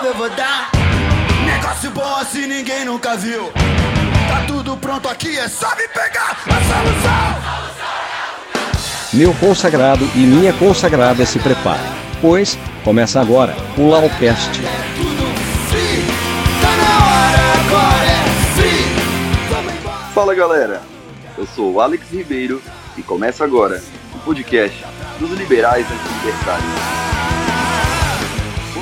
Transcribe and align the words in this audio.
salve 0.00 0.08
eu 0.08 0.14
vou 0.14 0.30
dar. 0.30 0.70
Negócio 1.44 1.90
bom 1.90 2.16
assim 2.16 2.46
ninguém 2.46 2.84
nunca 2.84 3.16
viu. 3.16 3.52
Tá 4.28 4.44
tudo 4.46 4.76
pronto 4.76 5.08
aqui, 5.08 5.38
é 5.38 5.48
só 5.48 5.68
me 5.76 5.86
pegar 5.88 6.30
a 6.30 6.34
solução. 6.46 7.60
Meu 9.12 9.34
consagrado 9.34 10.08
e 10.14 10.18
minha 10.20 10.52
consagrada 10.52 11.26
se 11.26 11.38
preparem, 11.38 11.84
pois 12.20 12.56
começa 12.84 13.20
agora 13.20 13.56
o 13.76 13.90
tá 13.90 13.96
é 13.96 14.30
embora. 17.66 18.20
Fala 20.14 20.34
galera, 20.34 20.82
eu 21.36 21.46
sou 21.46 21.74
o 21.74 21.80
Alex 21.80 22.10
Ribeiro 22.10 22.62
e 22.96 23.02
começa 23.02 23.44
agora 23.44 23.82
o 24.14 24.18
podcast 24.20 24.84
dos 25.18 25.30
liberais 25.32 25.86
anti-libertários. 25.86 27.09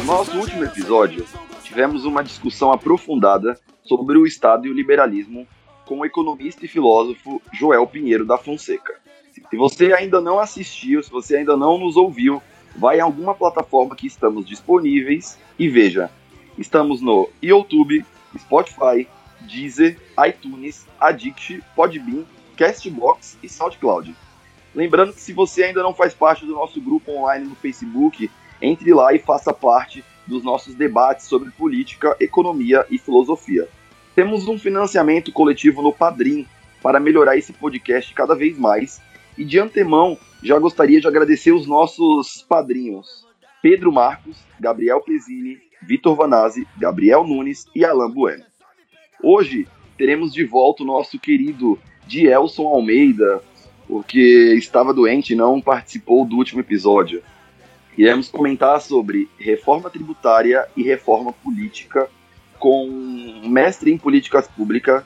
No 0.09 0.15
nosso 0.15 0.39
último 0.39 0.65
episódio, 0.65 1.27
tivemos 1.63 2.07
uma 2.07 2.25
discussão 2.25 2.73
aprofundada 2.73 3.61
sobre 3.85 4.17
o 4.17 4.27
Estado 4.27 4.67
e 4.67 4.71
o 4.71 4.73
liberalismo 4.73 5.47
com 5.85 5.99
o 5.99 6.07
economista 6.07 6.65
e 6.65 6.69
filósofo 6.69 7.43
Joel 7.53 7.87
Pinheiro 7.87 8.25
da 8.25 8.39
Fonseca. 8.39 8.95
Se 9.51 9.55
você 9.55 9.93
ainda 9.93 10.19
não 10.19 10.39
assistiu, 10.41 11.03
se 11.03 11.11
você 11.11 11.37
ainda 11.37 11.59
não 11.59 11.77
nos 11.77 11.95
ouviu, 11.99 12.43
vai 12.75 12.97
em 12.97 13.01
alguma 13.03 13.35
plataforma 13.35 13.95
que 13.95 14.07
estamos 14.07 14.47
disponíveis 14.47 15.39
e 15.59 15.69
veja. 15.69 16.11
Estamos 16.57 17.03
no 17.03 17.29
YouTube, 17.43 18.03
Spotify, 18.39 19.07
Deezer, 19.43 20.01
iTunes, 20.27 20.87
Addict, 20.99 21.63
Podbean, 21.77 22.25
Castbox 22.57 23.37
e 23.43 23.49
SoundCloud. 23.49 24.17
Lembrando 24.75 25.13
que 25.13 25.21
se 25.21 25.35
você 25.35 25.65
ainda 25.65 25.83
não 25.83 25.93
faz 25.93 26.15
parte 26.15 26.47
do 26.47 26.55
nosso 26.55 26.81
grupo 26.81 27.13
online 27.13 27.45
no 27.45 27.55
Facebook, 27.57 28.31
entre 28.61 28.93
lá 28.93 29.13
e 29.13 29.19
faça 29.19 29.53
parte 29.53 30.05
dos 30.27 30.43
nossos 30.43 30.75
debates 30.75 31.27
sobre 31.27 31.51
política, 31.51 32.17
economia 32.21 32.85
e 32.91 32.99
filosofia. 32.99 33.69
Temos 34.15 34.47
um 34.49 34.59
financiamento 34.59 35.33
coletivo 35.33 35.81
no 35.81 35.93
Padrim 35.93 36.47
para 36.83 37.01
melhorar 37.01 37.37
esse 37.37 37.53
podcast 37.53 38.13
cada 38.15 38.35
vez 38.35 38.59
mais. 38.59 39.01
E 39.37 39.45
de 39.45 39.59
antemão, 39.59 40.19
já 40.43 40.59
gostaria 40.59 41.01
de 41.01 41.07
agradecer 41.07 41.53
os 41.53 41.67
nossos 41.67 42.45
padrinhos: 42.49 43.27
Pedro 43.63 43.93
Marcos, 43.93 44.37
Gabriel 44.59 45.01
Pesini, 45.01 45.59
Vitor 45.83 46.17
Vanazzi, 46.17 46.67
Gabriel 46.77 47.25
Nunes 47.25 47.67
e 47.75 47.85
Alan 47.85 48.11
Bueno. 48.11 48.45
Hoje 49.23 49.67
teremos 49.97 50.33
de 50.33 50.45
volta 50.45 50.83
o 50.83 50.87
nosso 50.87 51.19
querido 51.19 51.79
Dielson 52.07 52.67
Almeida, 52.67 53.43
porque 53.87 54.55
estava 54.57 54.95
doente 54.95 55.33
e 55.33 55.37
não 55.37 55.61
participou 55.61 56.25
do 56.25 56.37
último 56.37 56.61
episódio. 56.61 57.23
Iremos 57.99 58.29
comentar 58.29 58.81
sobre 58.81 59.29
reforma 59.37 59.91
tributária 59.91 60.69
e 60.77 60.85
reforma 60.85 61.33
política 61.33 62.09
com 62.57 62.87
um 62.87 63.49
mestre 63.49 63.91
em 63.91 63.99
políticas 63.99 64.47
públicas, 64.47 65.03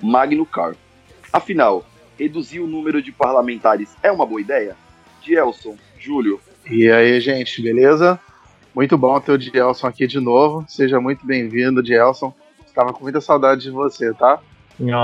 Magno 0.00 0.46
Carr. 0.46 0.74
Afinal, 1.30 1.84
reduzir 2.18 2.60
o 2.60 2.66
número 2.66 3.02
de 3.02 3.12
parlamentares 3.12 3.94
é 4.02 4.10
uma 4.10 4.24
boa 4.24 4.40
ideia? 4.40 4.74
Dielson, 5.22 5.76
Júlio, 5.98 6.40
E 6.64 6.90
aí, 6.90 7.20
gente, 7.20 7.60
beleza? 7.60 8.18
Muito 8.74 8.96
bom 8.96 9.20
ter 9.20 9.32
o 9.32 9.38
Dielson 9.38 9.86
aqui 9.86 10.06
de 10.06 10.18
novo. 10.18 10.64
Seja 10.66 10.98
muito 10.98 11.26
bem-vindo, 11.26 11.82
Dielson. 11.82 12.32
Estava 12.66 12.94
com 12.94 13.02
muita 13.02 13.20
saudade 13.20 13.64
de 13.64 13.70
você, 13.70 14.14
tá? 14.14 14.40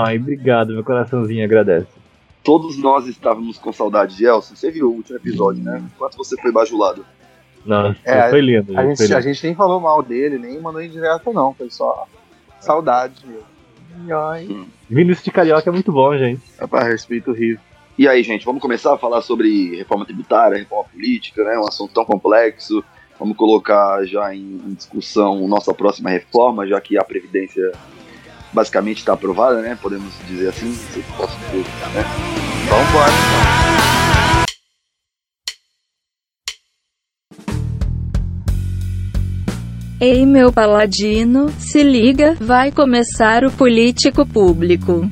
Ai, 0.05 0.17
obrigado, 0.17 0.73
meu 0.73 0.83
coraçãozinho 0.83 1.45
agradece. 1.45 1.87
todos 2.43 2.79
nós 2.79 3.05
estávamos 3.05 3.59
com 3.59 3.71
saudade 3.71 4.15
de 4.15 4.25
Elson. 4.25 4.55
Você 4.55 4.71
viu 4.71 4.89
o 4.89 4.93
último 4.95 5.17
episódio, 5.17 5.63
né? 5.63 5.83
Quanto 5.99 6.17
você 6.17 6.35
foi 6.41 6.51
bajulado? 6.51 7.05
Nossa, 7.67 7.97
É, 8.05 8.29
foi 8.29 8.41
lindo. 8.41 8.71
A 8.71 8.81
foi 8.81 8.89
gente, 8.95 9.01
lindo. 9.03 9.17
a 9.17 9.21
gente 9.21 9.45
nem 9.45 9.55
falou 9.55 9.79
mal 9.79 10.01
dele, 10.01 10.37
nem 10.39 10.59
mandou 10.59 10.81
indireta, 10.81 11.31
não. 11.31 11.53
Foi 11.53 11.69
só 11.69 12.07
saudade 12.59 13.25
mesmo. 13.25 14.17
Ai. 14.17 14.47
Vindo 14.89 15.13
de 15.13 15.31
carioca 15.31 15.69
é 15.69 15.73
muito 15.73 15.91
bom, 15.91 16.17
gente. 16.17 16.41
Rapaz, 16.59 16.87
respeito 16.87 17.31
o 17.31 17.33
Rio. 17.33 17.59
E 17.97 18.07
aí, 18.07 18.21
gente, 18.23 18.45
vamos 18.45 18.61
começar 18.61 18.93
a 18.93 18.97
falar 18.97 19.21
sobre 19.21 19.75
reforma 19.75 20.05
tributária, 20.05 20.57
reforma 20.57 20.87
política, 20.89 21.43
né? 21.43 21.57
Um 21.57 21.67
assunto 21.67 21.93
tão 21.93 22.05
complexo. 22.05 22.83
Vamos 23.19 23.35
colocar 23.35 24.05
já 24.05 24.33
em, 24.35 24.61
em 24.65 24.73
discussão 24.75 25.47
nossa 25.47 25.73
próxima 25.73 26.09
reforma, 26.11 26.67
já 26.67 26.79
que 26.79 26.97
a 26.97 27.03
Previdência 27.03 27.71
basicamente 28.53 28.97
está 28.99 29.13
aprovada, 29.13 29.61
né? 29.61 29.77
Podemos 29.81 30.13
dizer 30.27 30.49
assim, 30.49 30.71
se 30.71 31.01
posso 31.17 31.35
dizer, 31.39 31.65
né? 31.95 32.03
Vamos 32.69 32.89
embora, 32.89 33.76
Ei, 39.99 40.27
meu 40.27 40.53
paladino, 40.53 41.49
se 41.57 41.81
liga, 41.81 42.35
vai 42.39 42.71
começar 42.71 43.43
o 43.43 43.51
político 43.51 44.27
público. 44.27 45.09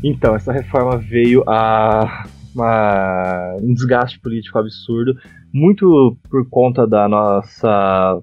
Então, 0.00 0.36
essa 0.36 0.52
reforma 0.52 0.96
veio 0.96 1.42
a 1.48 2.24
uma- 2.54 3.56
um 3.60 3.74
desgaste 3.74 4.20
político 4.20 4.60
absurdo, 4.60 5.16
muito 5.52 6.16
por 6.30 6.48
conta 6.48 6.86
da 6.86 7.08
nossa 7.08 8.22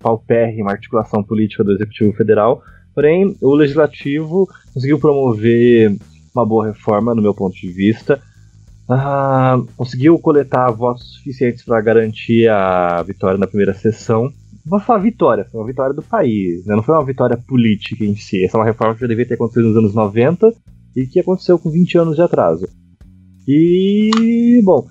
paupérrima 0.00 0.72
articulação 0.72 1.22
política 1.22 1.62
do 1.62 1.74
Executivo 1.74 2.12
Federal. 2.14 2.60
Porém, 2.92 3.36
o 3.40 3.54
Legislativo 3.54 4.48
conseguiu 4.74 4.98
promover 4.98 5.96
uma 6.34 6.44
boa 6.44 6.66
reforma, 6.66 7.14
no 7.14 7.22
meu 7.22 7.34
ponto 7.34 7.54
de 7.54 7.68
vista. 7.70 8.20
Ah, 8.92 9.56
conseguiu 9.76 10.18
coletar 10.18 10.68
votos 10.72 11.14
suficientes 11.14 11.64
para 11.64 11.80
garantir 11.80 12.48
a 12.48 13.00
vitória 13.02 13.38
na 13.38 13.46
primeira 13.46 13.72
sessão. 13.72 14.24
Não 14.24 14.78
vou 14.78 14.80
falar 14.80 14.98
vitória, 14.98 15.46
foi 15.50 15.60
uma 15.60 15.66
vitória 15.66 15.94
do 15.94 16.02
país, 16.02 16.66
né? 16.66 16.74
não 16.74 16.82
foi 16.82 16.94
uma 16.96 17.04
vitória 17.04 17.36
política 17.36 18.04
em 18.04 18.16
si. 18.16 18.44
Essa 18.44 18.56
é 18.56 18.60
uma 18.60 18.66
reforma 18.66 18.94
que 18.94 19.00
já 19.00 19.06
devia 19.06 19.26
ter 19.26 19.34
acontecido 19.34 19.68
nos 19.68 19.76
anos 19.76 19.94
90 19.94 20.52
e 20.96 21.06
que 21.06 21.20
aconteceu 21.20 21.58
com 21.58 21.70
20 21.70 21.98
anos 21.98 22.16
de 22.16 22.22
atraso. 22.22 22.68
E, 23.46 24.60
bom, 24.64 24.86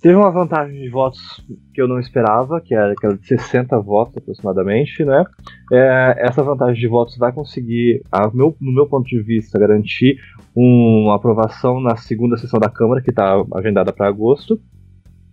teve 0.00 0.14
uma 0.14 0.30
vantagem 0.30 0.80
de 0.80 0.88
votos 0.88 1.44
que 1.74 1.80
eu 1.80 1.88
não 1.88 1.98
esperava, 1.98 2.60
que 2.60 2.74
era 2.74 2.92
aquela 2.92 3.16
de 3.16 3.26
60 3.26 3.78
votos 3.80 4.16
aproximadamente, 4.16 5.04
né? 5.04 5.24
É, 5.72 6.14
essa 6.18 6.42
vantagem 6.42 6.80
de 6.80 6.88
votos 6.88 7.16
vai 7.16 7.32
conseguir, 7.32 8.02
a 8.10 8.30
meu- 8.32 8.56
no 8.60 8.72
meu 8.72 8.86
ponto 8.86 9.08
de 9.08 9.20
vista, 9.22 9.58
garantir 9.58 10.18
uma 10.54 11.16
aprovação 11.16 11.80
na 11.80 11.96
segunda 11.96 12.36
sessão 12.36 12.58
da 12.58 12.68
Câmara, 12.70 13.02
que 13.02 13.10
está 13.10 13.42
agendada 13.54 13.92
para 13.92 14.08
agosto. 14.08 14.60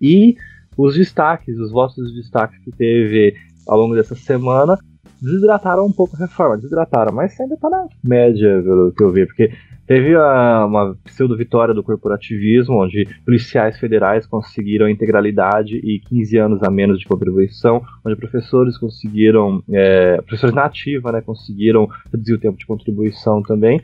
E 0.02 0.36
os 0.78 0.96
destaques, 0.96 1.58
os 1.58 1.72
votos 1.72 1.96
de 1.96 2.22
destaque 2.22 2.60
que 2.64 2.72
teve 2.72 3.34
ao 3.68 3.78
longo 3.80 3.96
dessa 3.96 4.16
semana, 4.16 4.78
desidrataram 5.22 5.86
um 5.86 5.92
pouco 5.92 6.16
a 6.16 6.20
reforma, 6.20 6.58
desidrataram, 6.58 7.14
mas 7.14 7.40
ainda 7.40 7.56
está 7.56 7.70
na 7.70 7.88
média, 8.04 8.62
pelo 8.62 8.92
que 8.92 9.04
eu 9.04 9.12
vi, 9.12 9.26
porque 9.26 9.52
teve 9.88 10.16
a- 10.16 10.66
uma 10.66 10.96
pseudo-vitória 11.04 11.74
do 11.74 11.84
corporativismo, 11.84 12.84
onde 12.84 13.08
policiais 13.24 13.78
federais 13.80 14.26
conseguiram 14.26 14.86
a 14.88 14.92
integralidade 14.92 15.76
e 15.78 16.00
15 16.00 16.38
anos 16.38 16.64
a 16.64 16.72
menos 16.72 17.00
de 17.00 17.06
contribuição, 17.06 17.82
onde 18.06 18.16
professores 18.16 18.78
conseguiram, 18.78 19.62
é, 19.72 20.18
professores 20.22 20.56
na 20.56 20.66
ativa, 20.66 21.12
né, 21.12 21.22
conseguiram 21.22 21.88
reduzir 22.12 22.34
o 22.34 22.40
tempo 22.40 22.58
de 22.58 22.66
contribuição 22.66 23.42
também. 23.42 23.82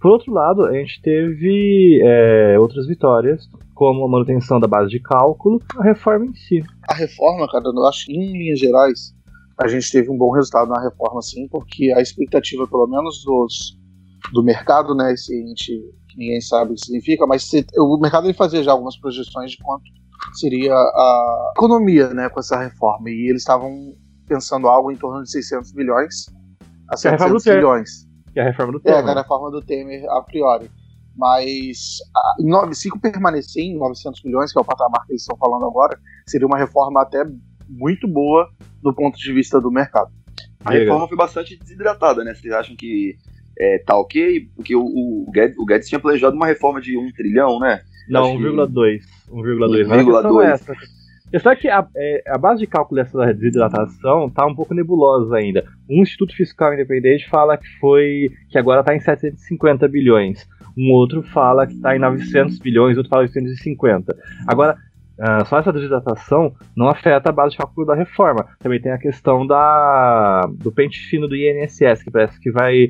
Por 0.00 0.10
outro 0.10 0.32
lado, 0.32 0.64
a 0.64 0.72
gente 0.72 1.00
teve 1.02 2.00
é, 2.02 2.58
outras 2.58 2.86
vitórias, 2.86 3.48
como 3.74 4.04
a 4.04 4.08
manutenção 4.08 4.58
da 4.58 4.66
base 4.66 4.90
de 4.90 4.98
cálculo, 5.00 5.60
a 5.78 5.84
reforma 5.84 6.26
em 6.26 6.34
si. 6.34 6.62
A 6.88 6.94
reforma, 6.94 7.46
cara, 7.48 7.64
eu 7.66 7.86
acho 7.86 8.06
que 8.06 8.12
em 8.12 8.32
linhas 8.32 8.58
gerais 8.58 9.14
a 9.58 9.68
gente 9.68 9.92
teve 9.92 10.10
um 10.10 10.16
bom 10.16 10.30
resultado 10.30 10.70
na 10.70 10.82
reforma, 10.82 11.20
sim, 11.20 11.46
porque 11.48 11.92
a 11.94 12.00
expectativa, 12.00 12.66
pelo 12.66 12.86
menos 12.86 13.22
dos, 13.24 13.78
do 14.32 14.42
mercado, 14.42 14.94
né, 14.94 15.12
esse 15.12 15.34
ente 15.34 15.72
que 16.08 16.16
ninguém 16.18 16.40
sabe 16.40 16.72
o 16.72 16.74
que 16.74 16.84
significa, 16.84 17.26
mas 17.26 17.44
se- 17.44 17.66
o 17.78 17.96
mercado 17.98 18.26
ele 18.26 18.34
fazia 18.34 18.62
já 18.62 18.72
algumas 18.72 18.96
projeções 18.98 19.52
de 19.52 19.58
quanto 19.58 19.84
seria 20.34 20.74
a 20.74 21.52
economia, 21.56 22.12
né, 22.12 22.28
com 22.28 22.40
essa 22.40 22.56
reforma, 22.58 23.08
e 23.10 23.28
eles 23.30 23.42
estavam 23.42 23.94
pensando 24.26 24.68
algo 24.68 24.90
em 24.92 24.96
torno 24.96 25.22
de 25.22 25.30
600 25.30 25.72
bilhões 25.72 26.26
a 26.88 26.96
Que 26.96 27.06
é 27.06 27.10
a 27.10 27.12
reforma 27.12 27.34
do 27.34 27.40
700 27.40 27.44
Temer. 27.44 27.58
bilhões. 27.58 27.90
Que 28.32 28.40
é 28.40 28.42
a 28.42 28.46
reforma 28.46 28.72
do 28.72 28.78
É, 28.78 28.82
Temer. 28.82 29.04
que 29.04 29.10
era 29.10 29.20
a 29.20 29.22
reforma 29.22 29.50
do 29.50 29.62
Temer 29.62 30.04
a 30.10 30.22
priori. 30.22 30.70
Mas 31.16 31.98
a- 32.14 32.34
nove- 32.40 32.74
se 32.74 32.88
permanecer 33.00 33.62
em 33.64 33.76
900 33.78 34.22
milhões, 34.24 34.52
que 34.52 34.58
é 34.58 34.62
o 34.62 34.64
patamar 34.64 35.04
que 35.06 35.12
eles 35.12 35.22
estão 35.22 35.36
falando 35.36 35.66
agora, 35.66 35.98
seria 36.26 36.46
uma 36.46 36.58
reforma 36.58 37.02
até 37.02 37.24
muito 37.68 38.06
boa 38.08 38.48
do 38.82 38.92
ponto 38.94 39.18
de 39.18 39.32
vista 39.32 39.60
do 39.60 39.70
mercado. 39.70 40.10
A 40.64 40.70
reforma 40.72 41.08
foi 41.08 41.16
bastante 41.16 41.56
desidratada, 41.58 42.22
né? 42.24 42.34
Vocês 42.34 42.52
acham 42.52 42.76
que 42.76 43.16
é, 43.60 43.78
tá 43.78 43.94
ok? 43.98 44.48
Porque 44.56 44.74
o, 44.74 44.82
o, 44.82 45.30
Guedes, 45.30 45.58
o 45.58 45.66
Guedes 45.66 45.86
tinha 45.86 46.00
planejado 46.00 46.34
uma 46.34 46.46
reforma 46.46 46.80
de 46.80 46.96
um 46.96 47.12
trilhão, 47.12 47.60
né? 47.60 47.82
Não, 48.08 48.30
Acho 48.30 48.38
que- 48.38 48.44
1,2. 48.44 49.00
1,2. 49.30 49.86
Mas 49.86 49.98
a 50.00 50.04
questão 50.04 50.32
1,2. 50.32 50.42
é 50.44 50.50
essa. 50.52 50.72
A 50.72 51.30
questão 51.30 51.52
é 51.52 51.56
que 51.56 51.68
a, 51.68 51.86
é, 51.94 52.22
a 52.26 52.38
base 52.38 52.60
de 52.60 52.66
cálculo 52.66 53.00
dessa 53.00 53.32
desidratação 53.34 54.26
está 54.26 54.46
um 54.46 54.54
pouco 54.54 54.74
nebulosa 54.74 55.36
ainda. 55.36 55.64
Um 55.88 56.02
Instituto 56.02 56.34
Fiscal 56.34 56.72
Independente 56.72 57.28
fala 57.28 57.56
que 57.56 57.68
foi 57.78 58.30
que 58.48 58.58
agora 58.58 58.80
está 58.80 58.96
em 58.96 59.00
750 59.00 59.86
bilhões. 59.86 60.48
Um 60.76 60.90
outro 60.90 61.22
fala 61.22 61.66
que 61.66 61.74
está 61.74 61.94
em 61.94 61.98
900 62.00 62.58
bilhões, 62.58 62.96
outro 62.96 63.10
fala 63.10 63.22
850. 63.22 64.16
Agora, 64.46 64.76
Uh, 65.20 65.44
só 65.44 65.58
essa 65.58 65.70
desidratação 65.70 66.54
não 66.74 66.88
afeta 66.88 67.28
a 67.28 67.32
base 67.32 67.50
de 67.50 67.58
cálculo 67.58 67.86
da 67.86 67.94
reforma. 67.94 68.46
Também 68.58 68.80
tem 68.80 68.90
a 68.90 68.96
questão 68.96 69.46
da, 69.46 70.48
do 70.54 70.72
pente 70.72 70.98
fino 71.10 71.28
do 71.28 71.36
INSS, 71.36 72.02
que 72.02 72.10
parece 72.10 72.40
que 72.40 72.50
vai 72.50 72.88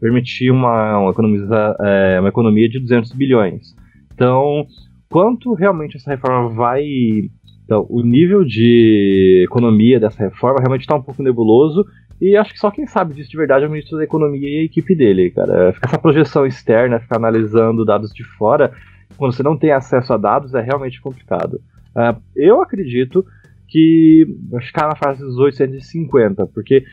permitir 0.00 0.50
uma, 0.50 0.98
uma, 0.98 1.76
é, 1.80 2.18
uma 2.18 2.28
economia 2.28 2.68
de 2.68 2.80
200 2.80 3.12
bilhões. 3.12 3.74
Então, 4.14 4.66
quanto 5.08 5.54
realmente 5.54 5.96
essa 5.96 6.10
reforma 6.10 6.48
vai. 6.48 6.84
Então, 7.64 7.86
o 7.88 8.02
nível 8.02 8.44
de 8.44 9.44
economia 9.44 10.00
dessa 10.00 10.24
reforma 10.24 10.58
realmente 10.58 10.82
está 10.82 10.96
um 10.96 11.02
pouco 11.02 11.22
nebuloso. 11.22 11.84
E 12.20 12.36
acho 12.36 12.52
que 12.52 12.58
só 12.58 12.70
quem 12.70 12.86
sabe 12.86 13.14
disso 13.14 13.30
de 13.30 13.36
verdade 13.36 13.64
é 13.64 13.68
o 13.68 13.70
ministro 13.70 13.96
da 13.96 14.04
Economia 14.04 14.46
e 14.46 14.60
a 14.60 14.64
equipe 14.64 14.94
dele, 14.94 15.30
cara. 15.30 15.74
Essa 15.82 15.98
projeção 15.98 16.44
externa, 16.44 17.00
ficar 17.00 17.16
analisando 17.16 17.84
dados 17.84 18.12
de 18.12 18.22
fora, 18.22 18.72
quando 19.16 19.32
você 19.32 19.42
não 19.42 19.56
tem 19.56 19.70
acesso 19.70 20.12
a 20.12 20.18
dados, 20.18 20.52
é 20.52 20.60
realmente 20.60 21.00
complicado. 21.00 21.60
Uh, 21.96 22.20
eu 22.36 22.60
acredito 22.60 23.24
que 23.68 24.26
vai 24.50 24.62
ficar 24.62 24.88
na 24.88 24.96
fase 24.96 25.22
dos 25.22 25.38
850, 25.38 26.46
porque 26.48 26.84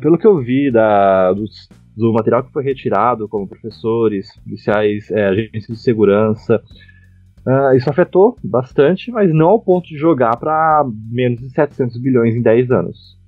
pelo 0.00 0.16
que 0.16 0.26
eu 0.26 0.38
vi 0.38 0.70
da, 0.70 1.32
dos, 1.32 1.68
do 2.00 2.12
material 2.12 2.42
que 2.42 2.52
foi 2.52 2.64
retirado, 2.64 3.28
como 3.28 3.46
professores, 3.46 4.34
policiais, 4.42 5.10
é, 5.10 5.28
agentes 5.28 5.66
de 5.66 5.76
segurança, 5.76 6.62
uh, 7.46 7.76
isso 7.76 7.90
afetou 7.90 8.36
bastante, 8.42 9.10
mas 9.10 9.32
não 9.32 9.50
ao 9.50 9.60
ponto 9.60 9.86
de 9.88 9.96
jogar 9.96 10.36
para 10.36 10.84
menos 11.10 11.40
de 11.40 11.50
700 11.50 12.00
bilhões 12.00 12.34
em 12.34 12.42
10 12.42 12.70
anos. 12.70 13.18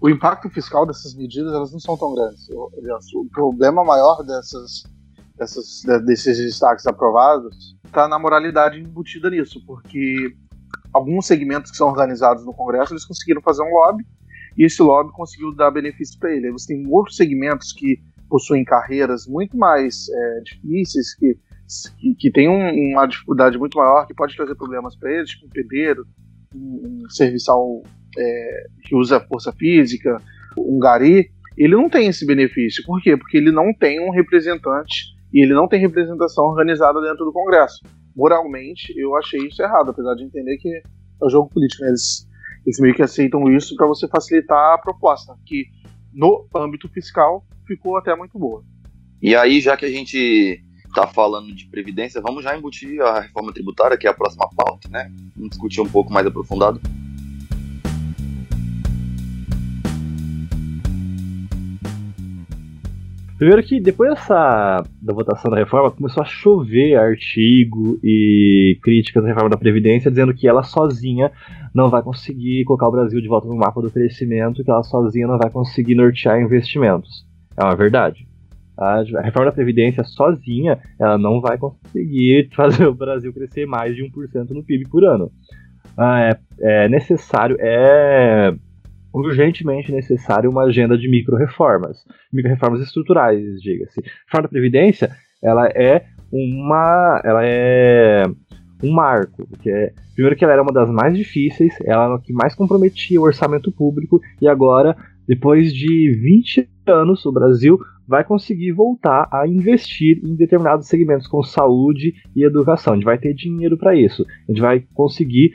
O 0.00 0.08
impacto 0.08 0.48
fiscal 0.50 0.86
dessas 0.86 1.14
medidas 1.14 1.52
elas 1.52 1.72
não 1.72 1.80
são 1.80 1.96
tão 1.96 2.14
grandes. 2.14 2.48
O 2.50 3.26
problema 3.32 3.82
maior 3.84 4.22
dessas, 4.22 4.84
dessas, 5.36 5.82
desses 6.04 6.38
destaques 6.38 6.86
aprovados 6.86 7.74
está 7.84 8.06
na 8.06 8.18
moralidade 8.18 8.78
embutida 8.78 9.30
nisso, 9.30 9.64
porque 9.66 10.34
alguns 10.92 11.26
segmentos 11.26 11.70
que 11.70 11.76
são 11.76 11.88
organizados 11.88 12.44
no 12.44 12.52
Congresso 12.52 12.92
eles 12.92 13.04
conseguiram 13.04 13.40
fazer 13.40 13.62
um 13.62 13.72
lobby 13.72 14.04
e 14.56 14.64
esse 14.64 14.82
lobby 14.82 15.10
conseguiu 15.12 15.54
dar 15.54 15.70
benefício 15.70 16.18
para 16.18 16.34
ele. 16.34 16.46
Aí 16.46 16.52
você 16.52 16.74
tem 16.74 16.86
outros 16.88 17.16
segmentos 17.16 17.72
que 17.72 18.00
possuem 18.28 18.64
carreiras 18.64 19.26
muito 19.26 19.56
mais 19.56 20.08
é, 20.08 20.40
difíceis, 20.40 21.14
que, 21.14 21.36
que, 21.98 22.14
que 22.14 22.30
têm 22.30 22.48
um, 22.48 22.92
uma 22.92 23.06
dificuldade 23.06 23.58
muito 23.58 23.78
maior, 23.78 24.06
que 24.06 24.14
pode 24.14 24.36
trazer 24.36 24.54
problemas 24.54 24.96
para 24.96 25.12
eles, 25.12 25.30
tipo 25.30 25.46
um 25.46 25.50
pedreiro, 25.50 26.06
um, 26.54 27.02
um 27.04 27.10
serviçal 27.10 27.82
é, 28.16 28.66
que 28.84 28.94
usa 28.94 29.20
força 29.20 29.52
física, 29.52 30.16
um 30.56 30.78
gari, 30.78 31.30
ele 31.56 31.74
não 31.74 31.88
tem 31.88 32.08
esse 32.08 32.26
benefício. 32.26 32.82
Por 32.84 33.00
quê? 33.02 33.16
Porque 33.16 33.36
ele 33.36 33.50
não 33.50 33.72
tem 33.72 34.00
um 34.00 34.10
representante 34.10 35.14
e 35.32 35.42
ele 35.42 35.54
não 35.54 35.68
tem 35.68 35.80
representação 35.80 36.44
organizada 36.44 37.00
dentro 37.00 37.24
do 37.24 37.32
Congresso. 37.32 37.80
Moralmente, 38.14 38.92
eu 38.96 39.16
achei 39.16 39.40
isso 39.46 39.62
errado, 39.62 39.90
apesar 39.90 40.14
de 40.14 40.24
entender 40.24 40.56
que 40.58 40.68
é 40.68 40.82
o 41.20 41.28
jogo 41.28 41.50
político. 41.50 41.82
Né? 41.82 41.88
Eles, 41.88 42.28
eles 42.66 42.78
meio 42.80 42.94
que 42.94 43.02
aceitam 43.02 43.48
isso 43.52 43.76
para 43.76 43.86
você 43.86 44.08
facilitar 44.08 44.74
a 44.74 44.78
proposta, 44.78 45.36
que 45.44 45.66
no 46.12 46.46
âmbito 46.54 46.88
fiscal 46.88 47.44
ficou 47.66 47.96
até 47.96 48.14
muito 48.14 48.38
boa. 48.38 48.64
E 49.20 49.34
aí, 49.34 49.60
já 49.60 49.76
que 49.76 49.84
a 49.84 49.90
gente 49.90 50.62
está 50.86 51.06
falando 51.06 51.52
de 51.54 51.66
previdência, 51.66 52.20
vamos 52.20 52.44
já 52.44 52.56
embutir 52.56 53.00
a 53.00 53.20
reforma 53.20 53.52
tributária, 53.52 53.96
que 53.96 54.06
é 54.06 54.10
a 54.10 54.14
próxima 54.14 54.48
pauta, 54.54 54.88
né? 54.88 55.10
Vamos 55.34 55.50
discutir 55.50 55.80
um 55.80 55.88
pouco 55.88 56.12
mais 56.12 56.26
aprofundado. 56.26 56.80
Primeiro 63.44 63.62
que 63.62 63.78
depois 63.78 64.08
dessa 64.08 64.82
da 65.02 65.12
votação 65.12 65.50
da 65.50 65.58
reforma 65.58 65.90
começou 65.90 66.22
a 66.22 66.26
chover 66.26 66.96
artigo 66.96 68.00
e 68.02 68.78
críticas 68.82 69.22
da 69.22 69.28
reforma 69.28 69.50
da 69.50 69.58
Previdência 69.58 70.10
dizendo 70.10 70.32
que 70.32 70.48
ela 70.48 70.62
sozinha 70.62 71.30
não 71.74 71.90
vai 71.90 72.02
conseguir 72.02 72.64
colocar 72.64 72.88
o 72.88 72.90
Brasil 72.90 73.20
de 73.20 73.28
volta 73.28 73.46
no 73.46 73.54
mapa 73.54 73.82
do 73.82 73.90
crescimento, 73.90 74.64
que 74.64 74.70
ela 74.70 74.82
sozinha 74.82 75.26
não 75.26 75.36
vai 75.36 75.50
conseguir 75.50 75.94
nortear 75.94 76.40
investimentos. 76.40 77.26
É 77.54 77.62
uma 77.62 77.76
verdade. 77.76 78.26
A 78.78 79.02
reforma 79.22 79.50
da 79.50 79.52
Previdência 79.52 80.04
sozinha 80.04 80.78
ela 80.98 81.18
não 81.18 81.42
vai 81.42 81.58
conseguir 81.58 82.48
fazer 82.56 82.86
o 82.86 82.94
Brasil 82.94 83.30
crescer 83.30 83.66
mais 83.66 83.94
de 83.94 84.04
1% 84.04 84.52
no 84.52 84.64
PIB 84.64 84.88
por 84.88 85.04
ano. 85.04 85.30
Ah, 85.98 86.30
é, 86.30 86.38
é 86.84 86.88
necessário, 86.88 87.58
é 87.60 88.54
urgentemente 89.14 89.92
necessária 89.92 90.50
uma 90.50 90.64
agenda 90.64 90.98
de 90.98 91.08
micro-reformas, 91.08 92.04
micro-reformas 92.32 92.80
estruturais, 92.80 93.60
diga-se. 93.60 94.00
Reforma 94.26 94.42
da 94.42 94.48
Previdência, 94.48 95.10
ela 95.42 95.68
é 95.68 96.04
uma, 96.32 97.22
ela 97.24 97.44
é 97.44 98.24
um 98.82 98.90
marco, 98.92 99.46
porque 99.46 99.70
é, 99.70 99.92
primeiro 100.14 100.36
que 100.36 100.44
ela 100.44 100.52
era 100.52 100.62
uma 100.62 100.72
das 100.72 100.90
mais 100.90 101.16
difíceis, 101.16 101.72
ela 101.84 102.06
era 102.06 102.14
a 102.16 102.20
que 102.20 102.32
mais 102.32 102.54
comprometia 102.54 103.20
o 103.20 103.24
orçamento 103.24 103.70
público, 103.70 104.20
e 104.42 104.48
agora, 104.48 104.96
depois 105.28 105.72
de 105.72 106.10
20 106.10 106.68
anos, 106.86 107.24
o 107.24 107.32
Brasil 107.32 107.78
vai 108.06 108.24
conseguir 108.24 108.72
voltar 108.72 109.28
a 109.32 109.46
investir 109.46 110.20
em 110.24 110.34
determinados 110.34 110.88
segmentos 110.88 111.26
como 111.26 111.42
saúde 111.42 112.14
e 112.36 112.44
educação. 112.44 112.92
A 112.92 112.96
gente 112.96 113.04
vai 113.04 113.16
ter 113.16 113.32
dinheiro 113.32 113.78
para 113.78 113.96
isso. 113.96 114.26
A 114.46 114.52
gente 114.52 114.60
vai 114.60 114.84
conseguir 114.92 115.54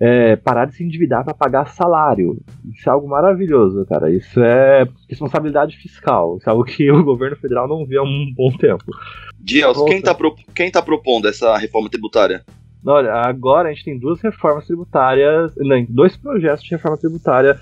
é, 0.00 0.36
parar 0.36 0.66
de 0.66 0.74
se 0.74 0.84
endividar 0.84 1.24
para 1.24 1.34
pagar 1.34 1.68
salário. 1.68 2.38
Isso 2.72 2.88
é 2.88 2.92
algo 2.92 3.08
maravilhoso, 3.08 3.84
cara. 3.86 4.12
Isso 4.12 4.40
é 4.40 4.86
responsabilidade 5.08 5.76
fiscal. 5.76 6.36
Isso 6.38 6.48
é 6.48 6.52
algo 6.52 6.64
que 6.64 6.90
o 6.92 7.04
governo 7.04 7.36
federal 7.36 7.68
não 7.68 7.86
vê 7.86 7.96
há 7.96 8.02
um 8.02 8.32
bom 8.34 8.50
tempo. 8.56 8.84
Dias, 9.38 9.76
quem 9.84 9.98
está 9.98 10.14
pro, 10.14 10.34
quem 10.54 10.70
tá 10.70 10.82
propondo 10.82 11.28
essa 11.28 11.56
reforma 11.56 11.88
tributária? 11.88 12.44
Olha, 12.86 13.14
agora 13.14 13.68
a 13.68 13.72
gente 13.72 13.84
tem 13.84 13.98
duas 13.98 14.20
reformas 14.20 14.66
tributárias, 14.66 15.52
não, 15.56 15.86
dois 15.88 16.16
projetos 16.16 16.62
de 16.64 16.70
reforma 16.70 16.98
tributária 16.98 17.58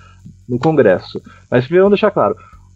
no 0.49 0.59
Congresso. 0.59 1.21
Mas 1.49 1.65
primeiro 1.65 1.85
vamos 1.85 2.01
deixar 2.01 2.11
claro, 2.11 2.35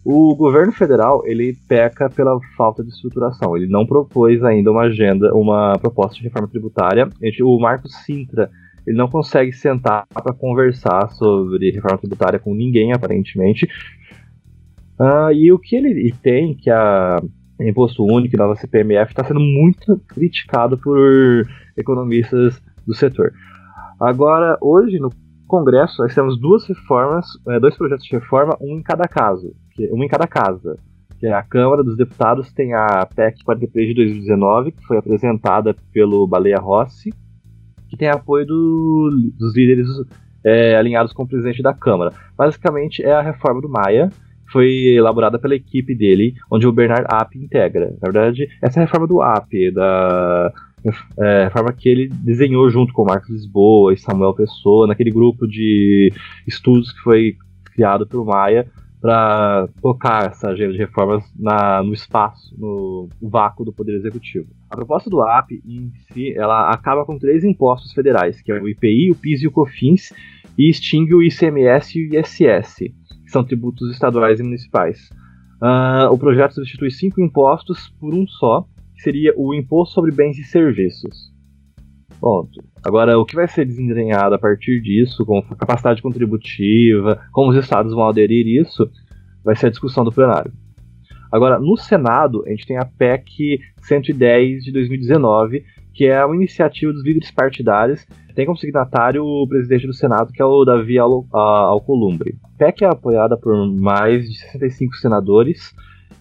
o 0.09 0.33
governo 0.33 0.71
federal 0.71 1.23
ele 1.25 1.57
peca 1.67 2.09
pela 2.09 2.39
falta 2.55 2.81
de 2.81 2.89
estruturação. 2.89 3.57
Ele 3.57 3.67
não 3.67 3.85
propôs 3.85 4.41
ainda 4.41 4.71
uma 4.71 4.83
agenda, 4.83 5.33
uma 5.35 5.77
proposta 5.77 6.15
de 6.15 6.23
reforma 6.23 6.47
tributária. 6.47 7.09
O 7.43 7.59
Marcos 7.59 7.93
Sintra 8.05 8.49
ele 8.87 8.97
não 8.97 9.09
consegue 9.09 9.51
sentar 9.51 10.07
para 10.07 10.33
conversar 10.33 11.09
sobre 11.09 11.71
reforma 11.71 11.97
tributária 11.97 12.39
com 12.39 12.55
ninguém, 12.55 12.93
aparentemente. 12.93 13.67
Uh, 14.97 15.31
e 15.33 15.51
o 15.51 15.59
que 15.59 15.75
ele 15.75 16.09
tem, 16.23 16.55
que 16.55 16.69
a 16.69 17.17
Imposto 17.59 18.05
Único 18.05 18.33
e 18.33 18.39
nova 18.39 18.55
CPMF, 18.55 19.11
está 19.11 19.25
sendo 19.25 19.41
muito 19.41 19.99
criticado 20.07 20.77
por 20.77 21.45
economistas 21.75 22.61
do 22.85 22.95
setor. 22.95 23.33
Agora, 23.99 24.57
hoje, 24.61 24.99
no 24.99 25.09
Congresso, 25.47 26.01
nós 26.01 26.15
temos 26.15 26.39
duas 26.39 26.65
reformas, 26.65 27.25
é, 27.49 27.59
dois 27.59 27.75
projetos 27.75 28.05
de 28.05 28.15
reforma, 28.15 28.55
um 28.61 28.77
em 28.77 28.81
cada 28.81 29.05
caso, 29.05 29.53
um 29.91 30.01
em 30.01 30.07
cada 30.07 30.27
casa. 30.27 30.79
Que 31.19 31.27
é 31.27 31.33
a 31.33 31.43
Câmara 31.43 31.83
dos 31.83 31.97
Deputados 31.97 32.53
tem 32.53 32.73
a 32.73 33.05
PEC 33.05 33.43
43 33.43 33.87
de 33.89 33.95
2019, 33.95 34.71
que 34.71 34.85
foi 34.85 34.97
apresentada 34.97 35.75
pelo 35.91 36.27
Baleia 36.27 36.59
Rossi, 36.59 37.11
que 37.89 37.97
tem 37.97 38.09
apoio 38.09 38.45
do, 38.45 39.31
dos 39.37 39.55
líderes 39.55 39.87
é, 40.43 40.75
alinhados 40.75 41.13
com 41.13 41.23
o 41.23 41.27
presidente 41.27 41.61
da 41.61 41.73
Câmara. 41.73 42.13
Basicamente 42.37 43.03
é 43.03 43.11
a 43.11 43.21
reforma 43.21 43.61
do 43.61 43.69
Maia, 43.69 44.09
foi 44.51 44.95
elaborada 44.95 45.37
pela 45.37 45.55
equipe 45.55 45.93
dele, 45.93 46.33
onde 46.49 46.65
o 46.65 46.71
Bernard 46.71 47.05
App 47.11 47.37
integra. 47.37 47.95
Na 48.01 48.11
verdade, 48.11 48.47
essa 48.61 48.79
é 48.79 48.83
a 48.83 48.85
reforma 48.85 49.07
do 49.07 49.21
App, 49.21 49.71
da 49.71 50.53
é, 51.19 51.43
reforma 51.45 51.73
que 51.73 51.89
ele 51.89 52.07
desenhou 52.07 52.69
junto 52.69 52.93
com 52.93 53.03
o 53.03 53.05
Marcos 53.05 53.29
Lisboa 53.29 53.93
e 53.93 53.97
Samuel 53.97 54.33
Pessoa, 54.33 54.87
naquele 54.87 55.11
grupo 55.11 55.47
de 55.47 56.13
estudos 56.47 56.93
que 56.93 56.99
foi 56.99 57.35
criado 57.73 58.07
pelo 58.07 58.25
Maia 58.25 58.65
para 59.07 59.69
tocar 59.81 60.27
essa 60.27 60.49
agenda 60.49 60.73
de 60.73 60.79
reformas 60.79 61.23
na, 61.39 61.81
no 61.81 61.93
espaço, 61.93 62.53
no 62.59 63.07
vácuo 63.21 63.63
do 63.63 63.71
Poder 63.71 63.95
Executivo. 63.95 64.49
A 64.69 64.75
proposta 64.75 65.09
do 65.09 65.21
AP 65.21 65.51
em 65.65 65.93
si, 66.11 66.33
ela 66.37 66.69
acaba 66.69 67.05
com 67.05 67.17
três 67.17 67.45
impostos 67.45 67.93
federais, 67.93 68.41
que 68.41 68.51
é 68.51 68.61
o 68.61 68.67
IPI, 68.67 69.11
o 69.11 69.15
PIS 69.15 69.43
e 69.43 69.47
o 69.47 69.51
COFINS, 69.51 70.11
e 70.57 70.69
extingue 70.69 71.15
o 71.15 71.23
ICMS 71.23 71.97
e 71.97 72.09
o 72.09 72.19
ISS, 72.19 72.79
que 73.23 73.31
são 73.31 73.45
tributos 73.45 73.89
estaduais 73.91 74.41
e 74.41 74.43
municipais. 74.43 75.09
Uh, 75.61 76.11
o 76.11 76.17
projeto 76.17 76.55
substitui 76.55 76.91
cinco 76.91 77.21
impostos 77.21 77.87
por 78.01 78.13
um 78.13 78.27
só, 78.27 78.67
que 78.93 79.03
seria 79.03 79.33
o 79.37 79.53
Imposto 79.53 79.93
sobre 79.93 80.11
Bens 80.11 80.37
e 80.37 80.43
Serviços. 80.43 81.31
Ponto. 82.19 82.63
Agora, 82.83 83.17
o 83.17 83.25
que 83.25 83.35
vai 83.35 83.47
ser 83.47 83.65
desenhado 83.65 84.35
a 84.35 84.39
partir 84.39 84.81
disso, 84.81 85.25
com 85.25 85.41
capacidade 85.41 86.01
contributiva, 86.01 87.21
como 87.31 87.51
os 87.51 87.57
estados 87.57 87.93
vão 87.93 88.07
aderir 88.07 88.47
isso, 88.47 88.89
vai 89.43 89.55
ser 89.55 89.67
a 89.67 89.69
discussão 89.69 90.03
do 90.03 90.11
plenário. 90.11 90.51
Agora, 91.31 91.59
no 91.59 91.75
Senado, 91.77 92.43
a 92.45 92.49
gente 92.49 92.65
tem 92.65 92.77
a 92.77 92.85
PEC 92.85 93.59
110 93.81 94.63
de 94.63 94.71
2019, 94.71 95.63
que 95.93 96.05
é 96.05 96.23
uma 96.23 96.35
iniciativa 96.35 96.93
dos 96.93 97.03
líderes 97.03 97.31
partidários. 97.31 98.05
Tem 98.33 98.45
como 98.45 98.57
signatário 98.57 99.25
o 99.25 99.47
presidente 99.47 99.87
do 99.87 99.93
Senado, 99.93 100.31
que 100.31 100.41
é 100.41 100.45
o 100.45 100.63
Davi 100.63 100.97
Alcolumbre. 100.97 102.35
A 102.43 102.57
PEC 102.57 102.85
é 102.85 102.87
apoiada 102.87 103.35
por 103.35 103.53
mais 103.67 104.29
de 104.29 104.37
65 104.39 104.95
senadores 104.95 105.73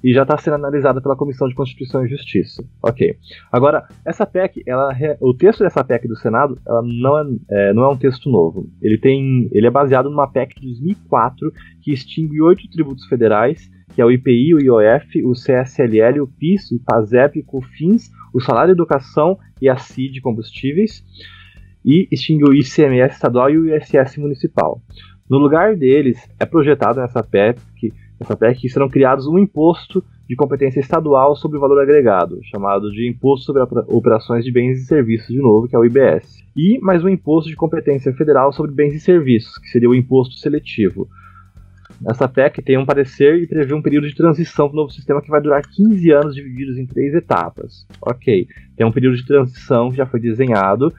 e 0.07 0.15
já 0.15 0.23
está 0.23 0.39
sendo 0.39 0.55
analisada 0.55 1.01
pela 1.01 1.17
Comissão 1.17 1.49
de 1.49 1.55
Constituição 1.57 2.07
e 2.07 2.09
Justiça. 2.09 2.65
Ok. 2.81 3.17
Agora, 3.51 3.89
essa 4.05 4.25
PEC, 4.25 4.63
ela, 4.65 4.97
o 5.21 5.35
texto 5.35 5.65
dessa 5.65 5.83
PEC 5.83 6.07
do 6.07 6.15
Senado, 6.15 6.57
ela 6.65 6.81
não, 6.81 7.19
é, 7.19 7.25
é, 7.51 7.75
não 7.75 7.83
é 7.83 7.89
um 7.89 7.97
texto 7.97 8.31
novo. 8.31 8.71
Ele, 8.81 8.99
tem, 8.99 9.49
ele 9.51 9.67
é 9.67 9.71
baseado 9.71 10.09
numa 10.09 10.31
PEC 10.31 10.61
de 10.61 10.67
2004 10.69 11.53
que 11.83 11.93
extingue 11.93 12.41
oito 12.41 12.71
tributos 12.71 13.05
federais, 13.07 13.69
que 13.97 14.01
é 14.01 14.05
o 14.05 14.11
IPI, 14.13 14.55
o 14.55 14.61
IOF, 14.61 15.25
o 15.25 15.33
CSLL, 15.33 16.23
o 16.23 16.29
PIS, 16.29 16.71
o 16.71 16.79
PASEP, 16.79 17.41
o 17.41 17.45
COFINS, 17.45 18.09
o 18.33 18.41
Salário 18.41 18.73
de 18.73 18.81
Educação 18.81 19.37
e 19.61 19.69
a 19.69 19.77
CID 19.77 20.21
Combustíveis, 20.21 21.03
e 21.85 22.07
extingue 22.13 22.45
o 22.45 22.55
ICMS 22.55 23.17
estadual 23.17 23.51
e 23.51 23.59
o 23.59 23.75
ISS 23.75 24.19
municipal. 24.19 24.81
No 25.29 25.39
lugar 25.39 25.75
deles, 25.75 26.17
é 26.39 26.47
projetado 26.47 27.01
nessa 27.01 27.25
PEC, 27.25 27.59
essa 28.21 28.37
PEC 28.37 28.69
serão 28.69 28.89
criados 28.89 29.27
um 29.27 29.39
imposto 29.39 30.03
de 30.29 30.35
competência 30.35 30.81
estadual 30.81 31.37
sobre 31.37 31.59
o 31.59 31.61
valor 31.61 31.81
agregado, 31.81 32.41
chamado 32.43 32.91
de 32.91 33.09
Imposto 33.09 33.47
sobre 33.47 33.63
Operações 33.89 34.45
de 34.45 34.51
Bens 34.51 34.81
e 34.81 34.87
Serviços, 34.87 35.29
de 35.29 35.39
novo, 35.39 35.69
que 35.69 35.77
é 35.77 35.79
o 35.79 35.85
IBS. 35.85 36.43
E 36.57 36.79
mais 36.81 37.05
um 37.05 37.09
imposto 37.09 37.51
de 37.51 37.57
competência 37.57 38.13
federal 38.15 38.53
sobre 38.53 38.73
bens 38.73 38.95
e 38.95 39.01
serviços, 39.01 39.59
que 39.59 39.69
seria 39.69 39.89
o 39.89 39.95
imposto 39.95 40.35
seletivo. 40.37 41.09
Essa 42.09 42.29
PEC 42.29 42.63
tem 42.63 42.77
um 42.77 42.85
parecer 42.85 43.37
e 43.37 43.47
prevê 43.47 43.73
um 43.73 43.83
período 43.83 44.09
de 44.09 44.15
transição 44.15 44.69
para 44.69 44.75
o 44.75 44.77
novo 44.77 44.93
sistema 44.93 45.23
que 45.23 45.31
vai 45.31 45.41
durar 45.41 45.63
15 45.63 46.11
anos 46.11 46.35
divididos 46.35 46.77
em 46.79 46.87
três 46.87 47.15
etapas. 47.15 47.87
Ok, 48.01 48.49
tem 48.77 48.87
um 48.87 48.93
período 48.93 49.17
de 49.17 49.27
transição 49.27 49.91
que 49.91 49.97
já 49.97 50.07
foi 50.07 50.21
desenhado 50.21 50.93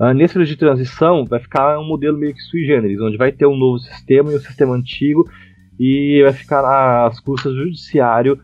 Uh, 0.00 0.12
nesse 0.12 0.34
período 0.34 0.48
de 0.48 0.56
transição, 0.56 1.24
vai 1.24 1.38
ficar 1.38 1.78
um 1.78 1.86
modelo 1.86 2.18
meio 2.18 2.34
que 2.34 2.40
sui 2.40 2.64
generis, 2.64 3.00
onde 3.00 3.16
vai 3.16 3.30
ter 3.30 3.46
um 3.46 3.56
novo 3.56 3.78
sistema 3.78 4.32
e 4.32 4.36
um 4.36 4.40
sistema 4.40 4.74
antigo, 4.74 5.28
e 5.84 6.22
vai 6.22 6.32
ficar 6.32 7.06
às 7.06 7.18
custas 7.18 7.52
do 7.52 7.64
judiciário 7.64 8.38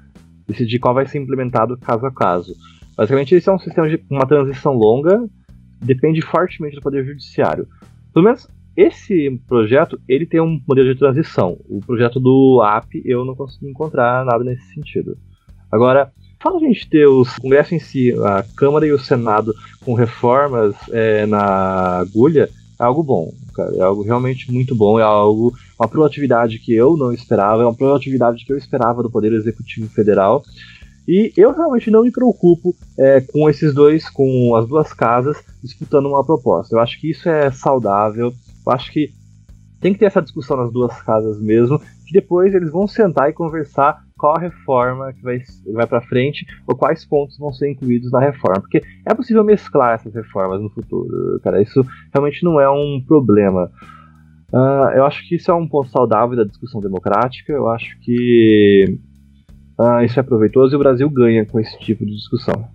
decidir 0.44 0.80
qual 0.80 0.92
vai 0.92 1.06
ser 1.06 1.18
implementado 1.18 1.76
caso 1.76 2.04
a 2.04 2.10
caso. 2.10 2.52
Basicamente, 2.96 3.34
esse 3.36 3.48
é 3.48 3.52
um 3.52 3.58
sistema 3.58 3.88
de 3.88 4.02
uma 4.10 4.26
transição 4.26 4.72
longa, 4.72 5.24
depende 5.80 6.20
fortemente 6.20 6.74
do 6.74 6.82
poder 6.82 7.04
judiciário. 7.04 7.68
Pelo 8.12 8.24
menos 8.24 8.48
esse 8.76 9.30
projeto, 9.46 10.00
ele 10.08 10.26
tem 10.26 10.40
um 10.40 10.60
modelo 10.66 10.92
de 10.92 10.98
transição. 10.98 11.56
O 11.68 11.80
projeto 11.80 12.18
do 12.18 12.60
AP, 12.60 13.02
eu 13.04 13.24
não 13.24 13.36
consegui 13.36 13.68
encontrar 13.68 14.24
nada 14.24 14.42
nesse 14.42 14.74
sentido. 14.74 15.16
Agora, 15.70 16.10
Fala 16.40 16.56
a 16.56 16.60
gente 16.60 16.88
ter 16.88 17.04
o 17.04 17.24
Congresso 17.40 17.74
em 17.74 17.80
si, 17.80 18.14
a 18.22 18.44
Câmara 18.56 18.86
e 18.86 18.92
o 18.92 18.98
Senado 18.98 19.52
com 19.84 19.92
reformas 19.94 20.72
é, 20.92 21.26
na 21.26 21.98
agulha, 21.98 22.48
é 22.78 22.84
algo 22.84 23.02
bom, 23.02 23.32
cara. 23.54 23.74
É 23.76 23.80
algo 23.82 24.02
realmente 24.02 24.52
muito 24.52 24.74
bom, 24.74 24.98
é 24.98 25.02
algo, 25.02 25.52
uma 25.78 25.88
proatividade 25.88 26.58
que 26.58 26.72
eu 26.74 26.96
não 26.96 27.12
esperava, 27.12 27.62
é 27.62 27.66
uma 27.66 27.74
proatividade 27.74 28.44
que 28.44 28.52
eu 28.52 28.56
esperava 28.56 29.02
do 29.02 29.10
Poder 29.10 29.32
Executivo 29.32 29.88
Federal. 29.88 30.42
E 31.06 31.32
eu 31.36 31.52
realmente 31.52 31.90
não 31.90 32.02
me 32.02 32.12
preocupo 32.12 32.76
é, 32.98 33.20
com 33.22 33.48
esses 33.48 33.72
dois, 33.72 34.10
com 34.10 34.54
as 34.54 34.68
duas 34.68 34.92
casas 34.92 35.38
disputando 35.62 36.06
uma 36.06 36.24
proposta. 36.24 36.76
Eu 36.76 36.80
acho 36.80 37.00
que 37.00 37.10
isso 37.10 37.28
é 37.28 37.50
saudável. 37.50 38.32
Eu 38.66 38.72
acho 38.72 38.92
que 38.92 39.10
tem 39.80 39.92
que 39.92 39.98
ter 39.98 40.06
essa 40.06 40.20
discussão 40.20 40.56
nas 40.56 40.70
duas 40.70 41.00
casas 41.02 41.40
mesmo, 41.40 41.78
que 42.06 42.12
depois 42.12 42.54
eles 42.54 42.70
vão 42.70 42.86
sentar 42.86 43.30
e 43.30 43.32
conversar 43.32 44.04
qual 44.18 44.36
a 44.36 44.40
reforma 44.40 45.12
que 45.12 45.22
vai, 45.22 45.40
vai 45.72 45.86
para 45.86 46.02
frente 46.02 46.44
ou 46.66 46.76
quais 46.76 47.06
pontos 47.06 47.38
vão 47.38 47.52
ser 47.52 47.70
incluídos 47.70 48.10
na 48.10 48.20
reforma. 48.20 48.60
Porque 48.60 48.82
é 49.06 49.14
possível 49.14 49.44
mesclar 49.44 49.94
essas 49.94 50.12
reformas 50.12 50.60
no 50.60 50.68
futuro, 50.68 51.40
cara. 51.42 51.62
Isso 51.62 51.80
realmente 52.12 52.44
não 52.44 52.60
é 52.60 52.68
um 52.68 53.02
problema. 53.06 53.70
Uh, 54.52 54.90
eu 54.96 55.04
acho 55.04 55.26
que 55.28 55.36
isso 55.36 55.50
é 55.50 55.54
um 55.54 55.68
ponto 55.68 55.90
saudável 55.90 56.36
da 56.36 56.44
discussão 56.44 56.80
democrática. 56.80 57.52
Eu 57.52 57.68
acho 57.68 57.98
que 58.00 58.98
uh, 59.78 60.02
isso 60.04 60.18
é 60.18 60.22
proveitoso 60.22 60.74
e 60.74 60.76
o 60.76 60.80
Brasil 60.80 61.08
ganha 61.08 61.46
com 61.46 61.60
esse 61.60 61.78
tipo 61.78 62.04
de 62.04 62.14
discussão. 62.14 62.68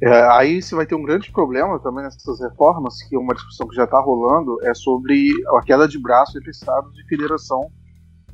É, 0.00 0.22
aí 0.30 0.62
você 0.62 0.76
vai 0.76 0.86
ter 0.86 0.94
um 0.94 1.02
grande 1.02 1.30
problema 1.32 1.78
também 1.80 2.04
nessas 2.04 2.40
reformas, 2.40 3.02
que 3.02 3.16
é 3.16 3.18
uma 3.18 3.34
discussão 3.34 3.66
que 3.66 3.74
já 3.74 3.82
está 3.82 3.98
rolando, 3.98 4.56
é 4.62 4.72
sobre 4.72 5.32
a 5.56 5.60
queda 5.62 5.88
de 5.88 6.00
braço 6.00 6.38
entre 6.38 6.50
estados 6.50 6.96
e 6.96 7.08
federação 7.08 7.68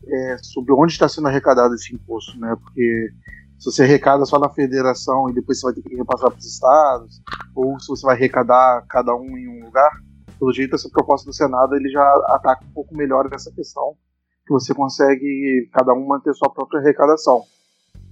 é, 0.08 0.36
sobre 0.42 0.72
onde 0.72 0.92
está 0.92 1.08
sendo 1.08 1.28
arrecadado 1.28 1.74
esse 1.74 1.94
imposto, 1.94 2.38
né? 2.38 2.56
Porque 2.62 3.10
se 3.58 3.70
você 3.70 3.82
arrecada 3.82 4.24
só 4.24 4.38
na 4.38 4.50
federação 4.50 5.30
e 5.30 5.32
depois 5.32 5.58
você 5.58 5.66
vai 5.66 5.74
ter 5.74 5.82
que 5.82 5.96
repassar 5.96 6.30
para 6.30 6.38
os 6.38 6.44
estados, 6.44 7.22
ou 7.54 7.78
se 7.78 7.88
você 7.88 8.04
vai 8.06 8.16
arrecadar 8.16 8.84
cada 8.88 9.14
um 9.14 9.36
em 9.36 9.48
um 9.48 9.64
lugar, 9.64 9.90
pelo 10.38 10.52
jeito 10.52 10.74
essa 10.74 10.88
proposta 10.90 11.26
do 11.26 11.34
Senado 11.34 11.74
ele 11.74 11.88
já 11.88 12.04
ataca 12.28 12.64
um 12.64 12.72
pouco 12.72 12.96
melhor 12.96 13.28
essa 13.32 13.50
questão, 13.52 13.94
que 14.46 14.52
você 14.52 14.74
consegue 14.74 15.68
cada 15.72 15.94
um 15.94 16.06
manter 16.06 16.34
sua 16.34 16.52
própria 16.52 16.80
arrecadação. 16.80 17.44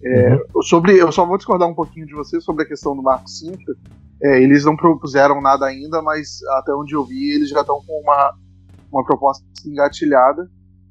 É, 0.04 0.34
uhum. 0.34 0.62
sobre, 0.62 0.96
eu 0.96 1.12
só 1.12 1.26
vou 1.26 1.36
discordar 1.36 1.68
um 1.68 1.74
pouquinho 1.74 2.06
de 2.06 2.14
você 2.14 2.40
sobre 2.40 2.64
a 2.64 2.66
questão 2.66 2.96
do 2.96 3.02
Marco 3.02 3.28
Sintra. 3.28 3.74
É, 4.22 4.40
eles 4.40 4.64
não 4.64 4.76
propuseram 4.76 5.40
nada 5.40 5.66
ainda, 5.66 6.00
mas 6.00 6.42
até 6.58 6.72
onde 6.72 6.94
eu 6.94 7.04
vi, 7.04 7.34
eles 7.34 7.50
já 7.50 7.60
estão 7.60 7.82
com 7.86 8.00
uma, 8.00 8.34
uma 8.90 9.04
proposta 9.04 9.44
engatilhada 9.66 10.48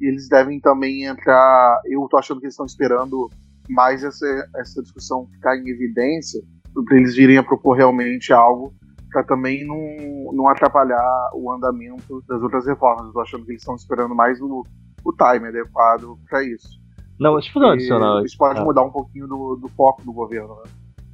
eles 0.08 0.28
devem 0.28 0.60
também 0.60 1.06
entrar. 1.06 1.82
Eu 1.86 2.08
tô 2.10 2.18
achando 2.18 2.40
que 2.40 2.46
eles 2.46 2.54
estão 2.54 2.66
esperando 2.66 3.30
mais 3.70 4.04
essa, 4.04 4.26
essa 4.58 4.82
discussão 4.82 5.28
ficar 5.34 5.56
em 5.58 5.70
evidência 5.70 6.42
para 6.86 6.98
eles 6.98 7.16
virem 7.16 7.38
a 7.38 7.44
propor 7.44 7.76
realmente 7.76 8.34
algo 8.34 8.74
para 9.12 9.24
também 9.24 9.66
não, 9.66 10.34
não 10.34 10.48
atrapalhar 10.48 11.30
o 11.34 11.52
andamento 11.52 12.24
das 12.28 12.42
outras 12.42 12.66
reformas. 12.66 13.08
Eu 13.08 13.14
tô 13.14 13.20
achando 13.20 13.46
que 13.46 13.52
eles 13.52 13.62
estão 13.62 13.76
esperando 13.76 14.16
mais 14.16 14.40
o, 14.40 14.64
o 15.04 15.12
time 15.14 15.50
adequado 15.50 16.18
para 16.30 16.44
isso. 16.44 16.80
Não, 17.20 17.34
deixa 17.34 17.50
eu 17.50 17.54
fazer 17.54 17.66
um 17.66 17.72
adicional. 17.72 18.26
Isso 18.26 18.38
pode 18.38 18.60
ah. 18.60 18.64
mudar 18.64 18.84
um 18.84 18.92
pouquinho 18.92 19.28
do, 19.28 19.58
do 19.58 19.68
foco 19.70 20.02
do 20.04 20.14
governo. 20.14 20.56
Né? 20.56 20.72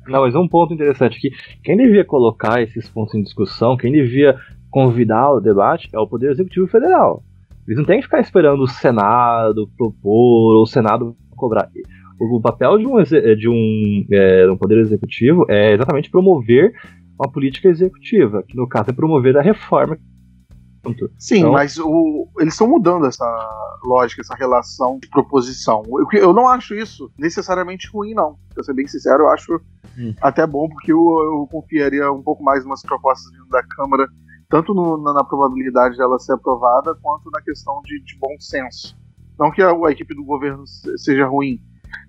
Não, 0.08 0.22
mas 0.22 0.36
um 0.36 0.48
ponto 0.48 0.74
interessante 0.74 1.18
aqui. 1.18 1.32
Quem 1.64 1.76
devia 1.76 2.06
colocar 2.06 2.62
esses 2.62 2.88
pontos 2.88 3.16
em 3.16 3.24
discussão, 3.24 3.76
quem 3.76 3.92
devia 3.92 4.38
convidar 4.70 5.32
o 5.32 5.42
debate 5.42 5.90
é 5.92 6.00
o 6.00 6.08
Poder 6.08 6.32
Executivo 6.32 6.68
Federal. 6.68 7.24
Eles 7.68 7.78
não 7.78 7.86
têm 7.86 7.98
que 7.98 8.06
ficar 8.06 8.22
esperando 8.22 8.64
o 8.64 8.68
Senado 8.68 9.70
propor, 9.78 10.56
ou 10.56 10.64
o 10.64 10.68
Senado 10.68 11.16
cobrar. 11.36 11.70
O 12.20 12.42
papel 12.42 12.78
de 12.78 12.88
um, 12.88 13.04
de 13.04 13.50
um, 13.50 14.06
é, 14.12 14.50
um 14.50 14.58
poder 14.58 14.80
executivo 14.80 15.46
é 15.50 15.74
exatamente 15.74 16.10
promover 16.10 16.74
uma 17.20 17.32
política 17.32 17.68
executiva, 17.68 18.44
que 18.48 18.56
no 18.56 18.68
caso 18.68 18.90
é 18.90 18.94
promover 18.94 19.38
a 19.38 19.42
reforma. 19.42 19.98
Sim, 21.18 21.40
então, 21.40 21.52
mas 21.52 21.78
o, 21.78 22.30
eles 22.40 22.54
estão 22.54 22.68
mudando 22.68 23.06
essa 23.06 23.26
lógica, 23.84 24.22
essa 24.22 24.36
relação 24.36 24.98
de 25.00 25.10
proposição. 25.10 25.84
Eu, 25.86 26.08
eu 26.20 26.34
não 26.34 26.48
acho 26.48 26.74
isso 26.74 27.12
necessariamente 27.18 27.90
ruim, 27.92 28.14
não. 28.14 28.38
Pra 28.54 28.64
ser 28.64 28.74
bem 28.74 28.88
sincero, 28.88 29.24
eu 29.24 29.30
acho 29.30 29.60
hum. 29.98 30.14
até 30.22 30.48
bom, 30.48 30.70
porque 30.70 30.94
eu, 30.94 30.98
eu 30.98 31.48
confiaria 31.52 32.10
um 32.12 32.24
pouco 32.24 32.42
mais 32.44 32.66
nas 32.66 32.82
propostas 32.82 33.32
vindo 33.34 33.50
da 33.50 33.62
Câmara 33.64 34.08
tanto 34.50 34.74
no, 34.74 34.98
na, 35.02 35.14
na, 35.14 35.24
probabilidade 35.24 35.98
dela 35.98 36.20
ser 36.20 36.34
aprovada, 36.34 36.96
quanto 37.02 37.30
na 37.32 37.42
questão 37.42 37.82
de, 37.84 38.02
de 38.04 38.18
bom 38.18 38.36
senso. 38.40 38.98
Não 39.38 39.52
que 39.52 39.62
a, 39.62 39.72
a, 39.72 39.92
equipe 39.92 40.16
do 40.16 40.24
governo 40.24 40.64
seja 40.98 41.26
ruim, 41.26 41.60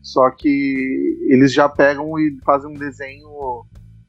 só 0.02 0.30
que 0.30 1.18
eles 1.28 1.52
já 1.52 1.68
pegam 1.68 2.18
e 2.18 2.38
fazem 2.44 2.70
um 2.70 2.74
desenho 2.74 3.28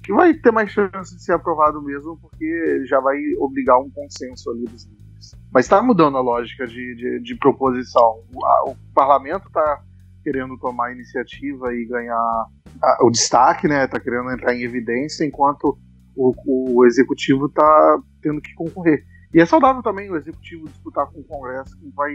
que 0.03 0.13
vai 0.13 0.33
ter 0.33 0.51
mais 0.51 0.71
chance 0.71 1.15
de 1.15 1.23
ser 1.23 1.33
aprovado 1.33 1.81
mesmo, 1.81 2.17
porque 2.17 2.85
já 2.85 2.99
vai 2.99 3.17
obrigar 3.39 3.79
um 3.79 3.89
consenso 3.89 4.49
ali 4.51 4.65
dos 4.65 4.85
líderes. 4.85 5.35
Mas 5.51 5.65
está 5.65 5.81
mudando 5.81 6.17
a 6.17 6.21
lógica 6.21 6.65
de, 6.65 6.95
de, 6.95 7.19
de 7.21 7.35
proposição. 7.35 8.23
O, 8.33 8.45
a, 8.45 8.71
o 8.71 8.75
parlamento 8.93 9.47
está 9.47 9.83
querendo 10.23 10.57
tomar 10.57 10.87
a 10.87 10.91
iniciativa 10.93 11.73
e 11.73 11.85
ganhar 11.85 12.45
a, 12.81 12.97
o 13.01 13.09
destaque, 13.09 13.67
né? 13.67 13.85
Está 13.85 13.99
querendo 13.99 14.31
entrar 14.31 14.55
em 14.55 14.63
evidência, 14.63 15.25
enquanto 15.25 15.77
o, 16.15 16.33
o 16.45 16.85
executivo 16.85 17.47
está 17.47 17.99
tendo 18.21 18.41
que 18.41 18.53
concorrer. 18.53 19.03
E 19.33 19.39
é 19.39 19.45
saudável 19.45 19.83
também 19.83 20.09
o 20.09 20.17
executivo 20.17 20.67
disputar 20.67 21.05
com 21.07 21.19
o 21.19 21.23
Congresso 21.23 21.77
quem 21.79 21.91
vai, 21.91 22.11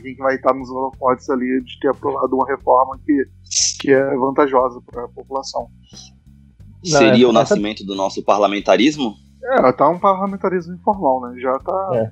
quem 0.00 0.16
vai 0.16 0.36
estar 0.36 0.54
nos 0.54 0.70
holofotes 0.70 1.28
ali 1.28 1.62
de 1.62 1.78
ter 1.80 1.88
aprovado 1.88 2.34
uma 2.34 2.46
reforma 2.46 2.98
que, 3.04 3.28
que 3.80 3.92
é 3.92 4.16
vantajosa 4.16 4.80
para 4.86 5.04
a 5.04 5.08
população. 5.08 5.68
Seria 6.82 7.26
é, 7.26 7.28
o 7.28 7.32
nascimento 7.32 7.78
essa... 7.78 7.86
do 7.86 7.94
nosso 7.94 8.22
parlamentarismo? 8.24 9.14
É, 9.42 9.72
tá 9.72 9.88
um 9.88 9.98
parlamentarismo 9.98 10.74
informal, 10.74 11.20
né? 11.22 11.38
Já 11.40 11.58
tá 11.58 11.90
é. 11.94 12.10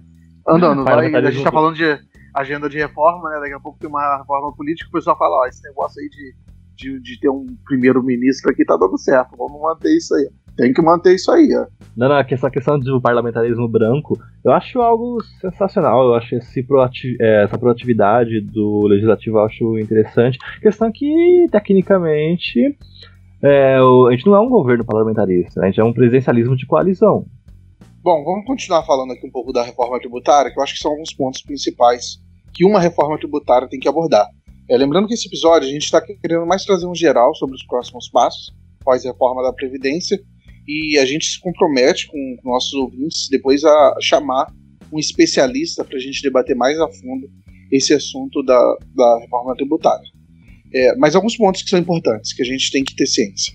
andando. 0.52 0.84
Vai, 0.84 1.14
a 1.14 1.30
gente 1.30 1.44
tá 1.44 1.50
falando 1.52 1.76
de 1.76 1.98
agenda 2.34 2.68
de 2.68 2.76
reforma, 2.76 3.30
né? 3.30 3.40
Daqui 3.40 3.54
a 3.54 3.60
pouco 3.60 3.78
tem 3.78 3.88
uma 3.88 4.18
reforma 4.18 4.52
política, 4.54 4.88
o 4.88 4.92
pessoal 4.92 5.16
fala, 5.16 5.40
ó, 5.40 5.46
esse 5.46 5.62
negócio 5.62 6.02
aí 6.02 6.08
de, 6.08 6.34
de, 6.76 7.00
de 7.00 7.20
ter 7.20 7.30
um 7.30 7.46
primeiro-ministro 7.64 8.50
aqui 8.50 8.64
tá 8.64 8.76
dando 8.76 8.98
certo, 8.98 9.36
vamos 9.36 9.60
manter 9.60 9.96
isso 9.96 10.14
aí 10.14 10.28
tem 10.56 10.72
que 10.72 10.82
manter 10.82 11.14
isso 11.14 11.30
aí, 11.30 11.48
ó. 11.56 11.66
Não, 11.96 12.08
não, 12.08 12.16
essa 12.16 12.50
questão 12.50 12.78
do 12.78 13.00
parlamentarismo 13.00 13.68
branco, 13.68 14.18
eu 14.44 14.52
acho 14.52 14.80
algo 14.80 15.22
sensacional, 15.40 16.08
eu 16.08 16.14
acho 16.14 16.34
esse 16.34 16.62
proativ 16.62 17.16
é, 17.20 17.44
essa 17.44 17.56
proatividade 17.56 18.40
do 18.40 18.86
legislativo, 18.86 19.38
eu 19.38 19.44
acho 19.44 19.78
interessante. 19.78 20.38
Questão 20.60 20.90
que, 20.92 21.46
tecnicamente, 21.50 22.76
é, 23.42 23.76
a 23.76 24.10
gente 24.10 24.26
não 24.26 24.34
é 24.34 24.40
um 24.40 24.48
governo 24.48 24.84
parlamentarista, 24.84 25.60
né? 25.60 25.66
a 25.66 25.70
gente 25.70 25.80
é 25.80 25.84
um 25.84 25.92
presidencialismo 25.92 26.56
de 26.56 26.66
coalizão. 26.66 27.26
Bom, 28.02 28.22
vamos 28.24 28.44
continuar 28.44 28.82
falando 28.82 29.12
aqui 29.12 29.26
um 29.26 29.30
pouco 29.30 29.52
da 29.52 29.62
reforma 29.62 29.98
tributária, 29.98 30.52
que 30.52 30.58
eu 30.58 30.62
acho 30.62 30.74
que 30.74 30.80
são 30.80 30.90
alguns 30.90 31.12
pontos 31.14 31.42
principais 31.42 32.18
que 32.52 32.64
uma 32.64 32.80
reforma 32.80 33.16
tributária 33.18 33.68
tem 33.68 33.80
que 33.80 33.88
abordar. 33.88 34.28
É, 34.68 34.76
lembrando 34.76 35.06
que 35.06 35.14
esse 35.14 35.26
episódio 35.28 35.68
a 35.68 35.70
gente 35.70 35.84
está 35.84 36.00
querendo 36.00 36.46
mais 36.46 36.64
trazer 36.64 36.86
um 36.86 36.94
geral 36.94 37.34
sobre 37.34 37.54
os 37.54 37.64
próximos 37.64 38.08
passos 38.08 38.54
após 38.80 39.04
a 39.04 39.10
reforma 39.10 39.42
da 39.42 39.52
Previdência 39.52 40.18
e 40.66 40.98
a 40.98 41.04
gente 41.04 41.26
se 41.26 41.40
compromete 41.40 42.06
com 42.06 42.36
nossos 42.44 42.72
ouvintes 42.74 43.28
depois 43.28 43.64
a 43.64 43.96
chamar 44.00 44.52
um 44.92 44.98
especialista 44.98 45.84
para 45.84 45.96
a 45.96 46.00
gente 46.00 46.22
debater 46.22 46.56
mais 46.56 46.78
a 46.78 46.88
fundo 46.88 47.28
esse 47.70 47.92
assunto 47.92 48.42
da, 48.42 48.76
da 48.94 49.18
reforma 49.20 49.54
tributária. 49.56 50.08
É, 50.72 50.96
mas 50.96 51.14
alguns 51.14 51.36
pontos 51.36 51.62
que 51.62 51.70
são 51.70 51.78
importantes, 51.78 52.32
que 52.32 52.42
a 52.42 52.44
gente 52.44 52.70
tem 52.70 52.84
que 52.84 52.94
ter 52.94 53.06
ciência. 53.06 53.52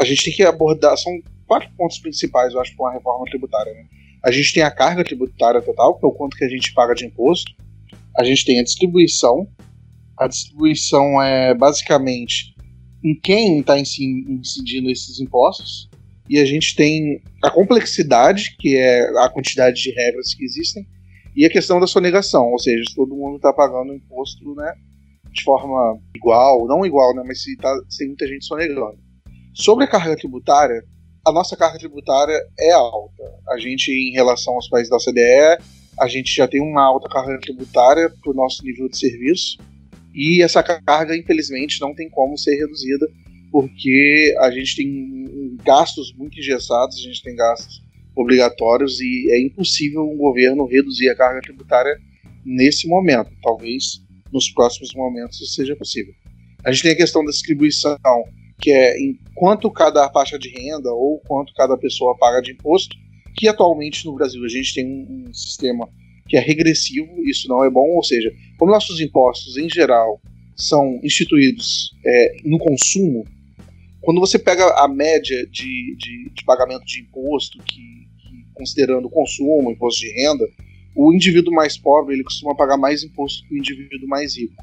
A 0.00 0.04
gente 0.04 0.24
tem 0.24 0.34
que 0.34 0.42
abordar, 0.42 0.96
são 0.96 1.12
quatro 1.46 1.70
pontos 1.76 1.98
principais, 1.98 2.52
eu 2.54 2.60
acho, 2.60 2.74
para 2.76 2.86
uma 2.86 2.92
reforma 2.92 3.24
tributária. 3.26 3.72
Né? 3.72 3.84
A 4.24 4.30
gente 4.30 4.52
tem 4.52 4.62
a 4.62 4.70
carga 4.70 5.04
tributária 5.04 5.60
total, 5.60 5.98
que 5.98 6.04
é 6.04 6.08
o 6.08 6.12
quanto 6.12 6.36
que 6.36 6.44
a 6.44 6.48
gente 6.48 6.72
paga 6.72 6.94
de 6.94 7.06
imposto. 7.06 7.52
A 8.16 8.24
gente 8.24 8.44
tem 8.44 8.58
a 8.58 8.64
distribuição. 8.64 9.48
A 10.18 10.28
distribuição 10.28 11.20
é 11.22 11.54
basicamente 11.54 12.54
em 13.02 13.18
quem 13.18 13.60
está 13.60 13.78
incidindo 13.78 14.90
esses 14.90 15.20
impostos. 15.20 15.90
E 16.28 16.38
a 16.38 16.44
gente 16.44 16.74
tem 16.74 17.20
a 17.42 17.50
complexidade, 17.50 18.56
que 18.58 18.76
é 18.76 19.08
a 19.18 19.28
quantidade 19.28 19.82
de 19.82 19.90
regras 19.90 20.34
que 20.34 20.44
existem, 20.44 20.86
e 21.34 21.44
a 21.46 21.50
questão 21.50 21.80
da 21.80 21.86
sonegação, 21.86 22.50
ou 22.50 22.58
seja, 22.58 22.84
se 22.88 22.94
todo 22.94 23.16
mundo 23.16 23.36
está 23.36 23.52
pagando 23.52 23.94
imposto 23.94 24.54
né, 24.54 24.74
de 25.32 25.42
forma 25.42 25.98
igual, 26.14 26.66
não 26.66 26.84
igual, 26.84 27.14
né, 27.14 27.22
mas 27.26 27.42
se, 27.42 27.56
tá, 27.56 27.74
tem 27.98 28.08
muita 28.08 28.26
gente 28.26 28.44
sonegando. 28.44 28.98
Sobre 29.54 29.84
a 29.84 29.88
carga 29.88 30.14
tributária, 30.14 30.84
a 31.26 31.32
nossa 31.32 31.56
carga 31.56 31.78
tributária 31.78 32.38
é 32.58 32.72
alta. 32.72 33.22
A 33.50 33.58
gente, 33.58 33.90
em 33.90 34.12
relação 34.12 34.54
aos 34.54 34.68
países 34.68 34.90
da 34.90 34.96
OCDE, 34.96 35.62
a 35.98 36.06
gente 36.06 36.34
já 36.34 36.46
tem 36.46 36.60
uma 36.60 36.82
alta 36.82 37.08
carga 37.08 37.38
tributária 37.40 38.10
para 38.10 38.30
o 38.30 38.34
nosso 38.34 38.62
nível 38.64 38.88
de 38.88 38.98
serviço, 38.98 39.58
e 40.14 40.42
essa 40.42 40.62
carga, 40.62 41.16
infelizmente, 41.16 41.80
não 41.80 41.94
tem 41.94 42.10
como 42.10 42.36
ser 42.36 42.56
reduzida, 42.56 43.06
porque 43.50 44.34
a 44.38 44.50
gente 44.50 44.76
tem 44.76 44.86
gastos 45.64 46.12
muito 46.16 46.38
engessados, 46.38 46.96
a 46.96 47.00
gente 47.00 47.22
tem 47.22 47.34
gastos 47.34 47.82
obrigatórios 48.14 49.00
e 49.00 49.30
é 49.30 49.40
impossível 49.40 50.02
um 50.02 50.16
governo 50.16 50.66
reduzir 50.66 51.08
a 51.08 51.16
carga 51.16 51.40
tributária 51.40 51.98
nesse 52.44 52.86
momento. 52.86 53.30
Talvez 53.42 54.02
nos 54.32 54.50
próximos 54.50 54.94
momentos 54.94 55.40
isso 55.40 55.54
seja 55.54 55.76
possível. 55.76 56.14
A 56.64 56.72
gente 56.72 56.82
tem 56.82 56.92
a 56.92 56.96
questão 56.96 57.24
da 57.24 57.30
distribuição, 57.30 57.98
que 58.60 58.70
é 58.70 58.98
em 58.98 59.18
quanto 59.34 59.70
cada 59.70 60.08
faixa 60.10 60.38
de 60.38 60.48
renda 60.48 60.92
ou 60.92 61.18
quanto 61.26 61.52
cada 61.54 61.76
pessoa 61.76 62.16
paga 62.16 62.40
de 62.40 62.52
imposto, 62.52 62.96
que 63.36 63.48
atualmente 63.48 64.04
no 64.06 64.14
Brasil 64.14 64.44
a 64.44 64.48
gente 64.48 64.74
tem 64.74 64.86
um, 64.86 65.32
sistema 65.32 65.88
que 66.28 66.36
é 66.36 66.40
regressivo, 66.40 67.20
isso 67.24 67.48
não 67.48 67.64
é 67.64 67.70
bom, 67.70 67.96
ou 67.96 68.04
seja, 68.04 68.32
como 68.58 68.70
nossos 68.70 69.00
impostos 69.00 69.56
em 69.56 69.68
geral 69.68 70.20
são 70.54 71.00
instituídos 71.02 71.90
é, 72.06 72.36
no 72.44 72.58
consumo, 72.58 73.24
quando 74.02 74.20
você 74.20 74.38
pega 74.38 74.66
a 74.82 74.88
média 74.88 75.46
de, 75.46 75.96
de, 75.96 76.30
de 76.30 76.44
pagamento 76.44 76.84
de 76.84 77.00
imposto, 77.00 77.58
que, 77.62 77.80
que, 78.18 78.46
considerando 78.52 79.06
o 79.06 79.10
consumo, 79.10 79.70
imposto 79.70 80.00
de 80.00 80.12
renda, 80.12 80.44
o 80.94 81.12
indivíduo 81.12 81.54
mais 81.54 81.78
pobre 81.78 82.14
ele 82.14 82.24
costuma 82.24 82.54
pagar 82.54 82.76
mais 82.76 83.02
imposto 83.02 83.46
que 83.46 83.54
o 83.54 83.58
indivíduo 83.58 84.08
mais 84.08 84.36
rico. 84.36 84.62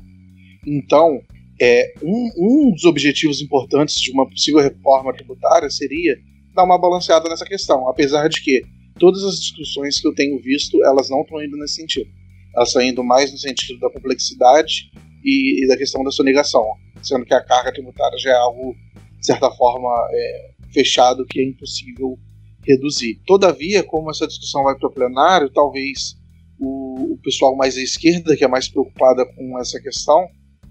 Então, 0.68 1.22
é, 1.60 1.94
um, 2.04 2.32
um 2.38 2.72
dos 2.72 2.84
objetivos 2.84 3.42
importantes 3.42 4.00
de 4.00 4.12
uma 4.12 4.28
possível 4.30 4.60
reforma 4.60 5.14
tributária 5.14 5.70
seria 5.70 6.20
dar 6.54 6.64
uma 6.64 6.78
balanceada 6.78 7.30
nessa 7.30 7.46
questão, 7.46 7.88
apesar 7.88 8.28
de 8.28 8.42
que 8.42 8.62
todas 9.00 9.24
as 9.24 9.40
discussões 9.40 10.00
que 10.00 10.08
eu 10.08 10.14
tenho 10.14 10.40
visto, 10.42 10.84
elas 10.84 11.10
não 11.10 11.22
estão 11.22 11.42
indo 11.42 11.58
nesse 11.58 11.76
sentido. 11.76 12.10
Elas 12.54 12.70
estão 12.70 12.82
indo 12.82 13.04
mais 13.04 13.32
no 13.32 13.38
sentido 13.38 13.80
da 13.80 13.90
complexidade 13.90 14.92
e, 15.24 15.64
e 15.64 15.68
da 15.68 15.78
questão 15.78 16.04
da 16.04 16.12
sonegação, 16.12 16.66
sendo 17.02 17.26
que 17.26 17.34
a 17.34 17.42
carga 17.42 17.72
tributária 17.72 18.18
já 18.18 18.32
é 18.32 18.38
algo 18.38 18.76
de 19.20 19.26
certa 19.26 19.52
forma, 19.52 19.90
é, 20.12 20.52
fechado 20.72 21.26
que 21.26 21.40
é 21.40 21.46
impossível 21.46 22.18
reduzir. 22.66 23.22
Todavia, 23.26 23.84
como 23.84 24.12
essa 24.12 24.28
discussão 24.28 24.64
vai 24.64 24.78
para 24.78 24.88
o 24.88 24.92
plenário, 24.92 25.50
talvez 25.50 26.18
o, 26.60 27.14
o, 27.14 27.18
pessoal 27.24 27.56
mais 27.56 27.78
à 27.78 27.82
esquerda, 27.82 28.36
que 28.36 28.44
é 28.44 28.48
mais 28.48 28.68
preocupada 28.68 29.26
com 29.26 29.60
essa 29.60 29.80
questão, 29.80 30.28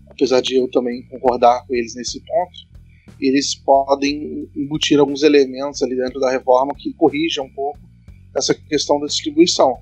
apesar 0.06 0.40
de 0.40 0.56
eu 0.56 0.70
também 0.70 1.06
concordar 1.08 1.66
com 1.66 1.74
eles 1.74 1.94
nesse 1.94 2.20
ponto, 2.20 2.68
eles 3.20 3.54
podem 3.54 4.48
embutir 4.54 4.98
alguns 4.98 5.22
elementos 5.22 5.82
ali 5.82 5.96
dentro 5.96 6.20
da 6.20 6.30
reforma 6.30 6.74
que 6.76 6.92
corrijam 6.94 7.46
um 7.46 7.52
pouco 7.52 7.80
essa 8.36 8.54
questão 8.54 9.00
da 9.00 9.06
distribuição. 9.06 9.78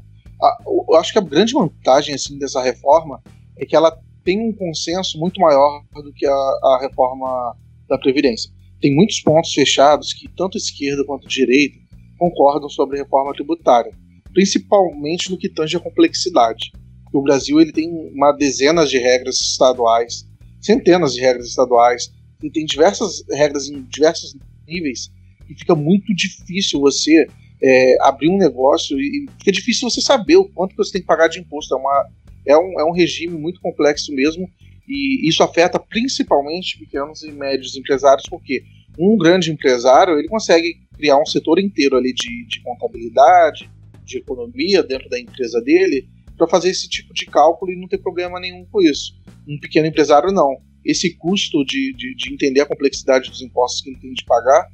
eu 0.66 0.96
acho 0.96 1.12
que 1.12 1.18
a 1.18 1.22
grande 1.22 1.52
vantagem 1.52 2.14
assim 2.14 2.38
dessa 2.38 2.62
reforma 2.62 3.22
é 3.58 3.66
que 3.66 3.76
ela 3.76 3.98
tem 4.24 4.40
um 4.40 4.52
consenso 4.52 5.18
muito 5.18 5.40
maior 5.40 5.84
do 5.92 6.12
que 6.12 6.26
a, 6.26 6.32
a 6.32 6.78
reforma 6.80 7.56
da 7.88 7.98
Previdência 7.98 8.55
tem 8.80 8.94
muitos 8.94 9.20
pontos 9.20 9.52
fechados 9.52 10.12
que 10.12 10.28
tanto 10.28 10.56
esquerda 10.56 11.04
quanto 11.04 11.28
direita 11.28 11.78
concordam 12.18 12.68
sobre 12.68 12.98
a 12.98 13.02
reforma 13.02 13.32
tributária, 13.32 13.92
principalmente 14.32 15.30
no 15.30 15.38
que 15.38 15.48
tange 15.48 15.76
a 15.76 15.80
complexidade. 15.80 16.72
O 17.12 17.22
Brasil 17.22 17.60
ele 17.60 17.72
tem 17.72 17.88
uma 18.12 18.32
dezenas 18.32 18.90
de 18.90 18.98
regras 18.98 19.40
estaduais, 19.40 20.26
centenas 20.60 21.14
de 21.14 21.20
regras 21.20 21.46
estaduais, 21.46 22.12
e 22.42 22.50
tem 22.50 22.66
diversas 22.66 23.22
regras 23.30 23.68
em 23.68 23.82
diversos 23.82 24.36
níveis, 24.66 25.10
e 25.48 25.54
fica 25.54 25.74
muito 25.74 26.14
difícil 26.14 26.80
você 26.80 27.26
é, 27.62 27.96
abrir 28.02 28.28
um 28.28 28.36
negócio 28.36 28.98
e 28.98 29.26
fica 29.38 29.52
difícil 29.52 29.88
você 29.88 30.00
saber 30.00 30.36
o 30.36 30.48
quanto 30.48 30.76
você 30.76 30.92
tem 30.92 31.00
que 31.00 31.06
pagar 31.06 31.28
de 31.28 31.38
imposto. 31.38 31.74
É, 31.74 31.78
uma, 31.78 32.08
é, 32.46 32.58
um, 32.58 32.80
é 32.80 32.84
um 32.84 32.92
regime 32.92 33.38
muito 33.38 33.60
complexo 33.60 34.12
mesmo 34.12 34.48
e 34.88 35.28
isso 35.28 35.42
afeta 35.42 35.78
principalmente 35.78 36.78
pequenos 36.78 37.22
e 37.22 37.32
médios 37.32 37.76
empresários, 37.76 38.26
porque 38.28 38.64
um 38.98 39.16
grande 39.16 39.50
empresário 39.50 40.18
ele 40.18 40.28
consegue 40.28 40.80
criar 40.96 41.20
um 41.20 41.26
setor 41.26 41.58
inteiro 41.58 41.96
ali 41.96 42.12
de, 42.12 42.46
de 42.46 42.62
contabilidade, 42.62 43.70
de 44.04 44.18
economia 44.18 44.82
dentro 44.82 45.08
da 45.08 45.18
empresa 45.18 45.60
dele, 45.60 46.08
para 46.36 46.48
fazer 46.48 46.70
esse 46.70 46.88
tipo 46.88 47.12
de 47.12 47.26
cálculo 47.26 47.72
e 47.72 47.76
não 47.76 47.88
ter 47.88 47.98
problema 47.98 48.38
nenhum 48.38 48.64
com 48.66 48.80
isso. 48.80 49.14
Um 49.48 49.58
pequeno 49.58 49.86
empresário 49.86 50.32
não. 50.32 50.56
Esse 50.84 51.16
custo 51.16 51.64
de, 51.64 51.92
de, 51.94 52.14
de 52.14 52.32
entender 52.32 52.60
a 52.60 52.66
complexidade 52.66 53.30
dos 53.30 53.42
impostos 53.42 53.82
que 53.82 53.90
ele 53.90 53.98
tem 53.98 54.12
de 54.12 54.24
pagar 54.24 54.68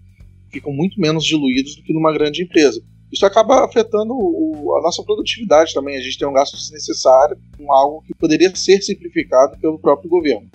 ficam 0.50 0.72
muito 0.72 1.00
menos 1.00 1.24
diluídos 1.24 1.76
do 1.76 1.82
que 1.82 1.94
numa 1.94 2.12
grande 2.12 2.42
empresa 2.42 2.82
isso 3.12 3.26
acaba 3.26 3.64
afetando 3.64 4.14
o, 4.14 4.74
a 4.78 4.82
nossa 4.82 5.02
produtividade 5.02 5.74
também. 5.74 5.96
A 5.96 6.00
gente 6.00 6.18
tem 6.18 6.26
um 6.26 6.32
gasto 6.32 6.56
desnecessário 6.56 7.36
com 7.58 7.70
algo 7.70 8.02
que 8.06 8.14
poderia 8.14 8.54
ser 8.56 8.80
simplificado 8.80 9.58
pelo 9.60 9.78
próprio 9.78 10.08
governo. 10.08 10.48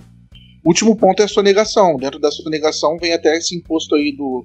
Último 0.65 0.95
ponto 0.97 1.21
é 1.21 1.25
a 1.25 1.27
sonegação. 1.27 1.95
Dentro 1.97 2.19
da 2.19 2.31
sonegação 2.31 2.97
vem 2.97 3.13
até 3.13 3.37
esse 3.37 3.55
imposto 3.55 3.93
aí 3.93 4.11
do, 4.11 4.43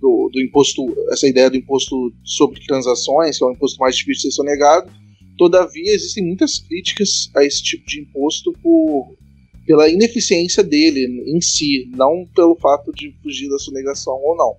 do, 0.00 0.28
do, 0.32 0.40
imposto, 0.40 0.84
essa 1.12 1.28
ideia 1.28 1.48
do 1.48 1.56
imposto 1.56 2.12
sobre 2.24 2.60
transações, 2.66 3.38
que 3.38 3.44
é 3.44 3.46
um 3.46 3.52
imposto 3.52 3.78
mais 3.78 3.96
difícil 3.96 4.28
de 4.28 4.34
ser 4.34 4.42
sonegado. 4.42 4.90
Todavia, 5.38 5.92
existem 5.92 6.26
muitas 6.26 6.58
críticas 6.58 7.30
a 7.36 7.44
esse 7.44 7.62
tipo 7.62 7.86
de 7.86 8.00
imposto 8.00 8.52
por, 8.60 9.14
pela 9.66 9.88
ineficiência 9.88 10.64
dele 10.64 11.06
em 11.26 11.40
si, 11.40 11.88
não 11.94 12.26
pelo 12.34 12.56
fato 12.56 12.92
de 12.92 13.14
fugir 13.22 13.48
da 13.48 13.58
sonegação 13.58 14.14
ou 14.14 14.36
não. 14.36 14.56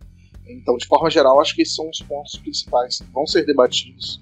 Então, 0.50 0.78
de 0.78 0.88
forma 0.88 1.10
geral, 1.10 1.40
acho 1.40 1.56
que 1.56 1.62
esses 1.62 1.76
são 1.76 1.90
os 1.90 2.02
pontos 2.02 2.38
principais 2.38 3.00
que 3.00 3.12
vão 3.12 3.26
ser 3.26 3.46
debatidos, 3.46 4.22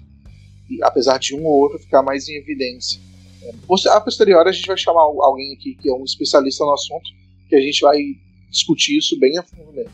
e, 0.68 0.82
apesar 0.82 1.18
de 1.18 1.34
um 1.34 1.44
ou 1.44 1.60
outro 1.60 1.78
ficar 1.78 2.02
mais 2.02 2.28
em 2.28 2.36
evidência. 2.36 3.00
É, 3.42 3.52
a 3.90 4.00
posteriori, 4.00 4.48
a 4.48 4.52
gente 4.52 4.66
vai 4.66 4.76
chamar 4.76 5.02
alguém 5.02 5.54
aqui 5.54 5.76
que 5.76 5.88
é 5.88 5.92
um 5.92 6.04
especialista 6.04 6.64
no 6.64 6.72
assunto, 6.72 7.08
que 7.48 7.54
a 7.54 7.60
gente 7.60 7.80
vai 7.80 7.98
discutir 8.50 8.98
isso 8.98 9.18
bem 9.18 9.38
a 9.38 9.42
fundo 9.42 9.72
mesmo. 9.72 9.92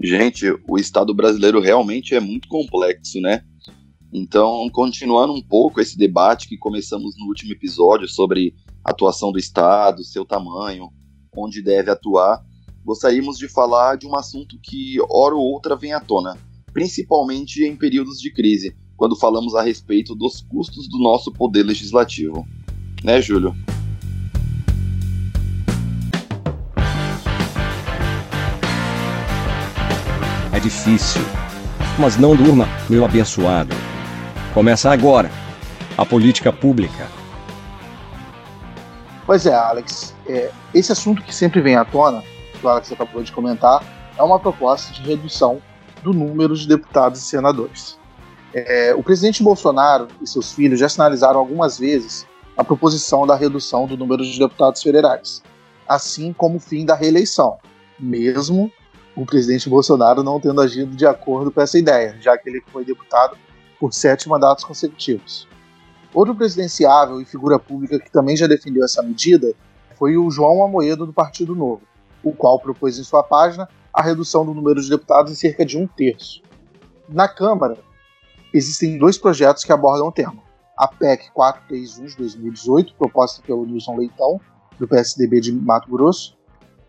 Gente, 0.00 0.46
o 0.68 0.78
Estado 0.78 1.12
brasileiro 1.12 1.60
realmente 1.60 2.14
é 2.14 2.20
muito 2.20 2.46
complexo, 2.48 3.20
né? 3.20 3.44
Então, 4.12 4.68
continuando 4.70 5.32
um 5.32 5.42
pouco 5.42 5.80
esse 5.80 5.98
debate 5.98 6.48
que 6.48 6.56
começamos 6.56 7.14
no 7.18 7.26
último 7.26 7.52
episódio 7.52 8.08
sobre 8.08 8.54
atuação 8.84 9.32
do 9.32 9.38
Estado, 9.38 10.04
seu 10.04 10.24
tamanho, 10.24 10.88
onde 11.36 11.62
deve 11.62 11.90
atuar, 11.90 12.42
gostaríamos 12.84 13.38
de 13.38 13.48
falar 13.48 13.96
de 13.96 14.06
um 14.06 14.16
assunto 14.16 14.58
que, 14.62 14.96
hora 15.08 15.34
ou 15.34 15.42
outra, 15.42 15.76
vem 15.76 15.92
à 15.92 16.00
tona, 16.00 16.36
principalmente 16.72 17.64
em 17.64 17.76
períodos 17.76 18.20
de 18.20 18.32
crise, 18.32 18.74
quando 18.96 19.16
falamos 19.16 19.54
a 19.54 19.62
respeito 19.62 20.14
dos 20.14 20.40
custos 20.40 20.88
do 20.88 20.98
nosso 20.98 21.32
poder 21.32 21.62
legislativo. 21.62 22.46
Né, 23.04 23.20
Júlio? 23.20 23.54
É 30.52 30.60
difícil, 30.60 31.22
mas 31.98 32.16
não 32.16 32.34
durma, 32.34 32.66
meu 32.90 33.04
abençoado. 33.04 33.74
Começa 34.52 34.90
agora 34.90 35.30
a 35.96 36.04
política 36.04 36.52
pública. 36.52 37.06
Pois 39.24 39.46
é, 39.46 39.54
Alex. 39.54 40.16
É, 40.26 40.50
esse 40.74 40.90
assunto 40.90 41.22
que 41.22 41.34
sempre 41.34 41.60
vem 41.60 41.76
à 41.76 41.84
tona 41.84 42.24
que 42.58 42.88
você 42.88 42.94
acabou 42.94 43.22
de 43.22 43.32
comentar, 43.32 43.82
é 44.16 44.22
uma 44.22 44.38
proposta 44.38 44.92
de 44.92 45.02
redução 45.02 45.62
do 46.02 46.12
número 46.12 46.54
de 46.54 46.66
deputados 46.66 47.20
e 47.20 47.24
senadores. 47.24 47.98
É, 48.54 48.94
o 48.94 49.02
presidente 49.02 49.42
Bolsonaro 49.42 50.08
e 50.20 50.26
seus 50.26 50.52
filhos 50.52 50.80
já 50.80 50.88
sinalizaram 50.88 51.38
algumas 51.38 51.78
vezes 51.78 52.26
a 52.56 52.64
proposição 52.64 53.26
da 53.26 53.36
redução 53.36 53.86
do 53.86 53.96
número 53.96 54.24
de 54.24 54.38
deputados 54.38 54.82
federais, 54.82 55.42
assim 55.86 56.32
como 56.32 56.56
o 56.56 56.60
fim 56.60 56.84
da 56.84 56.94
reeleição, 56.94 57.58
mesmo 57.98 58.72
o 59.14 59.26
presidente 59.26 59.68
Bolsonaro 59.68 60.22
não 60.22 60.40
tendo 60.40 60.60
agido 60.60 60.96
de 60.96 61.06
acordo 61.06 61.50
com 61.50 61.60
essa 61.60 61.78
ideia, 61.78 62.16
já 62.20 62.36
que 62.38 62.48
ele 62.48 62.62
foi 62.72 62.84
deputado 62.84 63.36
por 63.78 63.92
sete 63.92 64.28
mandatos 64.28 64.64
consecutivos. 64.64 65.46
Outro 66.12 66.34
presidenciável 66.34 67.20
e 67.20 67.24
figura 67.24 67.58
pública 67.58 67.98
que 67.98 68.10
também 68.10 68.36
já 68.36 68.46
defendeu 68.46 68.84
essa 68.84 69.02
medida 69.02 69.54
foi 69.96 70.16
o 70.16 70.30
João 70.30 70.64
Amoedo 70.64 71.04
do 71.04 71.12
Partido 71.12 71.54
Novo, 71.54 71.82
o 72.22 72.32
qual 72.32 72.58
propôs 72.58 72.98
em 72.98 73.04
sua 73.04 73.22
página 73.22 73.68
a 73.92 74.02
redução 74.02 74.44
do 74.44 74.54
número 74.54 74.80
de 74.80 74.88
deputados 74.88 75.32
em 75.32 75.34
cerca 75.34 75.64
de 75.64 75.76
um 75.76 75.86
terço. 75.86 76.42
Na 77.08 77.26
Câmara, 77.26 77.78
existem 78.52 78.98
dois 78.98 79.18
projetos 79.18 79.64
que 79.64 79.72
abordam 79.72 80.08
o 80.08 80.12
tema. 80.12 80.42
A 80.76 80.86
PEC 80.86 81.30
431 81.32 82.06
de 82.06 82.16
2018, 82.16 82.94
proposta 82.94 83.42
pelo 83.42 83.66
Nilson 83.66 83.96
Leitão, 83.96 84.40
do 84.78 84.86
PSDB 84.86 85.40
de 85.40 85.52
Mato 85.52 85.90
Grosso, 85.90 86.36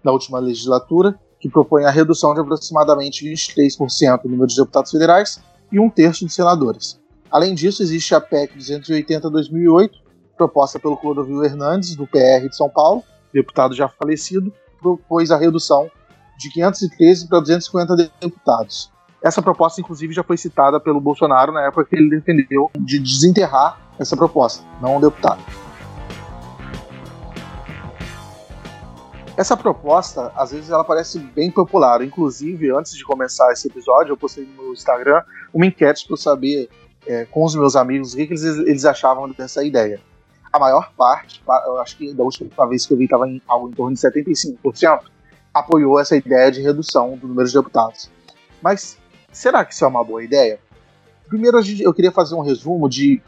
na 0.04 0.12
última 0.12 0.40
legislatura, 0.40 1.20
que 1.40 1.50
propõe 1.50 1.86
a 1.86 1.90
redução 1.90 2.34
de 2.34 2.42
aproximadamente 2.42 3.26
23% 3.26 4.22
do 4.22 4.30
número 4.30 4.48
de 4.48 4.56
deputados 4.56 4.92
federais 4.92 5.42
e 5.72 5.80
um 5.80 5.90
terço 5.90 6.26
de 6.26 6.34
senadores. 6.34 7.00
Além 7.32 7.56
disso, 7.56 7.82
existe 7.82 8.14
a 8.14 8.22
PEC 8.22 8.58
280-2008, 8.58 9.92
proposta 10.38 10.80
pelo 10.80 10.98
Clodovil 10.98 11.44
Hernandes, 11.44 11.96
do 11.96 12.08
PR 12.08 12.48
de 12.48 12.56
São 12.56 12.70
Paulo, 12.70 13.04
deputado 13.34 13.76
já 13.76 13.88
falecido, 13.88 14.52
propôs 14.80 15.32
a 15.32 15.38
redução 15.38 15.90
de 16.38 16.50
513 16.52 17.28
para 17.28 17.40
250 17.40 18.12
deputados. 18.22 18.92
Essa 19.22 19.42
proposta, 19.42 19.82
inclusive, 19.82 20.14
já 20.14 20.24
foi 20.24 20.38
citada 20.38 20.80
pelo 20.80 21.02
Bolsonaro 21.02 21.52
na 21.52 21.64
época 21.66 21.86
que 21.86 21.96
ele 21.96 22.10
defendeu 22.10 22.72
de 22.80 23.00
desenterrar 23.00 23.78
essa 24.00 24.16
proposta, 24.16 24.64
não 24.82 24.96
um 24.96 25.02
deputado. 25.02 25.42
Essa 29.36 29.56
proposta, 29.56 30.32
às 30.36 30.52
vezes, 30.52 30.70
ela 30.70 30.84
parece 30.84 31.20
bem 31.20 31.50
popular. 31.50 32.02
Inclusive, 32.02 32.72
antes 32.72 32.94
de 32.94 33.04
começar 33.04 33.52
esse 33.52 33.68
episódio, 33.68 34.14
eu 34.14 34.18
postei 34.18 34.46
no 34.46 34.64
meu 34.64 34.74
Instagram 34.74 35.22
uma 35.54 35.66
enquete 35.66 36.06
para 36.08 36.18
saber 36.18 36.70
é, 37.08 37.26
com 37.26 37.44
os 37.44 37.56
meus 37.56 37.76
amigos 37.76 38.14
o 38.14 38.18
que, 38.18 38.28
que 38.28 38.34
eles, 38.34 38.44
eles 38.44 38.86
achavam 38.86 39.30
dessa 39.30 39.64
ideia. 39.64 40.02
A 40.52 40.60
maior 40.60 40.92
parte, 40.94 41.42
eu 41.66 41.80
acho 41.80 41.98
que 41.98 42.14
da 42.14 42.24
última 42.24 42.68
vez 42.68 42.86
que 42.86 42.94
eu 42.94 42.98
vi 42.98 43.04
estava 43.06 43.28
em 43.28 43.42
algo 43.48 43.70
em 43.70 43.74
torno 43.74 43.96
de 43.96 44.02
75%, 44.02 45.02
apoiou 45.54 46.00
essa 46.00 46.16
ideia 46.16 46.52
de 46.52 46.62
redução 46.62 47.16
do 47.18 47.28
número 47.28 47.48
de 47.48 47.54
deputados. 47.54 48.10
Mas 48.62 48.98
será 49.32 49.64
que 49.64 49.74
isso 49.74 49.86
é 49.86 49.88
uma 49.88 50.04
boa 50.04 50.24
ideia? 50.24 50.60
Primeiro, 51.28 51.60
eu 51.80 51.94
queria 51.94 52.12
fazer 52.12 52.36
um 52.36 52.42
resumo 52.42 52.90
de 52.90 53.22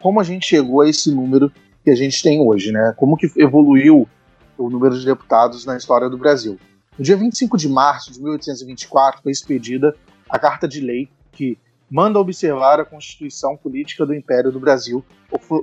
como 0.00 0.20
a 0.20 0.24
gente 0.24 0.46
chegou 0.46 0.80
a 0.80 0.88
esse 0.88 1.12
número 1.12 1.52
que 1.84 1.90
a 1.90 1.94
gente 1.94 2.22
tem 2.22 2.40
hoje, 2.40 2.70
né? 2.70 2.94
Como 2.96 3.16
que 3.16 3.30
evoluiu 3.36 4.08
o 4.56 4.70
número 4.70 4.98
de 4.98 5.04
deputados 5.04 5.64
na 5.64 5.76
história 5.76 6.08
do 6.08 6.16
Brasil. 6.16 6.58
No 6.96 7.04
dia 7.04 7.16
25 7.16 7.56
de 7.56 7.68
março 7.68 8.12
de 8.12 8.20
1824 8.20 9.22
foi 9.22 9.32
expedida 9.32 9.96
a 10.28 10.38
Carta 10.38 10.68
de 10.68 10.80
Lei 10.80 11.08
que 11.32 11.58
manda 11.92 12.18
observar 12.18 12.80
a 12.80 12.86
Constituição 12.86 13.54
Política 13.54 14.06
do 14.06 14.14
Império 14.14 14.50
do 14.50 14.58
Brasil, 14.58 15.04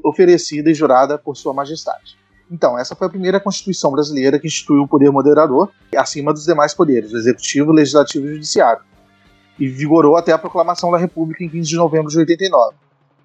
oferecida 0.03 0.69
e 0.69 0.75
jurada 0.75 1.17
por 1.17 1.35
Sua 1.35 1.55
Majestade. 1.55 2.19
Então, 2.51 2.77
essa 2.77 2.95
foi 2.95 3.07
a 3.07 3.09
primeira 3.09 3.39
Constituição 3.39 3.91
brasileira 3.91 4.37
que 4.37 4.45
instituiu 4.45 4.83
o 4.83 4.87
poder 4.87 5.11
moderador 5.11 5.71
acima 5.97 6.31
dos 6.31 6.45
demais 6.45 6.71
poderes, 6.71 7.13
Executivo, 7.13 7.71
Legislativo 7.71 8.27
e 8.27 8.33
Judiciário, 8.35 8.83
e 9.57 9.67
vigorou 9.67 10.15
até 10.15 10.31
a 10.31 10.37
proclamação 10.37 10.91
da 10.91 10.99
República 10.99 11.43
em 11.43 11.49
15 11.49 11.67
de 11.67 11.75
novembro 11.75 12.11
de 12.11 12.19
89. 12.19 12.75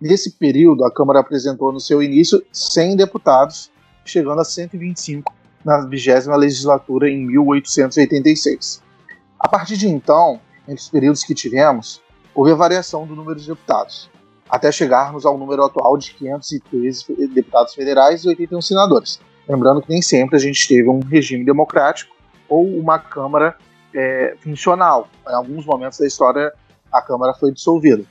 Nesse 0.00 0.30
período, 0.30 0.82
a 0.82 0.90
Câmara 0.90 1.20
apresentou 1.20 1.70
no 1.70 1.80
seu 1.80 2.02
início 2.02 2.42
100 2.50 2.96
deputados, 2.96 3.70
chegando 4.02 4.40
a 4.40 4.44
125 4.46 5.30
na 5.62 5.84
vigésima 5.86 6.36
legislatura 6.36 7.10
em 7.10 7.26
1886. 7.26 8.82
A 9.38 9.46
partir 9.46 9.76
de 9.76 9.88
então, 9.88 10.40
entre 10.66 10.80
os 10.80 10.88
períodos 10.88 11.22
que 11.22 11.34
tivemos, 11.34 12.02
houve 12.34 12.52
a 12.52 12.54
variação 12.54 13.06
do 13.06 13.14
número 13.14 13.38
de 13.38 13.46
deputados, 13.46 14.10
até 14.48 14.72
chegarmos 14.72 15.24
ao 15.24 15.38
número 15.38 15.64
atual 15.64 15.96
de 15.96 16.12
513 16.14 17.28
deputados 17.28 17.74
federais 17.74 18.24
e 18.24 18.28
81 18.28 18.60
senadores. 18.60 19.20
Lembrando 19.48 19.82
que 19.82 19.90
nem 19.90 20.02
sempre 20.02 20.36
a 20.36 20.38
gente 20.38 20.66
teve 20.66 20.88
um 20.88 21.00
regime 21.00 21.44
democrático 21.44 22.14
ou 22.48 22.66
uma 22.66 22.98
Câmara 22.98 23.56
é, 23.94 24.36
funcional. 24.40 25.08
Em 25.28 25.34
alguns 25.34 25.64
momentos 25.64 25.98
da 25.98 26.06
história, 26.06 26.52
a 26.92 27.00
Câmara 27.02 27.34
foi 27.34 27.52
dissolvida. 27.52 28.04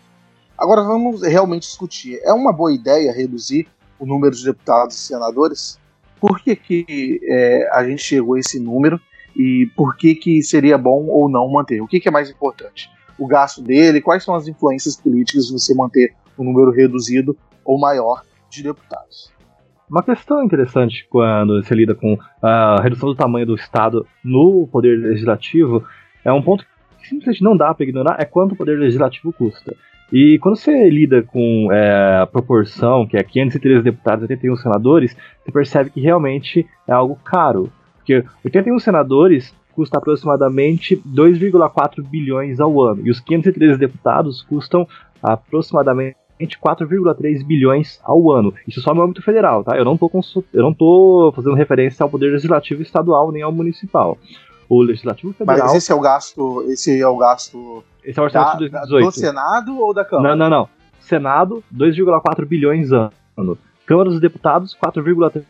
Agora 0.58 0.84
vamos 0.84 1.22
realmente 1.24 1.64
discutir: 1.64 2.20
é 2.24 2.32
uma 2.32 2.54
boa 2.54 2.74
ideia 2.74 3.12
reduzir 3.12 3.68
o 4.00 4.06
número 4.06 4.36
de 4.36 4.44
deputados 4.46 4.96
e 4.96 5.00
senadores? 5.00 5.80
Por 6.20 6.40
que, 6.40 6.56
que 6.56 7.20
é, 7.24 7.70
a 7.72 7.84
gente 7.84 8.02
chegou 8.02 8.36
a 8.36 8.40
esse 8.40 8.60
número 8.60 9.00
e 9.36 9.70
por 9.76 9.98
que, 9.98 10.16
que 10.16 10.42
seria 10.42 10.78
bom 10.78 11.08
ou 11.08 11.28
não 11.28 11.50
manter? 11.50 11.82
O 11.82 11.88
que, 11.88 12.00
que 12.00 12.08
é 12.08 12.12
mais 12.12 12.30
importante? 12.30 12.90
O 13.17 13.28
gasto 13.28 13.62
dele? 13.62 14.02
Quais 14.02 14.23
são 14.23 14.36
as 14.36 14.47
influências 14.47 14.95
políticas 14.95 15.47
de 15.47 15.54
você 15.54 15.73
manter 15.73 16.13
um 16.38 16.43
número 16.43 16.71
reduzido 16.71 17.38
ou 17.63 17.80
maior 17.80 18.23
de 18.49 18.63
deputados? 18.63 19.32
Uma 19.89 20.02
questão 20.02 20.43
interessante 20.43 21.06
quando 21.10 21.63
se 21.63 21.76
lida 21.76 21.93
com 21.93 22.17
a 22.41 22.82
redução 22.82 23.10
do 23.10 23.15
tamanho 23.15 23.45
do 23.45 23.56
Estado 23.56 24.08
no 24.23 24.67
poder 24.71 24.97
legislativo 24.97 25.84
é 26.26 26.32
um 26.32 26.41
ponto 26.41 26.65
que 26.99 27.08
simplesmente 27.08 27.43
não 27.43 27.56
dá 27.56 27.73
para 27.73 27.84
ignorar, 27.84 28.15
é 28.19 28.26
quanto 28.26 28.54
o 28.54 28.56
poder 28.56 28.80
legislativo 28.80 29.32
custa. 29.34 29.76
E 30.12 30.38
quando 30.39 30.56
você 30.56 30.89
lida 30.89 31.23
com 31.23 31.69
é, 31.71 32.21
a 32.21 32.28
proporção, 32.28 33.06
que 33.06 33.17
é 33.17 33.23
513 33.23 33.84
deputados 33.84 34.21
e 34.23 34.34
81 34.34 34.56
senadores, 34.58 35.17
você 35.43 35.52
percebe 35.52 35.89
que 35.89 36.02
realmente 36.02 36.65
é 36.88 36.91
algo 36.91 37.15
caro. 37.23 37.71
Porque 37.97 38.23
81 38.43 38.80
senadores 38.80 39.54
custa 39.76 39.98
aproximadamente 39.98 40.96
2,4 40.98 42.04
bilhões 42.04 42.60
ao 42.60 42.82
ano. 42.82 43.06
E 43.06 43.12
os 43.12 43.20
513 43.20 43.78
deputados 43.78 44.42
custam 44.44 44.88
aproximadamente 45.22 46.18
4,3 46.40 47.46
bilhões 47.46 48.00
ao 48.04 48.32
ano. 48.32 48.54
Isso 48.68 48.82
só 48.82 48.94
no 48.94 49.02
âmbito 49.02 49.22
federal, 49.22 49.64
tá? 49.64 49.78
Eu 49.78 49.86
não 49.86 49.94
estou 49.94 51.32
fazendo 51.32 51.56
referência 51.56 52.04
ao 52.04 52.10
poder 52.10 52.32
legislativo 52.32 52.82
estadual 52.82 53.32
nem 53.32 53.42
ao 53.42 53.52
municipal. 53.52 54.18
O 54.70 54.82
legislativo 54.82 55.34
federal. 55.34 55.68
Mas 55.68 55.76
esse 55.76 55.92
é 55.92 55.96
o 55.96 56.00
gasto, 56.00 56.64
esse 56.68 57.00
é 57.00 57.08
o 57.08 57.18
gasto 57.18 57.84
esse 58.04 58.20
é 58.20 58.22
o 58.22 58.26
orçamento 58.26 58.70
da, 58.70 58.82
de 58.84 58.90
2018. 58.90 59.06
do 59.06 59.20
Senado 59.20 59.80
ou 59.80 59.94
da 59.94 60.04
Câmara? 60.04 60.36
Não, 60.36 60.50
não, 60.50 60.58
não. 60.58 60.70
Senado, 61.00 61.64
2,4 61.74 62.46
bilhões 62.46 62.92
ano. 62.92 63.58
Câmara 63.86 64.10
dos 64.10 64.20
Deputados, 64.20 64.76
4,3 64.76 65.44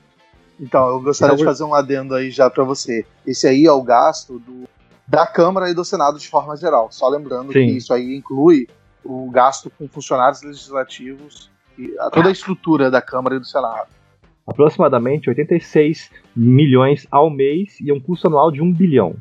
então, 0.63 0.87
eu 0.87 1.01
gostaria 1.01 1.35
de 1.35 1.43
fazer 1.43 1.63
um 1.63 1.73
adendo 1.73 2.15
aí 2.15 2.31
já 2.31 2.49
para 2.49 2.63
você. 2.63 3.05
Esse 3.25 3.47
aí 3.47 3.65
é 3.65 3.71
o 3.71 3.81
gasto 3.81 4.39
do, 4.39 4.67
da 5.07 5.27
Câmara 5.27 5.69
e 5.69 5.73
do 5.73 5.83
Senado 5.83 6.17
de 6.17 6.27
forma 6.27 6.55
geral. 6.55 6.87
Só 6.91 7.09
lembrando 7.09 7.51
Sim. 7.51 7.67
que 7.67 7.77
isso 7.77 7.93
aí 7.93 8.15
inclui 8.15 8.67
o 9.03 9.29
gasto 9.29 9.69
com 9.77 9.87
funcionários 9.87 10.41
legislativos 10.41 11.49
e 11.77 11.89
toda 12.11 12.29
a 12.29 12.31
estrutura 12.31 12.89
da 12.89 13.01
Câmara 13.01 13.35
e 13.35 13.39
do 13.39 13.45
Senado. 13.45 13.87
Aproximadamente 14.47 15.29
86 15.29 16.09
milhões 16.35 17.07
ao 17.11 17.29
mês 17.29 17.77
e 17.79 17.91
um 17.91 17.99
custo 17.99 18.27
anual 18.27 18.51
de 18.51 18.61
1 18.61 18.73
bilhão. 18.73 19.15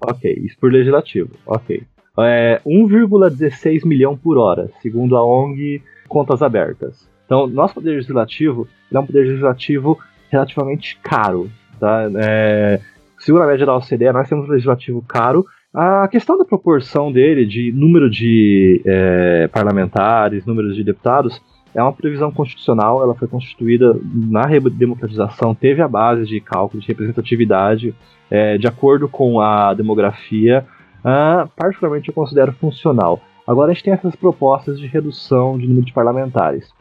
Ok, 0.00 0.32
isso 0.44 0.56
por 0.58 0.72
legislativo. 0.72 1.30
Ok 1.46 1.84
é 2.18 2.60
1,16 2.66 3.86
milhão 3.86 4.16
por 4.16 4.38
hora, 4.38 4.70
segundo 4.80 5.16
a 5.16 5.24
ONG 5.24 5.82
Contas 6.08 6.42
Abertas. 6.42 7.08
Então, 7.24 7.46
nosso 7.46 7.74
poder 7.74 7.92
legislativo 7.92 8.66
é 8.92 8.98
um 8.98 9.06
poder 9.06 9.26
legislativo 9.26 9.98
relativamente 10.30 10.98
caro. 11.02 11.50
Tá? 11.78 12.08
É, 12.16 12.80
segundo 13.18 13.42
a 13.42 13.46
média 13.46 13.66
da 13.66 13.76
OCDE, 13.76 14.12
nós 14.12 14.28
temos 14.28 14.48
um 14.48 14.52
legislativo 14.52 15.02
caro. 15.06 15.44
A 15.72 16.08
questão 16.08 16.36
da 16.36 16.44
proporção 16.44 17.12
dele, 17.12 17.46
de 17.46 17.70
número 17.72 18.10
de 18.10 18.82
é, 18.84 19.48
parlamentares, 19.48 20.44
número 20.44 20.72
de 20.74 20.82
deputados, 20.82 21.40
é 21.74 21.82
uma 21.82 21.92
previsão 21.92 22.32
constitucional, 22.32 23.02
ela 23.02 23.14
foi 23.14 23.28
constituída 23.28 23.96
na 24.02 24.46
democratização, 24.70 25.54
teve 25.54 25.80
a 25.80 25.86
base 25.86 26.26
de 26.26 26.40
cálculo 26.40 26.80
de 26.80 26.88
representatividade, 26.88 27.94
é, 28.30 28.58
de 28.58 28.66
acordo 28.66 29.08
com 29.08 29.40
a 29.40 29.72
demografia, 29.74 30.66
uh, 31.00 31.48
particularmente 31.56 32.08
eu 32.08 32.14
considero 32.14 32.52
funcional. 32.52 33.20
Agora 33.46 33.70
a 33.70 33.74
gente 33.74 33.84
tem 33.84 33.92
essas 33.92 34.14
propostas 34.14 34.78
de 34.78 34.86
redução 34.86 35.58
de 35.58 35.66
número 35.66 35.86
de 35.86 35.92
parlamentares. 35.92 36.72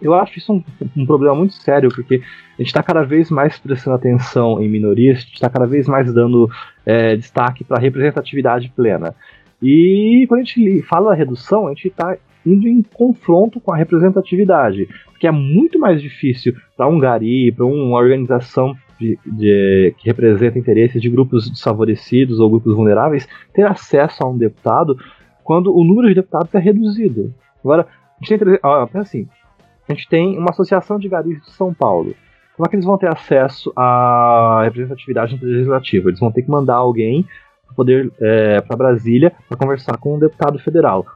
Eu 0.00 0.14
acho 0.14 0.38
isso 0.38 0.52
um, 0.52 0.62
um 0.96 1.06
problema 1.06 1.34
muito 1.34 1.54
sério, 1.54 1.90
porque 1.90 2.16
a 2.16 2.62
gente 2.62 2.68
está 2.68 2.82
cada 2.82 3.02
vez 3.02 3.30
mais 3.30 3.58
prestando 3.58 3.96
atenção 3.96 4.62
em 4.62 4.68
minorias, 4.68 5.18
a 5.18 5.20
gente 5.20 5.34
está 5.34 5.50
cada 5.50 5.66
vez 5.66 5.88
mais 5.88 6.12
dando 6.12 6.48
é, 6.86 7.16
destaque 7.16 7.64
para 7.64 7.80
representatividade 7.80 8.72
plena. 8.74 9.14
E 9.60 10.24
quando 10.28 10.40
a 10.40 10.44
gente 10.44 10.82
fala 10.82 11.10
da 11.10 11.16
redução, 11.16 11.66
a 11.66 11.70
gente 11.70 11.88
está 11.88 12.16
indo 12.46 12.68
em 12.68 12.82
confronto 12.82 13.60
com 13.60 13.72
a 13.72 13.76
representatividade, 13.76 14.88
porque 15.06 15.26
é 15.26 15.30
muito 15.32 15.78
mais 15.78 16.00
difícil 16.00 16.54
para 16.76 16.86
um 16.86 16.98
gari, 16.98 17.52
para 17.52 17.66
uma 17.66 17.98
organização 17.98 18.74
de, 18.98 19.18
de, 19.26 19.94
que 19.98 20.06
representa 20.06 20.58
interesses 20.58 21.00
de 21.00 21.08
grupos 21.08 21.50
desfavorecidos 21.50 22.40
ou 22.40 22.50
grupos 22.50 22.74
vulneráveis 22.74 23.28
ter 23.52 23.64
acesso 23.64 24.24
a 24.24 24.28
um 24.28 24.36
deputado 24.36 24.98
quando 25.44 25.74
o 25.74 25.84
número 25.84 26.08
de 26.08 26.14
deputados 26.14 26.54
é 26.54 26.58
reduzido. 26.58 27.32
Agora, 27.60 27.86
a 28.20 28.24
gente 28.24 28.38
tem, 28.38 29.00
assim, 29.00 29.28
a 29.88 29.94
gente 29.94 30.08
tem 30.08 30.38
uma 30.38 30.50
associação 30.50 30.98
de 30.98 31.08
garis 31.08 31.40
de 31.40 31.50
São 31.52 31.72
Paulo. 31.72 32.14
Como 32.56 32.66
é 32.66 32.68
que 32.68 32.76
eles 32.76 32.84
vão 32.84 32.98
ter 32.98 33.08
acesso 33.08 33.72
à 33.76 34.62
representatividade 34.64 35.38
no 35.40 35.48
legislativo? 35.48 36.10
Eles 36.10 36.20
vão 36.20 36.32
ter 36.32 36.42
que 36.42 36.50
mandar 36.50 36.74
alguém 36.74 37.24
para 37.64 37.74
poder 37.74 38.12
é, 38.20 38.60
para 38.60 38.76
Brasília 38.76 39.32
para 39.48 39.56
conversar 39.56 39.96
com 39.98 40.16
um 40.16 40.18
deputado 40.18 40.58
federal. 40.58 41.06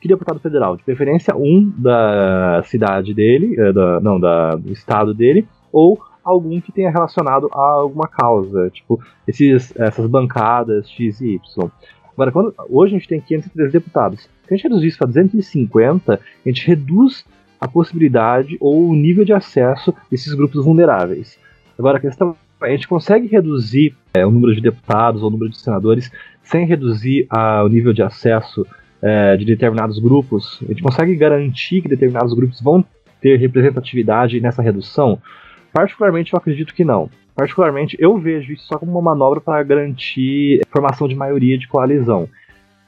Que 0.00 0.06
deputado 0.06 0.38
federal? 0.38 0.76
De 0.76 0.84
preferência 0.84 1.34
um 1.34 1.72
da 1.76 2.62
cidade 2.64 3.12
dele, 3.14 3.58
é, 3.58 3.72
da, 3.72 4.00
não, 4.00 4.20
da, 4.20 4.54
do 4.54 4.72
estado 4.72 5.12
dele, 5.12 5.48
ou 5.72 5.98
algum 6.22 6.60
que 6.60 6.70
tenha 6.70 6.90
relacionado 6.90 7.48
a 7.52 7.60
alguma 7.60 8.06
causa, 8.06 8.68
tipo 8.70 9.02
esses, 9.26 9.74
essas 9.76 10.06
bancadas 10.06 10.88
X 10.88 11.20
e 11.20 11.34
Y. 11.34 11.70
Agora, 12.12 12.32
quando, 12.32 12.54
hoje 12.68 12.94
a 12.94 12.98
gente 12.98 13.08
tem 13.08 13.20
503 13.20 13.72
deputados. 13.72 14.20
Se 14.22 14.30
a 14.52 14.54
gente 14.54 14.64
reduzir 14.64 14.88
isso 14.88 14.98
para 14.98 15.06
250, 15.06 16.14
a 16.14 16.48
gente 16.48 16.66
reduz 16.66 17.24
a 17.60 17.66
possibilidade 17.68 18.56
ou 18.60 18.88
o 18.88 18.94
nível 18.94 19.24
de 19.24 19.32
acesso 19.32 19.94
desses 20.10 20.32
grupos 20.34 20.64
vulneráveis. 20.64 21.38
Agora, 21.78 21.98
a 21.98 22.00
questão 22.00 22.36
é, 22.62 22.66
a 22.66 22.70
gente 22.70 22.88
consegue 22.88 23.26
reduzir 23.26 23.94
é, 24.12 24.26
o 24.26 24.30
número 24.30 24.54
de 24.54 24.60
deputados 24.60 25.22
ou 25.22 25.28
o 25.28 25.30
número 25.30 25.50
de 25.50 25.60
senadores 25.60 26.10
sem 26.42 26.66
reduzir 26.66 27.26
a, 27.30 27.62
o 27.62 27.68
nível 27.68 27.92
de 27.92 28.02
acesso 28.02 28.66
é, 29.00 29.36
de 29.36 29.44
determinados 29.44 29.98
grupos? 29.98 30.60
A 30.62 30.68
gente 30.68 30.82
consegue 30.82 31.14
garantir 31.14 31.82
que 31.82 31.88
determinados 31.88 32.34
grupos 32.34 32.60
vão 32.60 32.84
ter 33.20 33.36
representatividade 33.36 34.40
nessa 34.40 34.62
redução? 34.62 35.18
Particularmente, 35.72 36.32
eu 36.32 36.38
acredito 36.38 36.74
que 36.74 36.84
não. 36.84 37.10
Particularmente, 37.34 37.96
eu 38.00 38.18
vejo 38.18 38.52
isso 38.52 38.66
só 38.66 38.78
como 38.78 38.90
uma 38.90 39.02
manobra 39.02 39.40
para 39.40 39.62
garantir 39.62 40.60
formação 40.70 41.06
de 41.06 41.14
maioria 41.14 41.56
de 41.56 41.68
coalizão. 41.68 42.28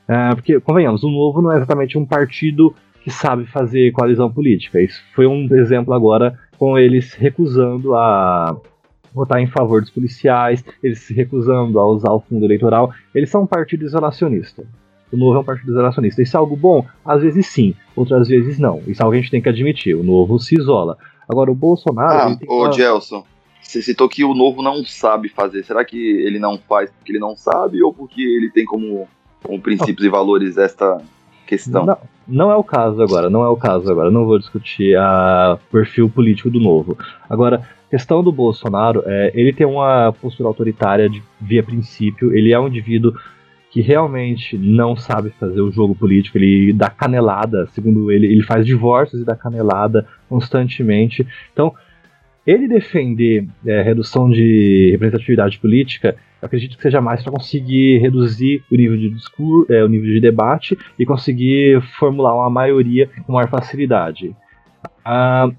É, 0.08 0.34
porque, 0.34 0.58
convenhamos, 0.58 1.04
o 1.04 1.10
Novo 1.10 1.40
não 1.40 1.52
é 1.52 1.56
exatamente 1.56 1.96
um 1.96 2.04
partido 2.04 2.74
que 3.00 3.10
sabe 3.10 3.46
fazer 3.46 3.92
coalizão 3.92 4.30
política. 4.30 4.80
Isso 4.80 5.02
foi 5.14 5.26
um 5.26 5.48
exemplo 5.54 5.94
agora 5.94 6.38
com 6.58 6.78
eles 6.78 7.14
recusando 7.14 7.94
a 7.94 8.56
votar 9.12 9.40
em 9.40 9.46
favor 9.46 9.80
dos 9.80 9.90
policiais, 9.90 10.64
eles 10.82 11.00
se 11.00 11.14
recusando 11.14 11.78
a 11.80 11.86
usar 11.86 12.12
o 12.12 12.20
fundo 12.20 12.44
eleitoral. 12.44 12.92
Eles 13.14 13.30
são 13.30 13.42
um 13.42 13.46
partido 13.46 13.84
isolacionista. 13.84 14.64
O 15.12 15.16
Novo 15.16 15.38
é 15.38 15.40
um 15.40 15.44
partido 15.44 15.70
isolacionista. 15.72 16.22
Isso 16.22 16.36
é 16.36 16.38
algo 16.38 16.56
bom? 16.56 16.86
Às 17.04 17.22
vezes 17.22 17.46
sim, 17.46 17.74
outras 17.96 18.28
vezes 18.28 18.58
não. 18.58 18.80
Isso 18.86 19.02
é 19.02 19.04
algo 19.04 19.12
que 19.12 19.18
a 19.18 19.20
gente 19.22 19.30
tem 19.30 19.42
que 19.42 19.48
admitir. 19.48 19.96
O 19.96 20.04
Novo 20.04 20.38
se 20.38 20.54
isola. 20.54 20.96
Agora, 21.28 21.50
o 21.50 21.54
Bolsonaro. 21.54 22.32
Ah, 22.32 22.38
ô, 22.46 22.64
uma... 22.64 22.72
Gelson, 22.72 23.24
você 23.60 23.82
citou 23.82 24.08
que 24.08 24.24
o 24.24 24.34
novo 24.34 24.62
não 24.62 24.84
sabe 24.84 25.28
fazer. 25.28 25.64
Será 25.64 25.84
que 25.84 25.96
ele 25.96 26.38
não 26.38 26.58
faz 26.58 26.90
porque 26.90 27.12
ele 27.12 27.18
não 27.18 27.36
sabe 27.36 27.82
ou 27.82 27.92
porque 27.92 28.20
ele 28.20 28.50
tem 28.50 28.64
como, 28.64 29.08
como 29.42 29.60
princípios 29.60 30.04
e 30.04 30.08
valores 30.08 30.56
esta 30.56 31.00
questão? 31.50 31.84
Não, 31.84 31.98
não 32.26 32.50
é 32.50 32.56
o 32.56 32.62
caso 32.62 33.02
agora, 33.02 33.28
não 33.28 33.42
é 33.42 33.48
o 33.48 33.56
caso 33.56 33.90
agora. 33.90 34.10
Não 34.10 34.24
vou 34.24 34.38
discutir 34.38 34.96
o 34.96 35.58
perfil 35.70 36.08
político 36.08 36.48
do 36.48 36.60
novo. 36.60 36.96
Agora, 37.28 37.62
questão 37.90 38.22
do 38.22 38.30
Bolsonaro, 38.30 39.02
é, 39.04 39.32
ele 39.34 39.52
tem 39.52 39.66
uma 39.66 40.12
postura 40.12 40.48
autoritária 40.48 41.08
de, 41.08 41.22
via 41.40 41.62
princípio. 41.62 42.32
Ele 42.34 42.52
é 42.52 42.58
um 42.58 42.68
indivíduo 42.68 43.12
que 43.70 43.80
realmente 43.80 44.56
não 44.56 44.96
sabe 44.96 45.30
fazer 45.30 45.60
o 45.60 45.70
jogo 45.70 45.94
político, 45.94 46.36
ele 46.36 46.72
dá 46.72 46.90
canelada, 46.90 47.68
segundo 47.68 48.10
ele, 48.10 48.26
ele 48.26 48.42
faz 48.42 48.66
divórcios 48.66 49.22
e 49.22 49.24
dá 49.24 49.36
canelada 49.36 50.06
constantemente. 50.28 51.24
Então, 51.52 51.72
ele 52.44 52.66
defender 52.66 53.46
é, 53.64 53.80
redução 53.82 54.28
de 54.28 54.90
representatividade 54.90 55.58
política, 55.58 56.16
eu 56.40 56.46
acredito 56.46 56.76
que 56.76 56.82
seja 56.82 57.00
mais 57.00 57.22
para 57.22 57.32
conseguir 57.32 57.98
reduzir 57.98 58.64
o 58.70 58.76
nível 58.76 58.96
de 58.96 59.10
discurso, 59.10 59.70
é, 59.72 59.84
o 59.84 59.88
nível 59.88 60.12
de 60.12 60.20
debate 60.20 60.76
e 60.98 61.04
conseguir 61.04 61.80
formular 61.98 62.34
uma 62.34 62.50
maioria 62.50 63.08
com 63.26 63.32
maior 63.32 63.48
facilidade. 63.48 64.34
Ah, 65.04 65.50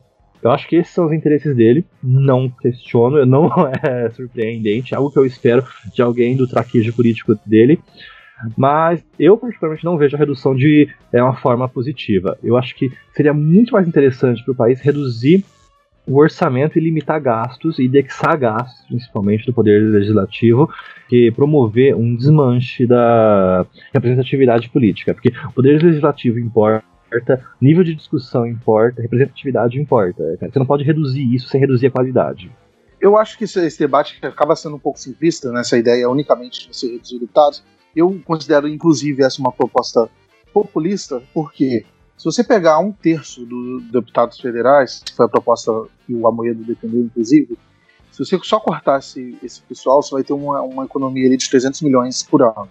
eu 0.42 0.52
acho 0.52 0.68
que 0.68 0.76
esses 0.76 0.94
são 0.94 1.06
os 1.06 1.14
interesses 1.14 1.56
dele, 1.56 1.86
não 2.02 2.50
questiono, 2.50 3.24
não 3.26 3.50
é 3.84 4.10
surpreendente, 4.10 4.94
é 4.94 4.98
algo 4.98 5.12
que 5.12 5.20
eu 5.20 5.26
espero 5.26 5.64
de 5.94 6.02
alguém 6.02 6.36
do 6.36 6.48
traquejo 6.48 6.94
político 6.94 7.38
dele. 7.46 7.80
Mas 8.58 9.06
eu, 9.20 9.38
particularmente, 9.38 9.86
não 9.86 9.98
vejo 9.98 10.16
a 10.16 10.20
redução 10.20 10.56
de 10.56 10.90
é, 11.14 11.22
uma 11.22 11.36
forma 11.36 11.70
positiva. 11.70 12.40
Eu 12.44 12.58
acho 12.58 12.76
que 12.76 12.92
seria 13.14 13.36
muito 13.36 13.74
mais 13.74 13.88
interessante 13.88 14.44
para 14.44 14.52
o 14.52 14.56
país 14.56 14.82
reduzir 14.82 15.46
o 16.12 16.18
orçamento 16.18 16.78
e 16.78 16.82
limitar 16.82 17.22
gastos 17.22 17.80
e 17.80 17.86
indexar 17.86 18.38
gastos, 18.38 18.86
principalmente 18.86 19.46
do 19.46 19.54
Poder 19.54 19.80
Legislativo, 19.80 20.70
que 21.08 21.32
promover 21.32 21.96
um 21.96 22.14
desmanche 22.16 22.86
da 22.86 23.66
representatividade 23.94 24.70
política. 24.70 25.14
Porque 25.14 25.30
o 25.48 25.54
Poder 25.54 25.82
Legislativo 25.82 26.38
importa 26.38 26.84
nível 27.62 27.84
de 27.84 27.96
discussão 27.96 28.46
importa, 28.46 29.02
representatividade 29.02 29.80
importa. 29.80 30.38
Você 30.40 30.60
não 30.60 30.66
pode 30.66 30.84
reduzir 30.84 31.34
isso 31.34 31.48
sem 31.48 31.62
reduzir 31.62 31.88
a 31.88 31.92
qualidade. 31.92 32.52
Eu 33.00 33.18
acho 33.18 33.38
que 33.38 33.46
esse, 33.46 33.80
debate 33.80 34.20
acaba 34.22 34.56
sendo 34.56 34.76
um 34.76 34.80
pouco 34.80 35.00
simplista, 35.00 35.52
né, 35.52 35.62
ideia 35.74 36.10
unicamente 36.10 36.68
de 36.68 36.76
você 36.76 36.92
reduzir 36.92 37.20
deputados. 37.20 37.64
Eu 37.96 38.20
considero, 38.24 38.68
inclusive, 38.68 39.24
essa 39.24 39.42
uma 39.42 39.52
proposta 39.52 40.10
populista, 40.54 41.22
porque 41.34 41.86
se 42.22 42.26
você 42.26 42.44
pegar 42.44 42.78
um 42.78 42.92
terço 42.92 43.44
dos 43.48 43.84
deputados 43.86 44.40
federais, 44.40 45.02
que 45.04 45.12
foi 45.16 45.26
a 45.26 45.28
proposta 45.28 45.72
que 46.06 46.14
o 46.14 46.28
Amoedo 46.28 46.64
defendeu, 46.64 47.02
inclusive, 47.02 47.58
se 48.12 48.24
você 48.24 48.40
só 48.44 48.60
cortasse 48.60 49.40
esse 49.42 49.60
pessoal, 49.64 50.04
você 50.04 50.12
vai 50.12 50.24
ter 50.24 50.34
uma, 50.34 50.62
uma 50.62 50.86
economia 50.86 51.26
ali 51.26 51.36
de 51.36 51.50
300 51.50 51.82
milhões 51.82 52.22
por 52.22 52.44
ano. 52.44 52.70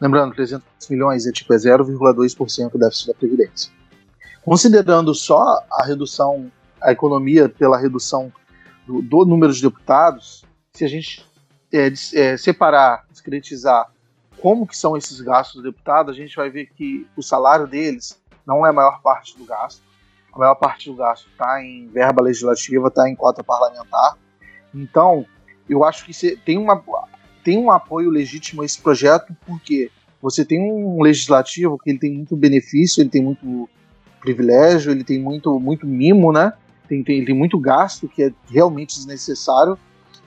Lembrando, 0.00 0.34
300 0.34 0.66
milhões 0.90 1.28
é 1.28 1.30
tipo 1.30 1.54
é 1.54 1.56
0,2% 1.58 2.72
do 2.72 2.78
déficit 2.78 3.06
da 3.06 3.14
Previdência. 3.14 3.72
Considerando 4.44 5.14
só 5.14 5.64
a 5.70 5.84
redução, 5.86 6.50
a 6.80 6.90
economia 6.90 7.48
pela 7.48 7.78
redução 7.78 8.32
do, 8.84 9.00
do 9.00 9.24
número 9.24 9.52
de 9.52 9.62
deputados, 9.62 10.44
se 10.72 10.84
a 10.84 10.88
gente 10.88 11.24
é, 11.72 11.92
é, 12.14 12.36
separar, 12.36 13.06
discretizar 13.12 13.92
como 14.40 14.66
que 14.66 14.76
são 14.76 14.96
esses 14.96 15.20
gastos 15.20 15.62
do 15.62 15.70
deputado, 15.70 16.10
a 16.10 16.14
gente 16.14 16.34
vai 16.34 16.50
ver 16.50 16.66
que 16.66 17.06
o 17.16 17.22
salário 17.22 17.68
deles 17.68 18.20
não 18.46 18.66
é 18.66 18.70
a 18.70 18.72
maior 18.72 19.00
parte 19.02 19.36
do 19.36 19.44
gasto. 19.44 19.82
A 20.32 20.38
maior 20.38 20.54
parte 20.54 20.88
do 20.88 20.96
gasto 20.96 21.28
está 21.30 21.62
em 21.62 21.86
verba 21.88 22.22
legislativa, 22.22 22.88
está 22.88 23.08
em 23.08 23.14
cota 23.14 23.44
parlamentar. 23.44 24.16
Então, 24.74 25.26
eu 25.68 25.84
acho 25.84 26.06
que 26.06 26.36
tem 26.36 26.56
uma, 26.58 26.82
tem 27.44 27.58
um 27.58 27.70
apoio 27.70 28.10
legítimo 28.10 28.62
a 28.62 28.64
esse 28.64 28.80
projeto, 28.80 29.36
porque 29.46 29.90
você 30.20 30.44
tem 30.44 30.60
um 30.60 31.02
legislativo 31.02 31.78
que 31.78 31.90
ele 31.90 31.98
tem 31.98 32.14
muito 32.14 32.36
benefício, 32.36 33.02
ele 33.02 33.10
tem 33.10 33.22
muito 33.22 33.68
privilégio, 34.20 34.92
ele 34.92 35.04
tem 35.04 35.20
muito, 35.20 35.58
muito 35.58 35.86
mimo, 35.86 36.32
né? 36.32 36.52
Tem, 36.88 37.02
tem, 37.02 37.24
tem 37.24 37.34
muito 37.34 37.58
gasto 37.58 38.08
que 38.08 38.22
é 38.22 38.32
realmente 38.48 38.94
desnecessário. 38.94 39.76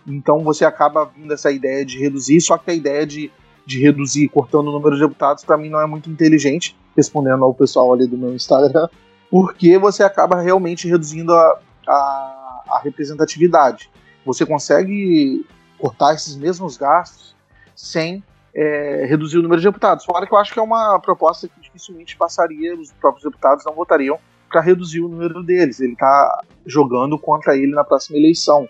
Então 0.06 0.43
você 0.43 0.65
acaba 0.65 1.06
vindo 1.06 1.34
essa 1.34 1.51
ideia 1.51 1.86
de 1.86 1.97
reduzir, 1.97 2.41
só 2.41 2.58
que 2.58 2.69
a 2.69 2.73
ideia 2.73 3.08
de, 3.08 3.32
de 3.65 3.82
reduzir 3.82 4.28
cortando 4.28 4.67
o 4.67 4.71
número 4.71 4.95
de 4.95 5.01
deputados, 5.01 5.43
para 5.43 5.58
mim, 5.58 5.69
não 5.69 5.82
é 5.82 5.88
muito 5.88 6.10
inteligente, 6.10 6.75
respondendo 6.95 7.43
ao 7.43 7.53
pessoal 7.53 7.93
ali 7.93 8.08
do 8.08 8.17
meu 8.17 8.34
Instagram, 8.34 8.88
porque 9.29 9.77
você 9.77 10.03
acaba 10.03 10.41
realmente 10.41 10.88
reduzindo 10.88 11.34
a, 11.34 11.60
a, 11.88 12.63
a 12.69 12.81
representatividade. 12.84 13.89
Você 14.25 14.45
consegue 14.45 15.45
cortar 15.77 16.13
esses 16.13 16.36
mesmos 16.36 16.77
gastos 16.77 17.36
sem 17.75 18.23
é, 18.55 19.05
reduzir 19.08 19.38
o 19.38 19.41
número 19.41 19.60
de 19.60 19.67
deputados. 19.67 20.05
Fora 20.05 20.25
que 20.25 20.34
eu 20.34 20.38
acho 20.38 20.53
que 20.53 20.60
é 20.60 20.63
uma 20.63 20.99
proposta 20.99 21.47
que 21.47 21.60
dificilmente 21.60 22.15
passaria, 22.15 22.75
os 22.75 22.91
próprios 22.93 23.23
deputados 23.23 23.65
não 23.65 23.73
votariam 23.73 24.17
para 24.49 24.62
reduzir 24.62 25.01
o 25.01 25.10
número 25.10 25.43
deles. 25.43 25.81
Ele 25.81 25.93
está 25.93 26.43
jogando 26.65 27.19
contra 27.19 27.55
ele 27.55 27.73
na 27.73 27.84
próxima 27.84 28.17
eleição. 28.17 28.67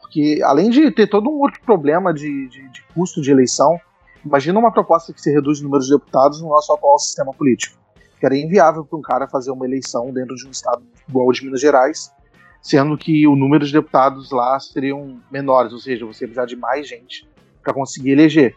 Porque, 0.00 0.40
além 0.42 0.70
de 0.70 0.90
ter 0.90 1.06
todo 1.06 1.28
um 1.28 1.40
outro 1.40 1.60
problema 1.60 2.14
de, 2.14 2.48
de, 2.48 2.66
de 2.70 2.82
custo 2.94 3.20
de 3.20 3.30
eleição, 3.30 3.78
imagina 4.24 4.58
uma 4.58 4.72
proposta 4.72 5.12
que 5.12 5.20
se 5.20 5.32
reduz 5.32 5.60
o 5.60 5.64
número 5.64 5.82
de 5.82 5.90
deputados 5.90 6.40
no 6.40 6.48
nosso 6.48 6.72
atual 6.72 6.98
sistema 6.98 7.32
político. 7.32 7.78
Era 8.22 8.36
inviável 8.36 8.84
para 8.84 8.98
um 8.98 9.02
cara 9.02 9.28
fazer 9.28 9.50
uma 9.50 9.64
eleição 9.64 10.12
dentro 10.12 10.34
de 10.34 10.46
um 10.46 10.50
estado 10.50 10.82
igual 11.08 11.30
de 11.30 11.44
Minas 11.44 11.60
Gerais, 11.60 12.12
sendo 12.60 12.98
que 12.98 13.26
o 13.26 13.36
número 13.36 13.64
de 13.64 13.72
deputados 13.72 14.30
lá 14.30 14.58
seriam 14.58 15.20
menores, 15.30 15.72
ou 15.72 15.78
seja, 15.78 16.04
você 16.04 16.26
precisar 16.26 16.46
de 16.46 16.56
mais 16.56 16.88
gente 16.88 17.28
para 17.62 17.72
conseguir 17.72 18.10
eleger. 18.10 18.56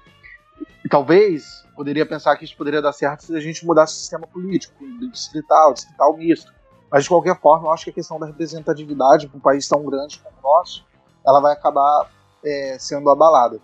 E 0.84 0.90
talvez 0.90 1.64
poderia 1.76 2.06
pensar 2.06 2.36
que 2.36 2.46
isso 2.46 2.58
poderia 2.58 2.82
dar 2.82 2.92
certo 2.92 3.24
se 3.24 3.36
a 3.36 3.40
gente 3.40 3.66
mudasse 3.66 3.94
o 3.94 3.98
sistema 3.98 4.28
político, 4.28 4.74
distrital, 5.12 5.74
distrital 5.74 6.18
misto. 6.18 6.52
Mas 6.92 7.04
de 7.04 7.10
qualquer 7.10 7.40
forma, 7.40 7.68
eu 7.68 7.72
acho 7.72 7.86
que 7.86 7.92
a 7.92 7.94
questão 7.94 8.20
da 8.20 8.26
representatividade 8.26 9.28
para 9.28 9.38
um 9.38 9.42
país 9.42 9.68
tão 9.68 9.86
grande 9.86 10.20
como 10.20 10.36
o 10.38 10.42
nosso, 10.42 10.86
ela 11.26 11.40
vai 11.40 11.54
acabar 11.54 12.10
é, 12.44 12.78
sendo 12.80 13.10
abalada. 13.10 13.60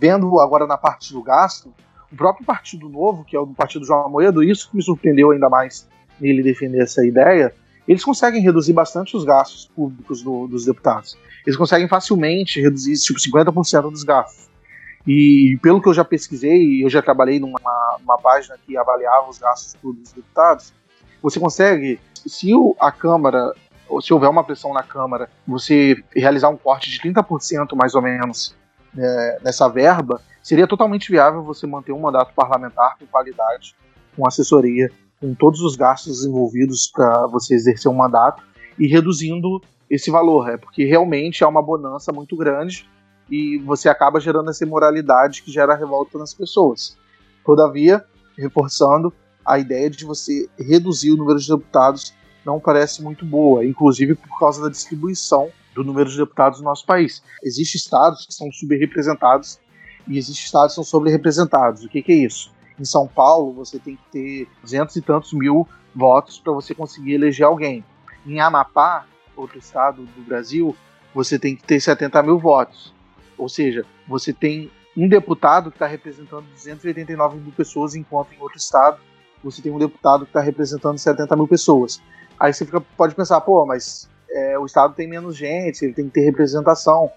Vendo 0.00 0.40
agora 0.40 0.66
na 0.66 0.78
parte 0.78 1.12
do 1.12 1.22
gasto, 1.22 1.74
o 2.10 2.16
próprio 2.16 2.46
Partido 2.46 2.88
Novo, 2.88 3.22
que 3.22 3.36
é 3.36 3.38
o 3.38 3.46
Partido 3.46 3.84
João 3.84 4.06
Amoedo, 4.06 4.42
isso 4.42 4.70
que 4.70 4.76
me 4.76 4.82
surpreendeu 4.82 5.30
ainda 5.30 5.48
mais 5.48 5.86
nele 6.18 6.42
defender 6.42 6.82
essa 6.82 7.04
ideia, 7.04 7.54
eles 7.86 8.04
conseguem 8.04 8.42
reduzir 8.42 8.72
bastante 8.72 9.16
os 9.16 9.24
gastos 9.24 9.70
públicos 9.74 10.22
do, 10.22 10.46
dos 10.46 10.64
deputados. 10.64 11.18
Eles 11.46 11.56
conseguem 11.56 11.88
facilmente 11.88 12.60
reduzir 12.60 12.94
tipo 12.94 13.18
50% 13.18 13.90
dos 13.90 14.02
gastos. 14.02 14.48
E 15.06 15.58
pelo 15.62 15.80
que 15.80 15.88
eu 15.88 15.94
já 15.94 16.04
pesquisei, 16.04 16.84
eu 16.84 16.90
já 16.90 17.02
trabalhei 17.02 17.38
numa, 17.38 17.58
numa 18.00 18.18
página 18.18 18.56
que 18.66 18.76
avaliava 18.76 19.28
os 19.28 19.38
gastos 19.38 19.74
públicos 19.74 20.12
dos 20.12 20.22
deputados, 20.22 20.72
você 21.22 21.38
consegue 21.38 22.00
se 22.14 22.50
a 22.78 22.92
Câmara, 22.92 23.52
ou 23.88 24.00
se 24.00 24.12
houver 24.12 24.28
uma 24.28 24.44
pressão 24.44 24.72
na 24.72 24.82
Câmara, 24.82 25.28
você 25.46 26.02
realizar 26.14 26.48
um 26.48 26.56
corte 26.56 26.90
de 26.90 27.00
30% 27.00 27.74
mais 27.74 27.94
ou 27.94 28.02
menos 28.02 28.54
né, 28.94 29.38
nessa 29.42 29.68
verba, 29.68 30.20
seria 30.42 30.66
totalmente 30.66 31.10
viável 31.10 31.42
você 31.42 31.66
manter 31.66 31.92
um 31.92 32.00
mandato 32.00 32.34
parlamentar 32.34 32.96
com 32.98 33.06
qualidade, 33.06 33.74
com 34.16 34.26
assessoria, 34.26 34.90
com 35.20 35.34
todos 35.34 35.60
os 35.60 35.76
gastos 35.76 36.24
envolvidos 36.24 36.90
para 36.92 37.26
você 37.26 37.54
exercer 37.54 37.90
um 37.90 37.94
mandato 37.94 38.42
e 38.78 38.86
reduzindo 38.86 39.60
esse 39.88 40.10
valor, 40.10 40.48
é 40.48 40.56
porque 40.56 40.84
realmente 40.84 41.42
é 41.42 41.46
uma 41.46 41.60
bonança 41.60 42.12
muito 42.12 42.36
grande 42.36 42.88
e 43.30 43.58
você 43.58 43.88
acaba 43.88 44.20
gerando 44.20 44.50
essa 44.50 44.64
imoralidade 44.64 45.42
que 45.42 45.50
gera 45.50 45.74
revolta 45.74 46.16
nas 46.16 46.32
pessoas. 46.32 46.96
Todavia, 47.44 48.04
reforçando, 48.38 49.12
a 49.44 49.58
ideia 49.58 49.90
de 49.90 50.04
você 50.04 50.48
reduzir 50.58 51.10
o 51.10 51.16
número 51.16 51.38
de 51.38 51.48
deputados 51.48 52.14
não 52.44 52.60
parece 52.60 53.02
muito 53.02 53.24
boa, 53.24 53.64
inclusive 53.64 54.14
por 54.14 54.38
causa 54.38 54.62
da 54.62 54.68
distribuição 54.68 55.50
do 55.74 55.84
número 55.84 56.08
de 56.08 56.16
deputados 56.16 56.58
no 56.58 56.64
nosso 56.64 56.84
país. 56.84 57.22
Existem 57.42 57.78
estados 57.78 58.26
que 58.26 58.34
são 58.34 58.50
subrepresentados 58.52 59.60
e 60.06 60.18
existem 60.18 60.44
estados 60.44 60.72
que 60.72 60.74
são 60.76 60.84
sobre-representados. 60.84 61.84
O 61.84 61.88
que, 61.88 62.02
que 62.02 62.12
é 62.12 62.16
isso? 62.16 62.52
Em 62.78 62.84
São 62.84 63.06
Paulo, 63.06 63.52
você 63.52 63.78
tem 63.78 63.96
que 63.96 64.02
ter 64.10 64.48
200 64.62 64.96
e 64.96 65.02
tantos 65.02 65.32
mil 65.32 65.68
votos 65.94 66.38
para 66.38 66.52
você 66.52 66.74
conseguir 66.74 67.14
eleger 67.14 67.46
alguém. 67.46 67.84
Em 68.26 68.40
Amapá, 68.40 69.06
outro 69.36 69.58
estado 69.58 70.02
do 70.02 70.22
Brasil, 70.22 70.74
você 71.14 71.38
tem 71.38 71.56
que 71.56 71.62
ter 71.62 71.80
70 71.80 72.22
mil 72.22 72.38
votos. 72.38 72.94
Ou 73.36 73.48
seja, 73.48 73.84
você 74.08 74.32
tem 74.32 74.70
um 74.96 75.08
deputado 75.08 75.70
que 75.70 75.76
está 75.76 75.86
representando 75.86 76.44
289 76.52 77.38
mil 77.38 77.52
pessoas, 77.52 77.94
enquanto 77.94 78.32
em 78.32 78.40
outro 78.40 78.58
estado 78.58 78.98
você 79.42 79.62
tem 79.62 79.72
um 79.72 79.78
deputado 79.78 80.24
que 80.24 80.30
está 80.30 80.40
representando 80.40 80.98
70 80.98 81.34
mil 81.36 81.48
pessoas. 81.48 82.02
Aí 82.38 82.52
você 82.52 82.64
fica, 82.64 82.80
pode 82.80 83.14
pensar, 83.14 83.40
pô, 83.40 83.64
mas 83.64 84.08
é, 84.32 84.58
o 84.58 84.66
estado 84.66 84.94
tem 84.94 85.08
menos 85.08 85.36
gente, 85.36 85.84
ele 85.84 85.94
tem 85.94 86.06
que 86.06 86.12
ter 86.12 86.22
representação. 86.22 87.10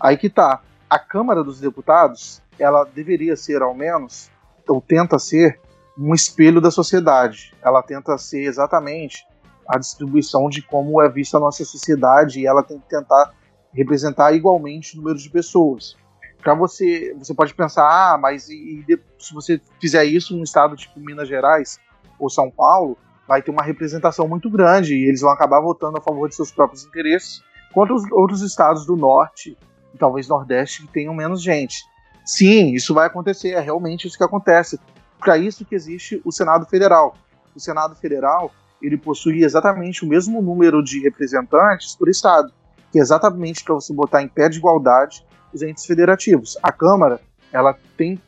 Aí 0.00 0.16
que 0.16 0.30
tá. 0.30 0.60
A 0.88 0.98
Câmara 0.98 1.42
dos 1.42 1.60
Deputados, 1.60 2.42
ela 2.58 2.84
deveria 2.84 3.36
ser, 3.36 3.62
ao 3.62 3.74
menos, 3.74 4.30
ou 4.68 4.80
tenta 4.80 5.18
ser, 5.18 5.60
um 5.98 6.14
espelho 6.14 6.60
da 6.60 6.70
sociedade. 6.70 7.54
Ela 7.62 7.82
tenta 7.82 8.18
ser 8.18 8.42
exatamente 8.42 9.26
a 9.68 9.78
distribuição 9.78 10.48
de 10.48 10.62
como 10.62 11.00
é 11.00 11.08
vista 11.08 11.36
a 11.36 11.40
nossa 11.40 11.64
sociedade 11.64 12.40
e 12.40 12.46
ela 12.46 12.62
tem 12.62 12.78
que 12.78 12.88
tentar 12.88 13.32
representar 13.72 14.32
igualmente 14.32 14.94
o 14.94 14.98
número 14.98 15.18
de 15.18 15.30
pessoas. 15.30 15.96
Para 16.42 16.54
você, 16.54 17.14
você 17.18 17.32
pode 17.32 17.54
pensar, 17.54 17.84
ah, 17.84 18.18
mas 18.18 18.48
e, 18.48 18.84
e, 18.86 19.00
se 19.18 19.32
você 19.32 19.60
fizer 19.80 20.04
isso 20.04 20.36
num 20.36 20.42
estado 20.42 20.76
tipo 20.76 21.00
Minas 21.00 21.28
Gerais 21.28 21.78
ou 22.18 22.28
São 22.28 22.50
Paulo, 22.50 22.98
vai 23.26 23.42
ter 23.42 23.50
uma 23.50 23.62
representação 23.62 24.28
muito 24.28 24.50
grande 24.50 24.94
e 24.94 25.08
eles 25.08 25.20
vão 25.20 25.30
acabar 25.30 25.60
votando 25.60 25.98
a 25.98 26.00
favor 26.00 26.28
de 26.28 26.34
seus 26.34 26.50
próprios 26.50 26.84
interesses 26.84 27.42
contra 27.72 27.94
os 27.94 28.02
outros 28.12 28.42
estados 28.42 28.86
do 28.86 28.96
norte 28.96 29.56
e 29.92 29.98
talvez 29.98 30.28
nordeste 30.28 30.82
que 30.82 30.92
tenham 30.92 31.14
menos 31.14 31.42
gente. 31.42 31.84
Sim, 32.24 32.72
isso 32.72 32.94
vai 32.94 33.06
acontecer, 33.06 33.50
é 33.50 33.60
realmente 33.60 34.06
isso 34.06 34.16
que 34.16 34.24
acontece. 34.24 34.78
Para 35.18 35.38
isso 35.38 35.64
que 35.64 35.74
existe 35.74 36.20
o 36.24 36.32
Senado 36.32 36.66
Federal. 36.66 37.16
O 37.54 37.60
Senado 37.60 37.94
Federal 37.94 38.50
ele 38.82 38.96
possui 38.96 39.44
exatamente 39.44 40.04
o 40.04 40.08
mesmo 40.08 40.42
número 40.42 40.82
de 40.82 41.00
representantes 41.00 41.94
por 41.96 42.08
estado, 42.08 42.52
que 42.92 42.98
é 42.98 43.02
exatamente 43.02 43.64
para 43.64 43.74
você 43.74 43.92
botar 43.92 44.22
em 44.22 44.28
pé 44.28 44.48
de 44.48 44.58
igualdade 44.58 45.24
os 45.52 45.62
entes 45.62 45.86
federativos. 45.86 46.58
A 46.62 46.72
Câmara 46.72 47.20
ela 47.52 47.78
tem 47.96 48.20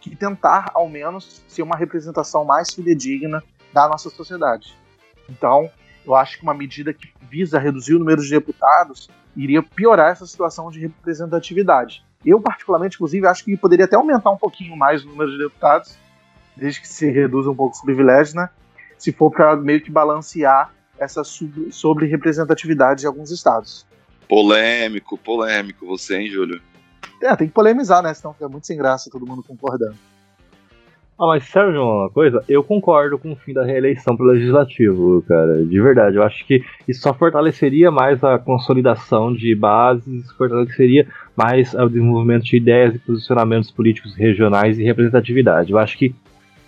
que 0.00 0.16
tentar, 0.16 0.70
ao 0.74 0.88
menos, 0.88 1.42
ser 1.46 1.62
uma 1.62 1.76
representação 1.76 2.44
mais 2.44 2.72
fidedigna 2.72 3.42
da 3.72 3.88
nossa 3.88 4.10
sociedade. 4.10 4.76
Então, 5.28 5.70
eu 6.04 6.14
acho 6.14 6.38
que 6.38 6.42
uma 6.42 6.54
medida 6.54 6.92
que 6.92 7.12
visa 7.28 7.58
reduzir 7.58 7.94
o 7.94 7.98
número 7.98 8.22
de 8.22 8.30
deputados 8.30 9.08
iria 9.36 9.62
piorar 9.62 10.10
essa 10.10 10.26
situação 10.26 10.70
de 10.70 10.80
representatividade. 10.80 12.04
Eu, 12.24 12.40
particularmente, 12.40 12.96
inclusive, 12.96 13.26
acho 13.26 13.44
que 13.44 13.56
poderia 13.56 13.84
até 13.84 13.96
aumentar 13.96 14.30
um 14.30 14.36
pouquinho 14.36 14.76
mais 14.76 15.04
o 15.04 15.08
número 15.08 15.30
de 15.30 15.38
deputados, 15.38 15.96
desde 16.56 16.80
que 16.80 16.88
se 16.88 17.10
reduza 17.10 17.50
um 17.50 17.54
pouco 17.54 17.74
os 17.74 17.80
privilégios, 17.80 18.34
né? 18.34 18.50
se 19.00 19.12
for 19.12 19.30
para 19.30 19.56
meio 19.56 19.80
que 19.80 19.90
balancear 19.90 20.72
essa 20.98 21.22
sobre 21.24 22.06
representatividade 22.06 23.00
de 23.00 23.06
alguns 23.06 23.30
estados. 23.30 23.86
Polêmico, 24.28 25.16
polêmico 25.16 25.86
você, 25.86 26.18
hein, 26.18 26.30
Júlio? 26.30 26.60
É, 27.22 27.34
tem 27.34 27.48
que 27.48 27.54
polemizar, 27.54 28.02
né? 28.02 28.12
Senão 28.12 28.34
fica 28.34 28.48
muito 28.48 28.66
sem 28.66 28.76
graça 28.76 29.10
todo 29.10 29.26
mundo 29.26 29.42
concordando. 29.42 29.96
Ah, 31.20 31.26
mas 31.26 31.44
serve 31.44 31.76
uma 31.76 32.08
coisa? 32.08 32.42
Eu 32.48 32.64
concordo 32.64 33.18
com 33.18 33.32
o 33.32 33.36
fim 33.36 33.52
da 33.52 33.62
reeleição 33.62 34.16
pro 34.16 34.24
legislativo, 34.24 35.22
cara. 35.28 35.62
De 35.66 35.78
verdade. 35.78 36.16
Eu 36.16 36.22
acho 36.22 36.46
que 36.46 36.64
isso 36.88 37.02
só 37.02 37.12
fortaleceria 37.12 37.90
mais 37.90 38.24
a 38.24 38.38
consolidação 38.38 39.30
de 39.30 39.54
bases, 39.54 40.32
fortaleceria 40.32 41.06
mais 41.36 41.74
o 41.74 41.88
desenvolvimento 41.88 42.44
de 42.44 42.56
ideias 42.56 42.94
e 42.94 42.98
posicionamentos 42.98 43.70
políticos 43.70 44.14
regionais 44.14 44.78
e 44.78 44.82
representatividade. 44.82 45.72
Eu 45.72 45.78
acho 45.78 45.98
que 45.98 46.14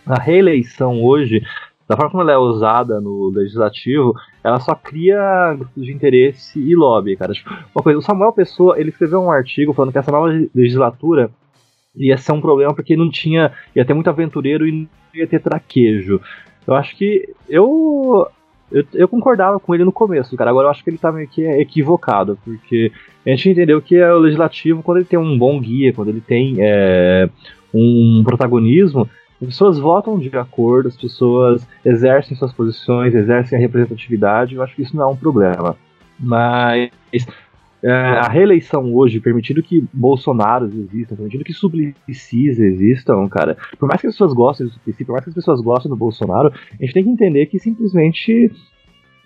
a 0.04 0.20
reeleição 0.20 1.02
hoje 1.02 1.42
da 1.88 1.96
forma 1.96 2.10
como 2.10 2.22
ela 2.22 2.32
é 2.32 2.38
usada 2.38 3.00
no 3.00 3.30
legislativo, 3.30 4.14
ela 4.44 4.60
só 4.60 4.74
cria 4.74 5.54
grupos 5.54 5.84
de 5.84 5.92
interesse 5.92 6.60
e 6.60 6.74
lobby, 6.74 7.16
cara. 7.16 7.32
Tipo, 7.32 7.50
uma 7.74 7.82
coisa, 7.82 7.98
o 7.98 8.02
Samuel 8.02 8.32
Pessoa, 8.32 8.78
ele 8.78 8.90
escreveu 8.90 9.22
um 9.22 9.30
artigo 9.30 9.72
falando 9.72 9.92
que 9.92 9.98
essa 9.98 10.12
nova 10.12 10.28
legislatura 10.54 11.30
ia 11.96 12.16
ser 12.16 12.32
um 12.32 12.40
problema 12.40 12.74
porque 12.74 12.96
não 12.96 13.10
tinha, 13.10 13.52
ia 13.74 13.84
ter 13.84 13.94
muito 13.94 14.10
aventureiro 14.10 14.66
e 14.66 14.72
não 14.72 14.88
ia 15.14 15.26
ter 15.26 15.40
traquejo. 15.40 16.20
Eu 16.66 16.74
acho 16.74 16.96
que 16.96 17.28
eu 17.48 18.26
eu, 18.70 18.86
eu, 18.94 19.06
concordava 19.06 19.60
com 19.60 19.74
ele 19.74 19.84
no 19.84 19.92
começo, 19.92 20.34
cara. 20.34 20.50
Agora 20.50 20.66
eu 20.66 20.70
acho 20.70 20.82
que 20.82 20.88
ele 20.88 20.96
tá 20.96 21.12
meio 21.12 21.28
que 21.28 21.42
equivocado, 21.42 22.38
porque 22.42 22.90
a 23.26 23.28
gente 23.28 23.50
entendeu 23.50 23.82
que 23.82 23.96
é 23.96 24.10
o 24.12 24.18
legislativo, 24.18 24.82
quando 24.82 24.96
ele 24.98 25.06
tem 25.06 25.18
um 25.18 25.36
bom 25.36 25.60
guia, 25.60 25.92
quando 25.92 26.08
ele 26.08 26.22
tem 26.22 26.56
é, 26.58 27.28
um 27.72 28.22
protagonismo, 28.24 29.06
as 29.42 29.48
pessoas 29.48 29.78
votam 29.78 30.18
de 30.18 30.34
acordo, 30.38 30.88
as 30.88 30.96
pessoas 30.96 31.68
exercem 31.84 32.34
suas 32.36 32.52
posições, 32.52 33.14
exercem 33.14 33.58
a 33.58 33.60
representatividade, 33.60 34.54
eu 34.54 34.62
acho 34.62 34.74
que 34.74 34.82
isso 34.82 34.96
não 34.96 35.04
é 35.04 35.06
um 35.08 35.16
problema. 35.16 35.76
Mas 36.18 36.90
é, 37.82 37.90
a 37.90 38.28
reeleição 38.28 38.94
hoje, 38.94 39.18
permitindo 39.18 39.62
que 39.62 39.84
Bolsonaro 39.92 40.66
existam, 40.66 41.16
permitindo 41.16 41.44
que 41.44 41.52
Suplicis 41.52 42.58
existam, 42.60 43.28
cara, 43.28 43.56
por 43.78 43.88
mais 43.88 44.00
que 44.00 44.06
as 44.06 44.14
pessoas 44.14 44.32
gostem 44.32 44.66
do 44.66 44.72
Suplicy, 44.72 45.04
por 45.04 45.12
mais 45.12 45.24
que 45.24 45.30
as 45.30 45.34
pessoas 45.34 45.60
gostem 45.60 45.90
do 45.90 45.96
Bolsonaro, 45.96 46.48
a 46.48 46.84
gente 46.84 46.94
tem 46.94 47.02
que 47.02 47.10
entender 47.10 47.46
que 47.46 47.58
simplesmente 47.58 48.52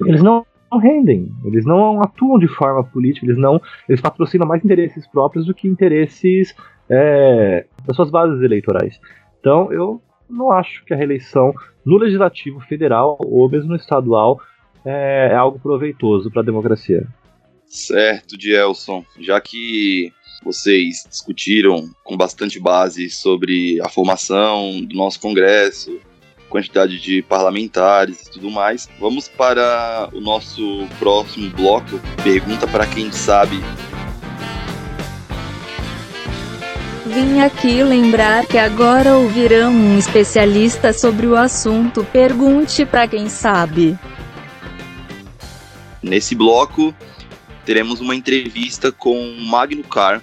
eles 0.00 0.22
não 0.22 0.44
não 0.70 0.78
rendem, 0.78 1.30
eles 1.44 1.64
não 1.64 2.02
atuam 2.02 2.38
de 2.40 2.48
forma 2.48 2.82
política, 2.82 3.24
eles 3.24 3.38
não, 3.38 3.60
eles 3.88 4.00
patrocinam 4.00 4.48
mais 4.48 4.64
interesses 4.64 5.06
próprios 5.06 5.46
do 5.46 5.54
que 5.54 5.68
interesses 5.68 6.56
é, 6.90 7.66
das 7.86 7.94
suas 7.94 8.10
bases 8.10 8.42
eleitorais. 8.42 9.00
Então 9.38 9.72
eu 9.72 10.02
não 10.28 10.50
acho 10.50 10.84
que 10.84 10.92
a 10.92 10.96
reeleição 10.96 11.52
no 11.84 11.96
legislativo 11.96 12.58
federal 12.60 13.16
ou 13.20 13.48
mesmo 13.48 13.70
no 13.70 13.76
estadual 13.76 14.40
é, 14.84 15.28
é 15.30 15.36
algo 15.36 15.58
proveitoso 15.58 16.30
para 16.30 16.42
a 16.42 16.44
democracia. 16.44 17.06
Certo, 17.68 18.36
Dielson. 18.36 19.04
Já 19.18 19.40
que 19.40 20.12
vocês 20.42 21.06
discutiram 21.08 21.90
com 22.04 22.16
bastante 22.16 22.58
base 22.60 23.10
sobre 23.10 23.80
a 23.82 23.88
formação 23.88 24.80
do 24.82 24.94
nosso 24.94 25.20
Congresso, 25.20 26.00
quantidade 26.48 27.00
de 27.00 27.22
parlamentares 27.22 28.22
e 28.22 28.30
tudo 28.30 28.50
mais, 28.50 28.88
vamos 29.00 29.28
para 29.28 30.08
o 30.12 30.20
nosso 30.20 30.86
próximo 30.98 31.50
bloco. 31.50 32.00
Pergunta 32.22 32.66
para 32.66 32.86
quem 32.86 33.10
sabe 33.10 33.60
Vim 37.16 37.40
aqui 37.40 37.82
lembrar 37.82 38.44
que 38.46 38.58
agora 38.58 39.16
ouvirão 39.16 39.72
um 39.72 39.96
especialista 39.96 40.92
sobre 40.92 41.26
o 41.26 41.36
assunto. 41.36 42.04
Pergunte 42.04 42.84
para 42.84 43.08
quem 43.08 43.28
sabe. 43.28 43.96
Nesse 46.02 46.34
bloco, 46.34 46.94
teremos 47.66 48.00
uma 48.00 48.14
entrevista 48.14 48.92
com 48.92 49.32
Magno 49.40 49.82
Carr, 49.82 50.22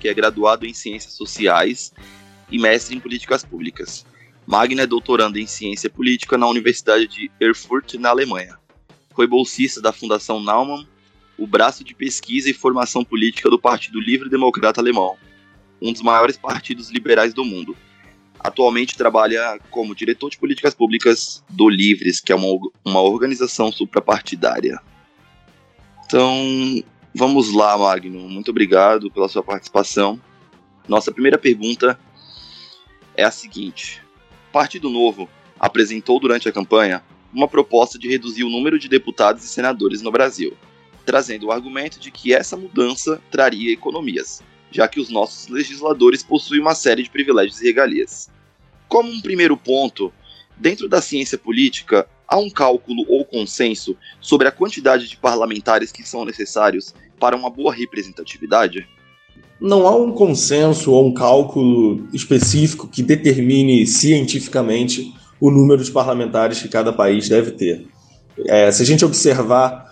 que 0.00 0.08
é 0.08 0.12
graduado 0.12 0.66
em 0.66 0.74
Ciências 0.74 1.12
Sociais 1.12 1.94
e 2.50 2.58
mestre 2.58 2.96
em 2.96 2.98
Políticas 2.98 3.44
Públicas. 3.44 4.04
Magno 4.44 4.80
é 4.80 4.86
doutorando 4.86 5.38
em 5.38 5.46
Ciência 5.46 5.88
Política 5.88 6.36
na 6.36 6.48
Universidade 6.48 7.06
de 7.06 7.30
Erfurt, 7.40 7.94
na 7.94 8.08
Alemanha. 8.08 8.58
Foi 9.14 9.28
bolsista 9.28 9.80
da 9.80 9.92
Fundação 9.92 10.42
Naumann, 10.42 10.84
o 11.38 11.46
braço 11.46 11.84
de 11.84 11.94
pesquisa 11.94 12.50
e 12.50 12.52
formação 12.52 13.04
política 13.04 13.48
do 13.48 13.60
Partido 13.60 14.00
Livre 14.00 14.28
Democrata 14.28 14.80
Alemão, 14.80 15.16
um 15.80 15.92
dos 15.92 16.02
maiores 16.02 16.36
partidos 16.36 16.90
liberais 16.90 17.32
do 17.32 17.44
mundo. 17.44 17.76
Atualmente 18.40 18.96
trabalha 18.96 19.60
como 19.70 19.94
diretor 19.94 20.30
de 20.30 20.38
políticas 20.38 20.74
públicas 20.74 21.44
do 21.48 21.68
Livres, 21.68 22.20
que 22.20 22.32
é 22.32 22.34
uma, 22.34 22.48
uma 22.84 23.00
organização 23.02 23.70
suprapartidária. 23.70 24.80
Então, 26.06 26.84
vamos 27.12 27.52
lá, 27.52 27.76
Magno. 27.76 28.28
Muito 28.28 28.52
obrigado 28.52 29.10
pela 29.10 29.28
sua 29.28 29.42
participação. 29.42 30.20
Nossa 30.86 31.10
primeira 31.10 31.36
pergunta 31.36 31.98
é 33.16 33.24
a 33.24 33.30
seguinte: 33.30 34.00
Partido 34.52 34.88
Novo 34.88 35.28
apresentou 35.58 36.20
durante 36.20 36.48
a 36.48 36.52
campanha 36.52 37.02
uma 37.34 37.48
proposta 37.48 37.98
de 37.98 38.08
reduzir 38.08 38.44
o 38.44 38.48
número 38.48 38.78
de 38.78 38.88
deputados 38.88 39.42
e 39.42 39.48
senadores 39.48 40.00
no 40.00 40.12
Brasil, 40.12 40.56
trazendo 41.04 41.46
o 41.46 41.52
argumento 41.52 41.98
de 41.98 42.12
que 42.12 42.32
essa 42.32 42.56
mudança 42.56 43.20
traria 43.28 43.72
economias, 43.72 44.44
já 44.70 44.86
que 44.86 45.00
os 45.00 45.10
nossos 45.10 45.48
legisladores 45.48 46.22
possuem 46.22 46.60
uma 46.60 46.74
série 46.76 47.02
de 47.02 47.10
privilégios 47.10 47.60
e 47.60 47.64
regalias. 47.64 48.30
Como 48.86 49.10
um 49.10 49.20
primeiro 49.20 49.56
ponto, 49.56 50.12
dentro 50.56 50.88
da 50.88 51.02
ciência 51.02 51.36
política, 51.36 52.08
há 52.28 52.38
um 52.38 52.50
cálculo 52.50 53.04
ou 53.08 53.24
consenso 53.24 53.96
sobre 54.20 54.48
a 54.48 54.52
quantidade 54.52 55.08
de 55.08 55.16
parlamentares 55.16 55.92
que 55.92 56.06
são 56.06 56.24
necessários 56.24 56.94
para 57.18 57.36
uma 57.36 57.50
boa 57.50 57.72
representatividade? 57.72 58.86
Não 59.60 59.86
há 59.86 59.96
um 59.96 60.12
consenso 60.12 60.92
ou 60.92 61.06
um 61.06 61.14
cálculo 61.14 62.06
específico 62.12 62.88
que 62.88 63.02
determine 63.02 63.86
cientificamente 63.86 65.14
o 65.40 65.50
número 65.50 65.82
de 65.82 65.90
parlamentares 65.90 66.60
que 66.60 66.68
cada 66.68 66.92
país 66.92 67.28
deve 67.28 67.52
ter. 67.52 67.86
É, 68.46 68.70
se 68.70 68.82
a 68.82 68.86
gente 68.86 69.04
observar 69.04 69.86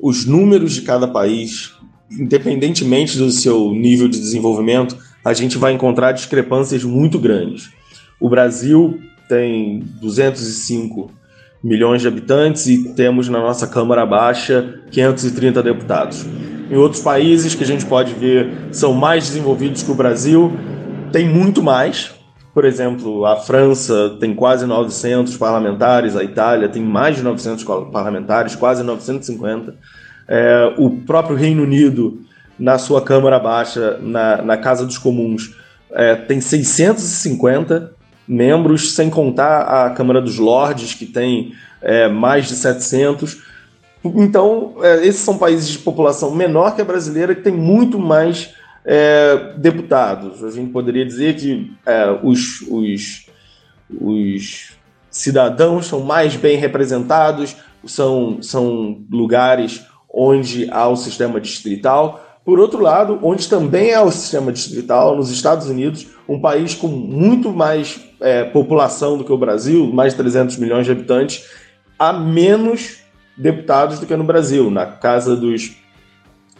os 0.00 0.24
números 0.24 0.72
de 0.72 0.82
cada 0.82 1.06
país, 1.06 1.72
independentemente 2.10 3.18
do 3.18 3.30
seu 3.30 3.70
nível 3.72 4.08
de 4.08 4.18
desenvolvimento, 4.18 4.96
a 5.24 5.32
gente 5.32 5.58
vai 5.58 5.72
encontrar 5.72 6.12
discrepâncias 6.12 6.82
muito 6.82 7.18
grandes. 7.18 7.70
O 8.18 8.28
Brasil 8.28 9.00
tem 9.28 9.80
205 10.00 11.10
milhões 11.62 12.02
de 12.02 12.08
habitantes 12.08 12.66
e 12.66 12.92
temos 12.94 13.28
na 13.28 13.38
nossa 13.38 13.66
Câmara 13.66 14.04
Baixa 14.04 14.80
530 14.90 15.62
deputados. 15.62 16.26
Em 16.70 16.76
outros 16.76 17.02
países 17.02 17.54
que 17.54 17.62
a 17.62 17.66
gente 17.66 17.86
pode 17.86 18.14
ver 18.14 18.68
são 18.72 18.92
mais 18.92 19.28
desenvolvidos 19.28 19.82
que 19.82 19.90
o 19.90 19.94
Brasil, 19.94 20.52
tem 21.12 21.28
muito 21.28 21.62
mais. 21.62 22.14
Por 22.54 22.64
exemplo, 22.64 23.24
a 23.24 23.36
França 23.36 24.16
tem 24.18 24.34
quase 24.34 24.66
900 24.66 25.36
parlamentares, 25.36 26.16
a 26.16 26.24
Itália 26.24 26.68
tem 26.68 26.82
mais 26.82 27.16
de 27.16 27.22
900 27.22 27.64
parlamentares, 27.90 28.56
quase 28.56 28.82
950. 28.82 29.74
É, 30.28 30.74
o 30.78 30.90
próprio 30.90 31.36
Reino 31.36 31.62
Unido, 31.62 32.20
na 32.58 32.78
sua 32.78 33.02
Câmara 33.02 33.38
Baixa, 33.38 33.98
na, 34.00 34.42
na 34.42 34.56
Casa 34.56 34.84
dos 34.84 34.98
Comuns, 34.98 35.54
é, 35.92 36.14
tem 36.14 36.40
650 36.40 37.92
membros, 38.32 38.94
sem 38.94 39.10
contar 39.10 39.62
a 39.62 39.90
Câmara 39.90 40.20
dos 40.20 40.38
Lordes, 40.38 40.94
que 40.94 41.06
tem 41.06 41.52
é, 41.80 42.08
mais 42.08 42.48
de 42.48 42.54
700. 42.54 43.42
Então, 44.04 44.74
é, 44.82 45.06
esses 45.06 45.20
são 45.20 45.38
países 45.38 45.68
de 45.68 45.78
população 45.78 46.34
menor 46.34 46.74
que 46.74 46.80
a 46.80 46.84
brasileira, 46.84 47.34
que 47.34 47.42
tem 47.42 47.52
muito 47.52 47.98
mais 47.98 48.54
é, 48.84 49.54
deputados. 49.56 50.42
A 50.42 50.50
gente 50.50 50.72
poderia 50.72 51.04
dizer 51.04 51.36
que 51.36 51.72
é, 51.86 52.18
os, 52.22 52.62
os, 52.62 53.26
os 54.00 54.72
cidadãos 55.10 55.86
são 55.86 56.00
mais 56.00 56.34
bem 56.34 56.56
representados, 56.56 57.54
são, 57.84 58.42
são 58.42 59.02
lugares 59.10 59.84
onde 60.12 60.68
há 60.70 60.88
o 60.88 60.96
sistema 60.96 61.40
distrital. 61.40 62.21
Por 62.44 62.58
outro 62.58 62.80
lado, 62.80 63.20
onde 63.22 63.48
também 63.48 63.94
há 63.94 64.02
o 64.02 64.10
sistema 64.10 64.52
distrital, 64.52 65.16
nos 65.16 65.30
Estados 65.30 65.68
Unidos, 65.68 66.08
um 66.28 66.40
país 66.40 66.74
com 66.74 66.88
muito 66.88 67.52
mais 67.52 68.00
é, 68.20 68.42
população 68.44 69.16
do 69.16 69.24
que 69.24 69.32
o 69.32 69.38
Brasil, 69.38 69.92
mais 69.92 70.12
de 70.12 70.18
300 70.18 70.56
milhões 70.56 70.84
de 70.84 70.90
habitantes, 70.90 71.44
há 71.96 72.12
menos 72.12 72.98
deputados 73.36 74.00
do 74.00 74.06
que 74.06 74.16
no 74.16 74.24
Brasil. 74.24 74.70
Na 74.72 74.86
Casa 74.86 75.36
dos, 75.36 75.76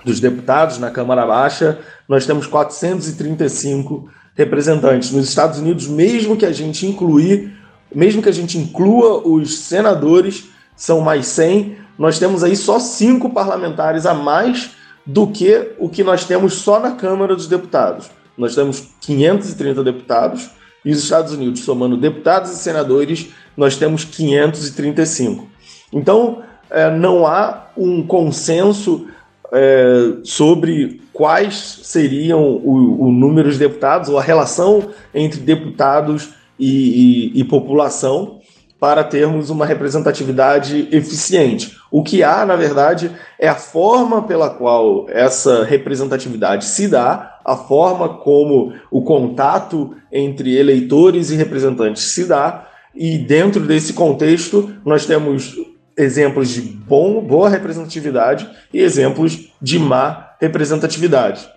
dos 0.05 0.21
Deputados, 0.21 0.79
na 0.79 0.91
Câmara 0.91 1.27
Baixa, 1.27 1.81
nós 2.09 2.25
temos 2.27 2.47
435 2.47 4.09
representantes. 4.37 5.11
Nos 5.11 5.29
Estados 5.29 5.59
Unidos, 5.59 5.89
mesmo 5.89 6.37
que 6.37 6.47
a 6.47 6.53
gente 6.53 6.87
incluir, 6.87 7.53
mesmo 7.93 8.23
que 8.23 8.29
a 8.29 8.33
gente 8.33 8.57
inclua 8.57 9.27
os 9.27 9.59
senadores, 9.59 10.45
são 10.77 11.01
mais 11.01 11.27
100, 11.27 11.77
nós 11.99 12.21
temos 12.21 12.45
aí 12.45 12.55
só 12.55 12.79
cinco 12.79 13.31
parlamentares 13.31 14.07
a 14.07 14.15
mais 14.15 14.71
do 15.05 15.27
que 15.27 15.73
o 15.79 15.89
que 15.89 16.05
nós 16.05 16.25
temos 16.25 16.55
só 16.55 16.81
na 16.81 16.93
Câmara 16.93 17.35
dos 17.35 17.47
Deputados. 17.47 18.11
Nós 18.37 18.55
temos 18.55 18.89
530 19.01 19.83
deputados 19.83 20.51
e 20.85 20.91
os 20.91 21.03
Estados 21.03 21.33
Unidos, 21.33 21.61
somando 21.61 21.97
deputados 21.97 22.51
e 22.51 22.57
senadores, 22.57 23.29
nós 23.57 23.77
temos 23.77 24.05
535. 24.05 25.47
Então, 25.93 26.43
é, 26.71 26.91
não 26.91 27.27
há 27.27 27.69
um 27.77 28.05
consenso 28.07 29.07
é, 29.53 30.15
sobre 30.25 31.01
quais 31.13 31.81
seriam 31.83 32.43
o, 32.43 33.07
o, 33.07 33.13
número 33.13 33.53
de 33.53 33.59
deputados 33.59 34.09
ou 34.09 34.19
a 34.19 34.23
relação 34.23 34.89
entre 35.15 35.39
deputados 35.41 36.31
e, 36.59 37.33
e, 37.35 37.41
e 37.41 37.45
população 37.45 38.41
para 38.83 39.05
termos 39.05 39.49
uma 39.49 39.65
representatividade 39.65 40.89
eficiente. 40.91 41.79
O 41.89 42.03
que 42.03 42.25
há, 42.25 42.45
na 42.45 42.57
verdade, 42.57 43.13
é 43.39 43.47
a 43.47 43.55
forma 43.55 44.23
pela 44.23 44.51
qual 44.51 45.07
essa 45.09 45.63
representatividade 45.63 46.65
se 46.65 46.89
dá, 46.89 47.39
a 47.45 47.57
forma 47.57 48.19
como 48.19 48.75
o 48.91 49.03
contato 49.03 49.95
entre 50.11 50.59
eleitores 50.59 51.31
e 51.31 51.37
representantes 51.37 52.13
se 52.13 52.25
dá, 52.25 52.69
e 52.93 53.19
dentro 53.19 53.65
desse 53.65 53.93
contexto 53.93 54.75
nós 54.85 55.07
temos 55.07 55.55
exemplos 55.97 56.49
de 56.49 56.63
bom, 56.63 57.21
boa 57.21 57.49
representatividade 57.49 58.51
e 58.75 58.81
exemplos 58.81 59.53
de 59.63 59.79
má 59.79 60.35
representatividade. 60.41 61.49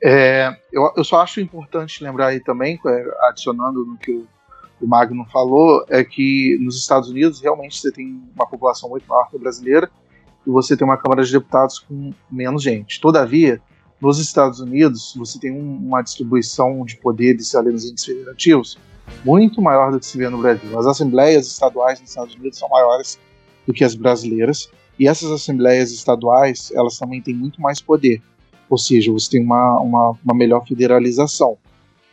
É, 0.00 0.54
eu, 0.72 0.92
eu, 0.96 1.02
só 1.02 1.20
acho 1.20 1.40
importante 1.40 2.04
lembrar 2.04 2.28
aí 2.28 2.38
também, 2.38 2.78
é, 2.86 3.04
adicionando 3.28 3.84
no 3.84 3.98
que 3.98 4.12
o, 4.12 4.26
o 4.80 4.86
Magno 4.86 5.24
falou, 5.32 5.84
é 5.88 6.02
que 6.02 6.58
nos 6.60 6.78
Estados 6.78 7.10
Unidos 7.10 7.40
realmente 7.40 7.78
você 7.78 7.92
tem 7.92 8.22
uma 8.34 8.46
população 8.46 8.88
muito 8.88 9.06
maior 9.06 9.28
que 9.28 9.36
a 9.36 9.38
brasileira 9.38 9.90
e 10.46 10.50
você 10.50 10.76
tem 10.76 10.86
uma 10.86 10.96
Câmara 10.96 11.22
de 11.22 11.30
Deputados 11.30 11.78
com 11.78 12.12
menos 12.30 12.62
gente. 12.62 13.00
Todavia, 13.00 13.60
nos 14.00 14.18
Estados 14.18 14.60
Unidos, 14.60 15.14
você 15.16 15.38
tem 15.38 15.52
um, 15.52 15.76
uma 15.76 16.02
distribuição 16.02 16.84
de 16.84 16.96
poderes 16.96 17.54
ali 17.54 17.70
nos 17.70 17.84
índices 17.84 18.06
federativos 18.06 18.78
muito 19.24 19.60
maior 19.60 19.90
do 19.90 20.00
que 20.00 20.06
se 20.06 20.16
vê 20.16 20.28
no 20.28 20.38
Brasil. 20.38 20.78
As 20.78 20.86
assembleias 20.86 21.46
estaduais 21.46 22.00
nos 22.00 22.10
Estados 22.10 22.34
Unidos 22.34 22.58
são 22.58 22.68
maiores 22.68 23.18
do 23.66 23.72
que 23.72 23.84
as 23.84 23.94
brasileiras, 23.94 24.70
e 24.98 25.08
essas 25.08 25.30
assembleias 25.30 25.92
estaduais, 25.92 26.70
elas 26.74 26.98
também 26.98 27.20
têm 27.20 27.34
muito 27.34 27.60
mais 27.60 27.80
poder, 27.80 28.22
ou 28.68 28.78
seja, 28.78 29.10
você 29.12 29.30
tem 29.30 29.44
uma, 29.44 29.80
uma, 29.80 30.10
uma 30.24 30.34
melhor 30.34 30.66
federalização. 30.66 31.58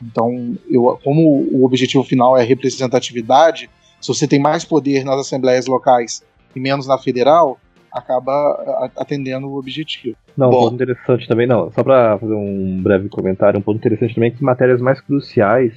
Então, 0.02 0.56
eu, 0.70 1.00
como 1.04 1.48
o 1.52 1.66
objetivo 1.66 2.04
final 2.04 2.38
é 2.38 2.44
representatividade, 2.44 3.70
se 4.00 4.08
você 4.08 4.28
tem 4.28 4.40
mais 4.40 4.64
poder 4.64 5.04
nas 5.04 5.20
assembleias 5.20 5.66
locais 5.66 6.24
e 6.56 6.60
menos 6.60 6.88
na 6.88 6.98
federal, 6.98 7.60
acaba 7.92 8.92
atendendo 8.96 9.48
o 9.48 9.58
objetivo. 9.58 10.16
Não, 10.36 10.50
Bom, 10.50 10.58
um 10.58 10.64
ponto 10.70 10.76
interessante 10.76 11.28
também, 11.28 11.48
não, 11.48 11.72
só 11.72 11.84
para 11.84 12.18
fazer 12.20 12.34
um 12.34 12.82
breve 12.82 13.10
comentário, 13.10 13.60
um 13.60 13.64
ponto 13.64 13.78
interessante 13.78 14.14
também 14.14 14.30
é 14.30 14.34
que 14.34 14.44
matérias 14.44 14.80
mais 14.80 15.02
cruciais 15.02 15.74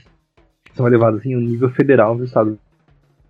são 0.75 0.87
elevadas 0.87 1.25
em 1.25 1.35
um 1.35 1.41
nível 1.41 1.71
federal 1.71 2.14
nos 2.14 2.29
Estados 2.29 2.49
Unidos 2.49 2.71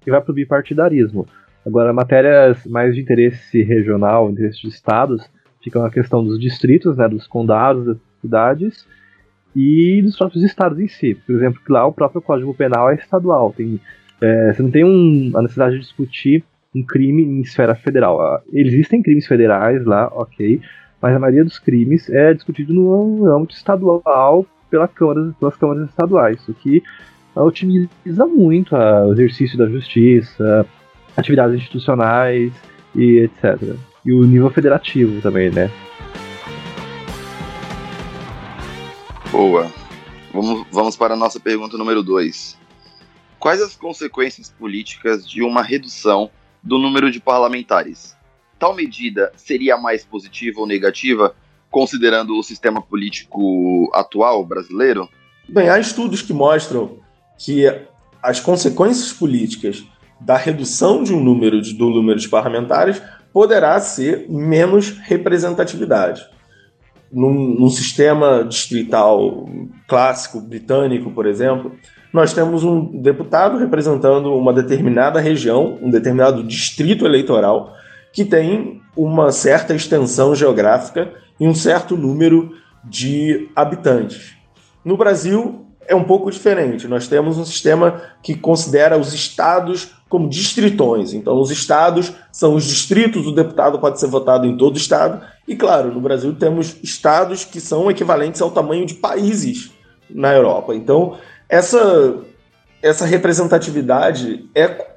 e 0.06 0.10
vai 0.10 0.20
para 0.20 0.32
o 0.32 0.34
bipartidarismo. 0.34 1.26
Agora, 1.64 1.92
matérias 1.92 2.66
mais 2.66 2.94
de 2.94 3.02
interesse 3.02 3.62
regional, 3.62 4.30
interesse 4.30 4.62
de 4.62 4.68
estados, 4.68 5.30
ficam 5.62 5.84
a 5.84 5.90
questão 5.90 6.24
dos 6.24 6.40
distritos, 6.40 6.96
né, 6.96 7.06
dos 7.06 7.26
condados, 7.26 7.86
das 7.86 7.98
cidades 8.20 8.86
e 9.54 10.00
dos 10.02 10.16
próprios 10.16 10.44
estados 10.44 10.78
em 10.78 10.88
si. 10.88 11.14
Por 11.14 11.34
exemplo, 11.34 11.60
que 11.64 11.72
lá 11.72 11.86
o 11.86 11.92
próprio 11.92 12.22
Código 12.22 12.54
Penal 12.54 12.90
é 12.90 12.94
estadual. 12.94 13.52
Tem, 13.56 13.80
é, 14.20 14.52
você 14.52 14.62
não 14.62 14.70
tem 14.70 14.84
um, 14.84 15.32
a 15.34 15.42
necessidade 15.42 15.74
de 15.74 15.80
discutir 15.80 16.44
um 16.74 16.82
crime 16.82 17.22
em 17.22 17.40
esfera 17.40 17.74
federal. 17.74 18.20
Ah, 18.20 18.40
existem 18.52 19.02
crimes 19.02 19.26
federais 19.26 19.84
lá, 19.84 20.08
ok, 20.12 20.60
mas 21.02 21.14
a 21.14 21.18
maioria 21.18 21.44
dos 21.44 21.58
crimes 21.58 22.08
é 22.08 22.32
discutido 22.32 22.72
no 22.72 23.26
âmbito 23.34 23.54
estadual 23.54 24.46
pela 24.70 24.86
câmara, 24.86 25.32
pelas 25.38 25.56
câmaras 25.56 25.88
estaduais, 25.88 26.48
o 26.48 26.54
que 26.54 26.82
otimiza 27.34 28.26
muito 28.26 28.76
o 28.76 29.12
exercício 29.12 29.58
da 29.58 29.66
justiça, 29.66 30.66
atividades 31.16 31.56
institucionais 31.56 32.52
e 32.94 33.18
etc. 33.18 33.74
E 34.04 34.12
o 34.12 34.24
nível 34.24 34.50
federativo 34.50 35.20
também, 35.20 35.50
né? 35.50 35.70
Boa. 39.30 39.70
Vamos, 40.34 40.66
vamos 40.72 40.96
para 40.96 41.14
a 41.14 41.16
nossa 41.16 41.38
pergunta 41.38 41.78
número 41.78 42.02
2. 42.02 42.58
Quais 43.38 43.62
as 43.62 43.76
consequências 43.76 44.50
políticas 44.50 45.28
de 45.28 45.40
uma 45.40 45.62
redução 45.62 46.30
do 46.60 46.78
número 46.78 47.12
de 47.12 47.20
parlamentares? 47.20 48.16
Tal 48.58 48.74
medida 48.74 49.32
seria 49.36 49.76
mais 49.76 50.04
positiva 50.04 50.60
ou 50.60 50.66
negativa, 50.66 51.34
considerando 51.70 52.36
o 52.36 52.42
sistema 52.42 52.82
político 52.82 53.88
atual 53.94 54.44
brasileiro? 54.44 55.08
Bem, 55.48 55.68
há 55.68 55.78
estudos 55.78 56.22
que 56.22 56.32
mostram 56.32 56.98
que 57.38 57.66
as 58.20 58.40
consequências 58.40 59.12
políticas 59.12 59.84
da 60.20 60.36
redução 60.36 61.04
de 61.04 61.14
um 61.14 61.22
número 61.22 61.62
de, 61.62 61.72
do 61.72 61.88
número 61.88 62.18
de 62.18 62.28
parlamentares 62.28 63.00
poderá 63.32 63.80
ser 63.80 64.26
menos 64.28 64.90
representatividade. 64.90 66.20
Num, 67.12 67.58
num, 67.58 67.68
sistema 67.68 68.44
distrital 68.44 69.48
clássico 69.88 70.40
britânico, 70.40 71.10
por 71.10 71.26
exemplo, 71.26 71.72
nós 72.12 72.32
temos 72.32 72.62
um 72.62 73.00
deputado 73.02 73.58
representando 73.58 74.32
uma 74.32 74.52
determinada 74.52 75.18
região, 75.20 75.76
um 75.82 75.90
determinado 75.90 76.44
distrito 76.44 77.04
eleitoral, 77.04 77.74
que 78.12 78.24
tem 78.24 78.80
uma 78.96 79.32
certa 79.32 79.74
extensão 79.74 80.34
geográfica 80.34 81.12
e 81.38 81.48
um 81.48 81.54
certo 81.54 81.96
número 81.96 82.52
de 82.84 83.48
habitantes. 83.56 84.36
No 84.84 84.96
Brasil, 84.96 85.66
é 85.90 85.94
um 85.94 86.04
pouco 86.04 86.30
diferente. 86.30 86.86
Nós 86.86 87.08
temos 87.08 87.36
um 87.36 87.44
sistema 87.44 88.00
que 88.22 88.36
considera 88.36 88.96
os 88.96 89.12
estados 89.12 89.90
como 90.08 90.28
distritões. 90.28 91.12
Então, 91.12 91.40
os 91.40 91.50
estados 91.50 92.12
são 92.30 92.54
os 92.54 92.64
distritos, 92.64 93.26
o 93.26 93.34
deputado 93.34 93.76
pode 93.80 93.98
ser 93.98 94.06
votado 94.06 94.46
em 94.46 94.56
todo 94.56 94.76
estado. 94.76 95.20
E, 95.48 95.56
claro, 95.56 95.92
no 95.92 96.00
Brasil 96.00 96.32
temos 96.32 96.76
estados 96.80 97.44
que 97.44 97.60
são 97.60 97.90
equivalentes 97.90 98.40
ao 98.40 98.52
tamanho 98.52 98.86
de 98.86 98.94
países 98.94 99.72
na 100.08 100.32
Europa. 100.32 100.76
Então, 100.76 101.18
essa, 101.48 102.14
essa 102.80 103.04
representatividade 103.04 104.48
é 104.54 104.92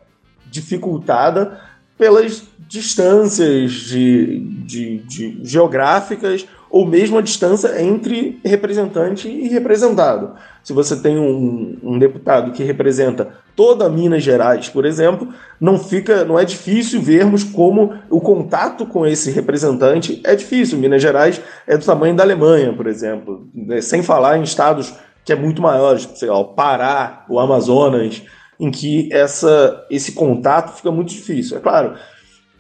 dificultada 0.46 1.60
pelas 1.98 2.44
distâncias 2.68 3.72
de, 3.72 4.40
de, 4.64 4.98
de 5.00 5.40
geográficas 5.44 6.46
ou 6.74 6.88
mesmo 6.88 7.20
a 7.20 7.22
distância 7.22 7.80
entre 7.80 8.40
representante 8.44 9.30
e 9.30 9.48
representado. 9.48 10.34
Se 10.64 10.74
você 10.74 10.96
tem 10.96 11.20
um, 11.20 11.78
um, 11.84 12.00
deputado 12.00 12.52
que 12.52 12.64
representa 12.64 13.30
toda 13.56 13.88
Minas 13.88 14.24
Gerais, 14.24 14.70
por 14.70 14.84
exemplo, 14.84 15.28
não 15.62 15.78
fica, 15.78 16.26
não 16.26 16.40
é 16.40 16.44
difícil 16.44 17.00
vermos 17.00 17.44
como 17.44 17.94
o 18.10 18.20
contato 18.20 18.88
com 18.88 19.06
esse 19.06 19.30
representante 19.30 20.20
é 20.26 20.36
difícil. 20.36 20.80
Minas 20.80 21.00
Gerais 21.00 21.40
é 21.68 21.78
do 21.78 21.86
tamanho 21.86 22.16
da 22.16 22.24
Alemanha, 22.24 22.74
por 22.74 22.88
exemplo, 22.88 23.48
né? 23.54 23.80
sem 23.80 24.02
falar 24.02 24.40
em 24.40 24.42
estados 24.42 24.96
que 25.24 25.32
é 25.32 25.36
muito 25.36 25.62
maiores, 25.62 26.02
tipo, 26.02 26.18
sei 26.18 26.30
lá, 26.30 26.40
o 26.40 26.56
Pará, 26.56 27.24
o 27.30 27.40
Amazonas, 27.40 28.24
em 28.60 28.72
que 28.72 29.10
essa, 29.14 29.86
esse 29.92 30.14
contato 30.14 30.76
fica 30.76 30.90
muito 30.90 31.10
difícil. 31.10 31.56
É 31.56 31.60
claro 31.60 31.94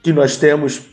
que 0.03 0.13
nós 0.13 0.37
temos 0.37 0.92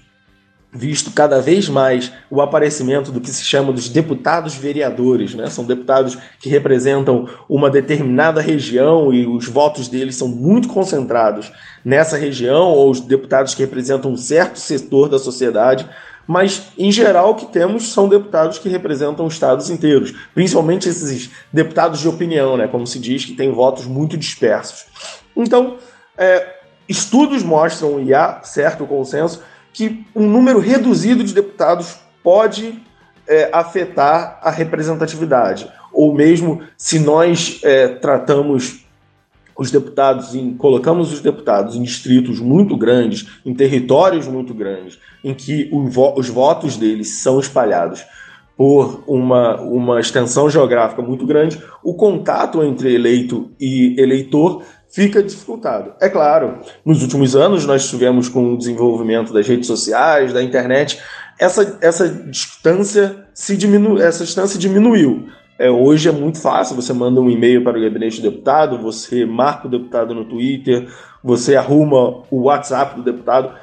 visto 0.72 1.10
cada 1.10 1.40
vez 1.40 1.68
mais 1.68 2.12
o 2.30 2.40
aparecimento 2.40 3.10
do 3.10 3.20
que 3.20 3.30
se 3.30 3.42
chama 3.42 3.72
dos 3.72 3.88
deputados 3.88 4.54
vereadores, 4.54 5.34
né? 5.34 5.50
São 5.50 5.64
deputados 5.64 6.16
que 6.38 6.48
representam 6.48 7.28
uma 7.48 7.68
determinada 7.68 8.40
região 8.40 9.12
e 9.12 9.26
os 9.26 9.46
votos 9.46 9.88
deles 9.88 10.14
são 10.14 10.28
muito 10.28 10.68
concentrados 10.68 11.50
nessa 11.84 12.16
região 12.16 12.68
ou 12.68 12.90
os 12.90 13.00
deputados 13.00 13.54
que 13.54 13.62
representam 13.62 14.12
um 14.12 14.16
certo 14.16 14.58
setor 14.58 15.08
da 15.08 15.18
sociedade, 15.18 15.88
mas 16.24 16.68
em 16.78 16.92
geral 16.92 17.30
o 17.30 17.34
que 17.34 17.46
temos 17.46 17.92
são 17.92 18.08
deputados 18.08 18.58
que 18.58 18.68
representam 18.68 19.26
estados 19.26 19.70
inteiros, 19.70 20.14
principalmente 20.32 20.88
esses 20.88 21.30
deputados 21.52 21.98
de 21.98 22.08
opinião, 22.08 22.56
né? 22.56 22.68
Como 22.68 22.86
se 22.86 23.00
diz 23.00 23.24
que 23.24 23.32
têm 23.32 23.50
votos 23.50 23.86
muito 23.86 24.16
dispersos. 24.16 24.86
Então, 25.34 25.78
é, 26.16 26.60
estudos 26.88 27.42
mostram 27.42 28.00
e 28.00 28.14
há 28.14 28.40
certo 28.44 28.86
consenso 28.86 29.42
que 29.72 30.04
um 30.14 30.28
número 30.28 30.58
reduzido 30.58 31.22
de 31.24 31.34
deputados 31.34 31.96
pode 32.22 32.80
é, 33.26 33.48
afetar 33.52 34.38
a 34.42 34.50
representatividade. 34.50 35.70
Ou 35.92 36.14
mesmo 36.14 36.62
se 36.76 36.98
nós 36.98 37.60
é, 37.62 37.88
tratamos 37.88 38.84
os 39.56 39.70
deputados 39.70 40.34
em 40.34 40.54
colocamos 40.54 41.12
os 41.12 41.20
deputados 41.20 41.76
em 41.76 41.82
distritos 41.82 42.40
muito 42.40 42.76
grandes, 42.76 43.26
em 43.44 43.52
territórios 43.52 44.26
muito 44.26 44.54
grandes, 44.54 44.98
em 45.22 45.34
que 45.34 45.68
os 45.70 46.28
votos 46.28 46.78
deles 46.78 47.20
são 47.20 47.38
espalhados 47.38 48.02
por 48.56 49.02
uma, 49.06 49.60
uma 49.60 50.00
extensão 50.00 50.48
geográfica 50.50 51.02
muito 51.02 51.26
grande, 51.26 51.62
o 51.82 51.94
contato 51.94 52.62
entre 52.62 52.94
eleito 52.94 53.50
e 53.60 53.94
eleitor 53.98 54.62
fica 54.90 55.22
dificultado. 55.22 55.92
É 56.00 56.08
claro, 56.08 56.58
nos 56.84 57.02
últimos 57.02 57.36
anos 57.36 57.64
nós 57.64 57.88
tivemos 57.88 58.28
com 58.28 58.54
o 58.54 58.58
desenvolvimento 58.58 59.32
das 59.32 59.46
redes 59.46 59.66
sociais, 59.66 60.32
da 60.32 60.42
internet, 60.42 61.00
essa, 61.38 61.78
essa 61.80 62.08
distância 62.08 63.24
se 63.32 63.56
diminu 63.56 63.98
essa 63.98 64.24
distância 64.24 64.58
diminuiu. 64.58 65.28
É, 65.58 65.70
hoje 65.70 66.08
é 66.08 66.12
muito 66.12 66.40
fácil, 66.40 66.74
você 66.74 66.92
manda 66.92 67.20
um 67.20 67.30
e-mail 67.30 67.62
para 67.62 67.78
o 67.78 67.82
gabinete 67.82 68.20
do 68.20 68.30
deputado, 68.30 68.78
você 68.78 69.24
marca 69.24 69.68
o 69.68 69.70
deputado 69.70 70.14
no 70.14 70.24
Twitter, 70.24 70.88
você 71.22 71.54
arruma 71.54 72.24
o 72.30 72.42
WhatsApp 72.44 72.96
do 72.96 73.02
deputado. 73.02 73.54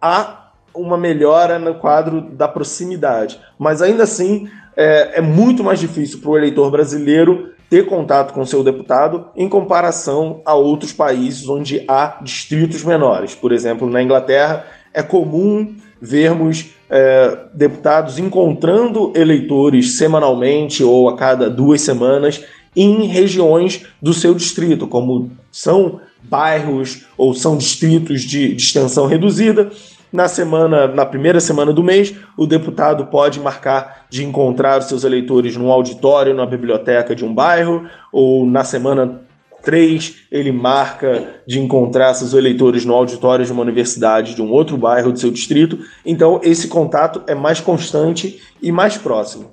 Há 0.00 0.50
uma 0.74 0.98
melhora 0.98 1.58
no 1.58 1.74
quadro 1.74 2.20
da 2.20 2.46
proximidade, 2.46 3.40
mas 3.58 3.80
ainda 3.80 4.02
assim 4.02 4.48
é, 4.76 5.18
é 5.18 5.20
muito 5.22 5.64
mais 5.64 5.80
difícil 5.80 6.20
para 6.20 6.30
o 6.30 6.36
eleitor 6.36 6.70
brasileiro 6.70 7.55
ter 7.68 7.86
contato 7.86 8.32
com 8.32 8.44
seu 8.44 8.62
deputado 8.62 9.26
em 9.36 9.48
comparação 9.48 10.40
a 10.44 10.54
outros 10.54 10.92
países 10.92 11.48
onde 11.48 11.84
há 11.88 12.18
distritos 12.22 12.84
menores. 12.84 13.34
Por 13.34 13.52
exemplo, 13.52 13.88
na 13.88 14.02
Inglaterra 14.02 14.66
é 14.94 15.02
comum 15.02 15.74
vermos 16.00 16.70
é, 16.88 17.38
deputados 17.52 18.18
encontrando 18.18 19.12
eleitores 19.14 19.96
semanalmente 19.96 20.84
ou 20.84 21.08
a 21.08 21.16
cada 21.16 21.50
duas 21.50 21.80
semanas 21.80 22.44
em 22.74 23.06
regiões 23.06 23.86
do 24.00 24.12
seu 24.12 24.34
distrito, 24.34 24.86
como 24.86 25.30
são 25.50 26.00
bairros 26.22 27.06
ou 27.16 27.32
são 27.34 27.56
distritos 27.56 28.22
de, 28.22 28.54
de 28.54 28.62
extensão 28.62 29.06
reduzida 29.06 29.70
na 30.16 30.28
semana, 30.28 30.88
na 30.88 31.04
primeira 31.04 31.38
semana 31.40 31.74
do 31.74 31.84
mês, 31.84 32.14
o 32.38 32.46
deputado 32.46 33.06
pode 33.06 33.38
marcar 33.38 34.06
de 34.08 34.24
encontrar 34.24 34.78
os 34.78 34.86
seus 34.86 35.04
eleitores 35.04 35.54
num 35.58 35.70
auditório, 35.70 36.32
numa 36.32 36.46
biblioteca 36.46 37.14
de 37.14 37.22
um 37.22 37.34
bairro, 37.34 37.86
ou 38.10 38.46
na 38.46 38.64
semana 38.64 39.20
3, 39.62 40.28
ele 40.32 40.50
marca 40.50 41.42
de 41.46 41.60
encontrar 41.60 42.14
seus 42.14 42.32
eleitores 42.32 42.86
no 42.86 42.94
auditório 42.94 43.44
de 43.44 43.52
uma 43.52 43.60
universidade 43.60 44.34
de 44.34 44.40
um 44.40 44.50
outro 44.50 44.78
bairro 44.78 45.12
do 45.12 45.18
seu 45.18 45.30
distrito. 45.30 45.78
Então, 46.04 46.40
esse 46.42 46.66
contato 46.66 47.22
é 47.26 47.34
mais 47.34 47.60
constante 47.60 48.40
e 48.62 48.72
mais 48.72 48.96
próximo. 48.96 49.50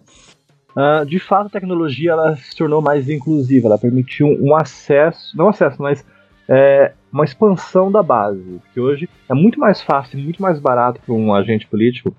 Uh, 0.78 1.06
de 1.06 1.20
fato, 1.20 1.48
a 1.48 1.50
tecnologia 1.50 2.12
ela 2.12 2.38
se 2.38 2.56
tornou 2.56 2.82
mais 2.82 3.10
inclusiva, 3.10 3.68
ela 3.68 3.78
permitiu 3.78 4.28
um 4.28 4.56
acesso, 4.56 5.36
não 5.36 5.50
acesso, 5.50 5.82
mas 5.82 6.06
é, 6.48 6.94
uma 7.12 7.26
expansão 7.26 7.92
da 7.92 8.02
base. 8.02 8.62
Que 8.74 8.80
hoje 8.80 9.10
é 9.30 9.34
muito 9.34 9.60
mais 9.60 9.82
fácil, 9.82 10.20
muito 10.20 10.42
mais 10.42 10.60
barato 10.60 11.00
para 11.02 11.14
um 11.14 11.34
agente 11.34 11.68
político 11.68 12.16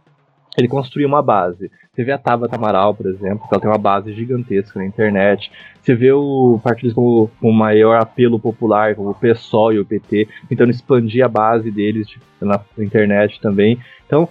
ele 0.56 0.68
construir 0.68 1.04
uma 1.04 1.22
base. 1.22 1.70
Você 1.92 2.04
vê 2.04 2.12
a 2.12 2.18
Tabata 2.18 2.56
Amaral, 2.56 2.94
por 2.94 3.06
exemplo, 3.06 3.46
que 3.46 3.54
ela 3.54 3.60
tem 3.60 3.70
uma 3.70 3.78
base 3.78 4.12
gigantesca 4.12 4.78
na 4.78 4.86
internet. 4.86 5.50
Você 5.80 5.94
vê 5.94 6.12
o 6.12 6.60
partido 6.62 6.94
com, 6.94 7.28
com 7.40 7.52
maior 7.52 8.00
apelo 8.00 8.38
popular, 8.38 8.94
como 8.94 9.10
o 9.10 9.14
PSOL 9.14 9.72
e 9.72 9.78
o 9.78 9.84
PT, 9.84 10.28
tentando 10.48 10.70
expandir 10.70 11.24
a 11.24 11.28
base 11.28 11.70
deles 11.70 12.06
na 12.40 12.60
internet 12.78 13.40
também. 13.40 13.78
Então, 14.06 14.28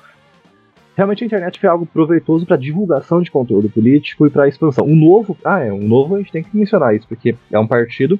realmente 0.95 1.23
a 1.23 1.27
internet 1.27 1.59
foi 1.59 1.69
algo 1.69 1.85
proveitoso 1.85 2.45
para 2.45 2.57
divulgação 2.57 3.21
de 3.21 3.31
conteúdo 3.31 3.69
político 3.69 4.25
e 4.25 4.29
para 4.29 4.47
expansão. 4.47 4.85
Um 4.85 4.95
novo, 4.95 5.37
ah, 5.43 5.59
é, 5.59 5.71
um 5.71 5.87
novo 5.87 6.15
a 6.15 6.17
gente 6.19 6.31
tem 6.31 6.43
que 6.43 6.55
mencionar 6.55 6.95
isso, 6.95 7.07
porque 7.07 7.35
é 7.51 7.59
um 7.59 7.67
partido 7.67 8.19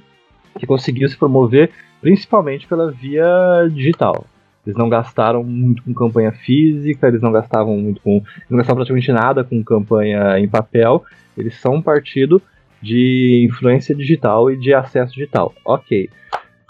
que 0.58 0.66
conseguiu 0.66 1.08
se 1.10 1.18
promover 1.18 1.72
principalmente 2.02 2.68
pela 2.68 2.92
via 2.92 3.26
digital. 3.72 4.26
Eles 4.66 4.78
não 4.78 4.90
gastaram 4.90 5.44
muito 5.44 5.84
com 5.84 5.94
campanha 5.94 6.32
física, 6.32 7.08
eles 7.08 7.22
não 7.22 7.32
gastavam 7.32 7.78
muito 7.78 8.02
com. 8.02 8.22
não 8.50 8.58
gastavam 8.58 8.78
praticamente 8.78 9.12
nada 9.12 9.44
com 9.44 9.64
campanha 9.64 10.40
em 10.40 10.48
papel. 10.48 11.04
Eles 11.38 11.60
são 11.60 11.76
um 11.76 11.82
partido 11.82 12.42
de 12.82 13.46
influência 13.50 13.96
digital 13.96 14.52
e 14.52 14.58
de 14.58 14.74
acesso 14.74 15.14
digital. 15.14 15.54
Ok. 15.66 16.10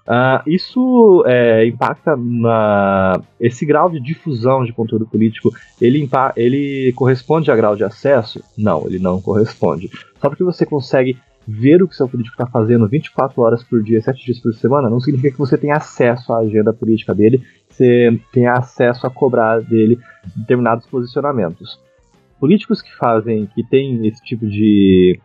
Uh, 0.06 0.44
isso 0.48 1.24
é, 1.26 1.66
impacta 1.66 2.16
na. 2.18 3.22
Esse 3.40 3.66
grau 3.66 3.90
de 3.90 4.00
difusão 4.00 4.66
de 4.66 4.74
conteúdo 4.74 5.06
político, 5.06 5.52
ele, 5.80 6.10
ele 6.36 6.92
corresponde 6.94 7.50
a 7.50 7.56
grau 7.56 7.76
de 7.76 7.84
acesso? 7.84 8.44
Não, 8.58 8.86
ele 8.86 9.00
não 9.00 9.22
corresponde. 9.22 9.90
Só 10.20 10.30
porque 10.30 10.44
você 10.44 10.66
consegue 10.66 11.18
ver 11.48 11.84
o 11.84 11.88
que 11.88 11.96
seu 11.96 12.08
político 12.08 12.36
está 12.36 12.46
fazendo 12.46 12.88
24 12.88 13.41
horas 13.41 13.64
por 13.64 13.82
dia, 13.84 14.02
7 14.02 14.26
dias 14.26 14.39
por 14.39 14.54
semana, 14.54 14.89
não 14.89 15.00
significa 15.00 15.34
que 15.34 15.39
você 15.39 15.58
tenha 15.58 15.76
acesso 15.76 16.34
à 16.34 16.39
agenda 16.39 16.74
política 16.74 17.14
dele, 17.14 17.44
você 17.70 18.20
tenha 18.32 18.54
acesso 18.54 19.06
a 19.06 19.10
cobrar 19.10 19.62
dele 19.62 20.00
determinados 20.36 20.86
posicionamentos. 20.88 21.80
Políticos 22.39 22.82
que 22.82 22.94
fazem, 22.96 23.46
que 23.48 23.64
têm 23.64 24.06
esse 24.08 24.24
tipo 24.24 24.46
de 24.46 25.20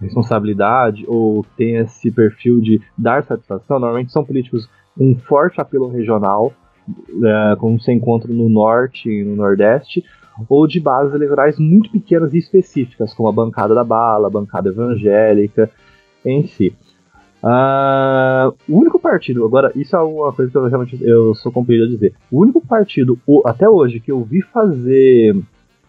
responsabilidade 0.00 1.04
ou 1.06 1.44
têm 1.56 1.76
esse 1.76 2.10
perfil 2.10 2.60
de 2.60 2.80
dar 2.96 3.22
satisfação, 3.24 3.78
normalmente 3.78 4.12
são 4.12 4.24
políticos 4.24 4.68
um 4.98 5.16
forte 5.16 5.60
apelo 5.60 5.88
regional, 5.88 6.52
é, 7.24 7.56
como 7.56 7.80
se 7.80 7.92
encontra 7.92 8.32
no 8.32 8.48
norte 8.48 9.08
e 9.08 9.24
no 9.24 9.36
nordeste, 9.36 10.04
ou 10.48 10.66
de 10.66 10.80
bases 10.80 11.14
eleitorais 11.14 11.58
muito 11.58 11.90
pequenas 11.90 12.34
e 12.34 12.38
específicas, 12.38 13.12
como 13.14 13.28
a 13.28 13.32
bancada 13.32 13.74
da 13.74 13.84
bala, 13.84 14.28
a 14.28 14.30
bancada 14.30 14.68
evangélica 14.68 15.70
em 16.24 16.46
si. 16.46 16.74
Uh, 17.42 18.54
o 18.68 18.78
único 18.78 18.98
partido, 18.98 19.44
agora 19.44 19.72
isso 19.74 19.96
é 19.96 20.00
uma 20.00 20.32
coisa 20.32 20.50
que 20.50 20.58
eu 20.58 20.66
realmente 20.66 20.98
eu 21.02 21.34
sou 21.34 21.50
compelido 21.50 21.84
a 21.86 21.88
dizer. 21.88 22.14
O 22.30 22.42
único 22.42 22.60
partido 22.60 23.18
até 23.46 23.68
hoje 23.68 24.00
que 24.00 24.12
eu 24.12 24.22
vi 24.22 24.42
fazer 24.42 25.34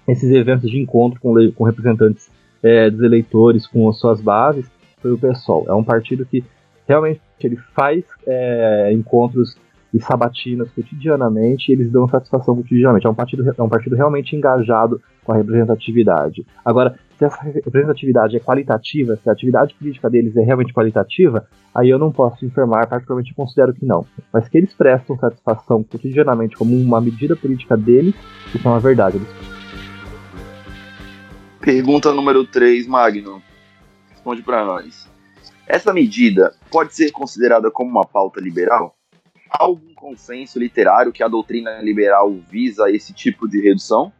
esses 0.07 0.31
eventos 0.31 0.69
de 0.69 0.79
encontro 0.79 1.19
com, 1.19 1.33
com 1.51 1.63
representantes 1.65 2.31
é, 2.63 2.89
dos 2.89 3.01
eleitores, 3.01 3.67
com 3.67 3.89
as 3.89 3.99
suas 3.99 4.21
bases, 4.21 4.65
foi 5.01 5.11
o 5.11 5.17
PSOL. 5.17 5.65
É 5.67 5.73
um 5.73 5.83
partido 5.83 6.25
que 6.25 6.43
Realmente, 6.91 7.21
ele 7.41 7.57
faz 7.73 8.03
é, 8.27 8.91
encontros 8.91 9.55
e 9.93 9.99
sabatinas 9.99 10.71
cotidianamente 10.71 11.69
e 11.69 11.73
eles 11.73 11.91
dão 11.91 12.07
satisfação 12.07 12.55
cotidianamente. 12.55 13.05
É 13.05 13.09
um 13.09 13.15
partido, 13.15 13.53
é 13.57 13.61
um 13.61 13.69
partido 13.69 13.95
realmente 13.95 14.35
engajado 14.35 15.01
com 15.23 15.33
a 15.33 15.35
representatividade. 15.35 16.45
Agora, 16.63 16.97
se 17.17 17.25
essa 17.25 17.41
representatividade 17.43 18.35
é 18.35 18.39
qualitativa, 18.39 19.15
se 19.15 19.29
a 19.29 19.33
atividade 19.33 19.75
política 19.75 20.09
deles 20.09 20.35
é 20.35 20.41
realmente 20.41 20.73
qualitativa, 20.73 21.47
aí 21.75 21.89
eu 21.89 21.99
não 21.99 22.11
posso 22.11 22.45
informar, 22.45 22.87
particularmente 22.87 23.33
considero 23.35 23.73
que 23.73 23.85
não. 23.85 24.05
Mas 24.33 24.47
que 24.47 24.57
eles 24.57 24.73
prestam 24.73 25.17
satisfação 25.17 25.83
cotidianamente 25.83 26.55
como 26.55 26.75
uma 26.75 26.99
medida 26.99 27.35
política 27.35 27.77
deles, 27.77 28.15
isso 28.53 28.67
é 28.67 28.71
uma 28.71 28.79
verdade. 28.79 29.21
Pergunta 31.59 32.11
número 32.11 32.43
3, 32.43 32.87
Magno. 32.87 33.41
Responde 34.09 34.41
para 34.41 34.65
nós. 34.65 35.07
Essa 35.67 35.93
medida 35.93 36.53
pode 36.71 36.95
ser 36.95 37.11
considerada 37.11 37.69
como 37.69 37.91
uma 37.91 38.05
pauta 38.05 38.41
liberal? 38.41 38.95
Algum 39.51 39.93
consenso 39.93 40.57
literário 40.57 41.11
que 41.11 41.21
a 41.21 41.27
doutrina 41.27 41.81
liberal 41.81 42.33
visa 42.49 42.89
esse 42.89 43.13
tipo 43.13 43.47
de 43.47 43.61
redução? 43.61 44.11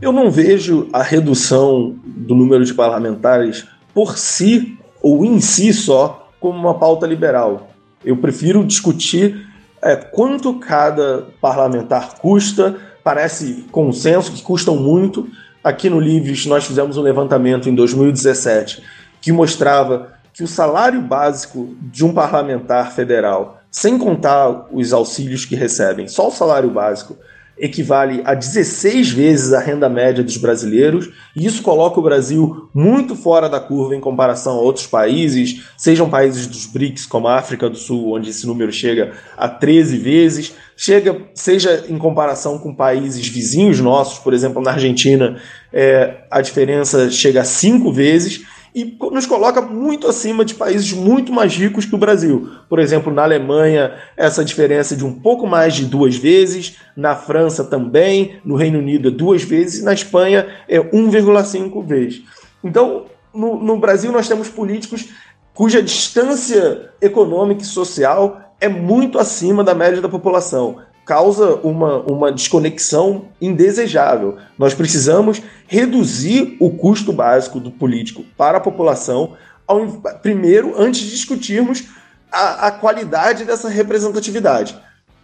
Eu 0.00 0.12
não 0.12 0.30
vejo 0.30 0.88
a 0.92 1.02
redução 1.02 1.96
do 2.04 2.34
número 2.34 2.64
de 2.64 2.72
parlamentares 2.72 3.66
por 3.92 4.16
si 4.16 4.78
ou 5.02 5.24
em 5.24 5.40
si 5.40 5.72
só 5.72 6.28
como 6.40 6.58
uma 6.58 6.78
pauta 6.78 7.06
liberal. 7.06 7.70
Eu 8.04 8.16
prefiro 8.16 8.64
discutir 8.64 9.46
é, 9.80 9.96
quanto 9.96 10.54
cada 10.54 11.28
parlamentar 11.40 12.18
custa. 12.18 12.76
Parece 13.04 13.64
consenso 13.70 14.32
que 14.32 14.42
custam 14.42 14.76
muito. 14.76 15.28
Aqui 15.62 15.88
no 15.88 16.00
Livres 16.00 16.46
nós 16.46 16.64
fizemos 16.64 16.96
um 16.96 17.02
levantamento 17.02 17.68
em 17.68 17.74
2017 17.74 18.82
que 19.20 19.30
mostrava 19.30 20.14
que 20.34 20.42
o 20.42 20.48
salário 20.48 21.00
básico 21.00 21.76
de 21.80 22.04
um 22.04 22.12
parlamentar 22.12 22.92
federal 22.92 23.61
sem 23.72 23.96
contar 23.96 24.68
os 24.70 24.92
auxílios 24.92 25.46
que 25.46 25.56
recebem, 25.56 26.06
só 26.06 26.28
o 26.28 26.30
salário 26.30 26.70
básico 26.70 27.16
equivale 27.58 28.22
a 28.24 28.34
16 28.34 29.10
vezes 29.10 29.52
a 29.52 29.60
renda 29.60 29.88
média 29.88 30.24
dos 30.24 30.36
brasileiros, 30.36 31.10
e 31.36 31.46
isso 31.46 31.62
coloca 31.62 32.00
o 32.00 32.02
Brasil 32.02 32.68
muito 32.74 33.14
fora 33.14 33.48
da 33.48 33.60
curva 33.60 33.94
em 33.94 34.00
comparação 34.00 34.54
a 34.54 34.60
outros 34.60 34.86
países, 34.86 35.62
sejam 35.76 36.10
países 36.10 36.46
dos 36.46 36.66
BRICS, 36.66 37.06
como 37.06 37.28
a 37.28 37.36
África 37.36 37.70
do 37.70 37.76
Sul, 37.76 38.14
onde 38.14 38.30
esse 38.30 38.46
número 38.46 38.72
chega 38.72 39.12
a 39.36 39.48
13 39.48 39.96
vezes, 39.98 40.54
chega, 40.76 41.16
seja 41.34 41.84
em 41.88 41.98
comparação 41.98 42.58
com 42.58 42.74
países 42.74 43.28
vizinhos 43.28 43.80
nossos, 43.80 44.18
por 44.18 44.34
exemplo, 44.34 44.60
na 44.60 44.72
Argentina, 44.72 45.40
é, 45.72 46.24
a 46.30 46.40
diferença 46.40 47.10
chega 47.10 47.42
a 47.42 47.44
5 47.44 47.92
vezes, 47.92 48.44
e 48.74 48.96
nos 49.10 49.26
coloca 49.26 49.60
muito 49.60 50.06
acima 50.08 50.44
de 50.44 50.54
países 50.54 50.92
muito 50.92 51.32
mais 51.32 51.54
ricos 51.54 51.84
que 51.84 51.94
o 51.94 51.98
Brasil. 51.98 52.48
Por 52.68 52.78
exemplo, 52.78 53.12
na 53.12 53.22
Alemanha, 53.22 53.92
essa 54.16 54.44
diferença 54.44 54.94
é 54.94 54.96
de 54.96 55.04
um 55.04 55.12
pouco 55.12 55.46
mais 55.46 55.74
de 55.74 55.84
duas 55.84 56.16
vezes, 56.16 56.78
na 56.96 57.14
França 57.14 57.64
também, 57.64 58.36
no 58.44 58.56
Reino 58.56 58.78
Unido 58.78 59.08
é 59.08 59.10
duas 59.10 59.42
vezes, 59.42 59.80
e 59.80 59.84
na 59.84 59.92
Espanha 59.92 60.46
é 60.66 60.80
1,5 60.80 61.84
vezes. 61.84 62.22
Então, 62.64 63.06
no, 63.34 63.62
no 63.62 63.78
Brasil, 63.78 64.10
nós 64.10 64.26
temos 64.26 64.48
políticos 64.48 65.08
cuja 65.52 65.82
distância 65.82 66.90
econômica 67.00 67.62
e 67.62 67.66
social 67.66 68.54
é 68.58 68.68
muito 68.68 69.18
acima 69.18 69.62
da 69.62 69.74
média 69.74 70.00
da 70.00 70.08
população 70.08 70.78
causa 71.12 71.56
uma, 71.56 71.98
uma 72.10 72.32
desconexão 72.32 73.26
indesejável. 73.38 74.38
Nós 74.56 74.72
precisamos 74.72 75.42
reduzir 75.66 76.56
o 76.58 76.70
custo 76.70 77.12
básico 77.12 77.60
do 77.60 77.70
político 77.70 78.24
para 78.34 78.56
a 78.56 78.60
população, 78.62 79.36
ao, 79.66 79.86
primeiro, 80.22 80.72
antes 80.74 81.02
de 81.02 81.10
discutirmos 81.10 81.84
a, 82.32 82.68
a 82.68 82.70
qualidade 82.70 83.44
dessa 83.44 83.68
representatividade. 83.68 84.74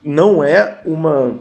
Não 0.04 0.44
é 0.44 0.78
uma, 0.84 1.38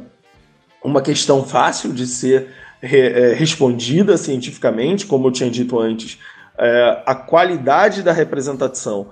uma 0.82 1.02
questão 1.02 1.44
fácil 1.44 1.92
de 1.92 2.08
ser 2.08 2.48
re, 2.82 3.02
é, 3.02 3.34
respondida 3.34 4.16
cientificamente, 4.16 5.06
como 5.06 5.28
eu 5.28 5.32
tinha 5.34 5.52
dito 5.52 5.78
antes. 5.78 6.20
É, 6.58 7.04
a 7.06 7.14
qualidade 7.14 8.02
da 8.02 8.14
representação 8.14 9.10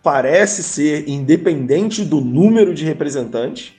parece 0.00 0.62
ser 0.62 1.08
independente 1.08 2.04
do 2.04 2.20
número 2.20 2.72
de 2.72 2.84
representantes 2.84 3.75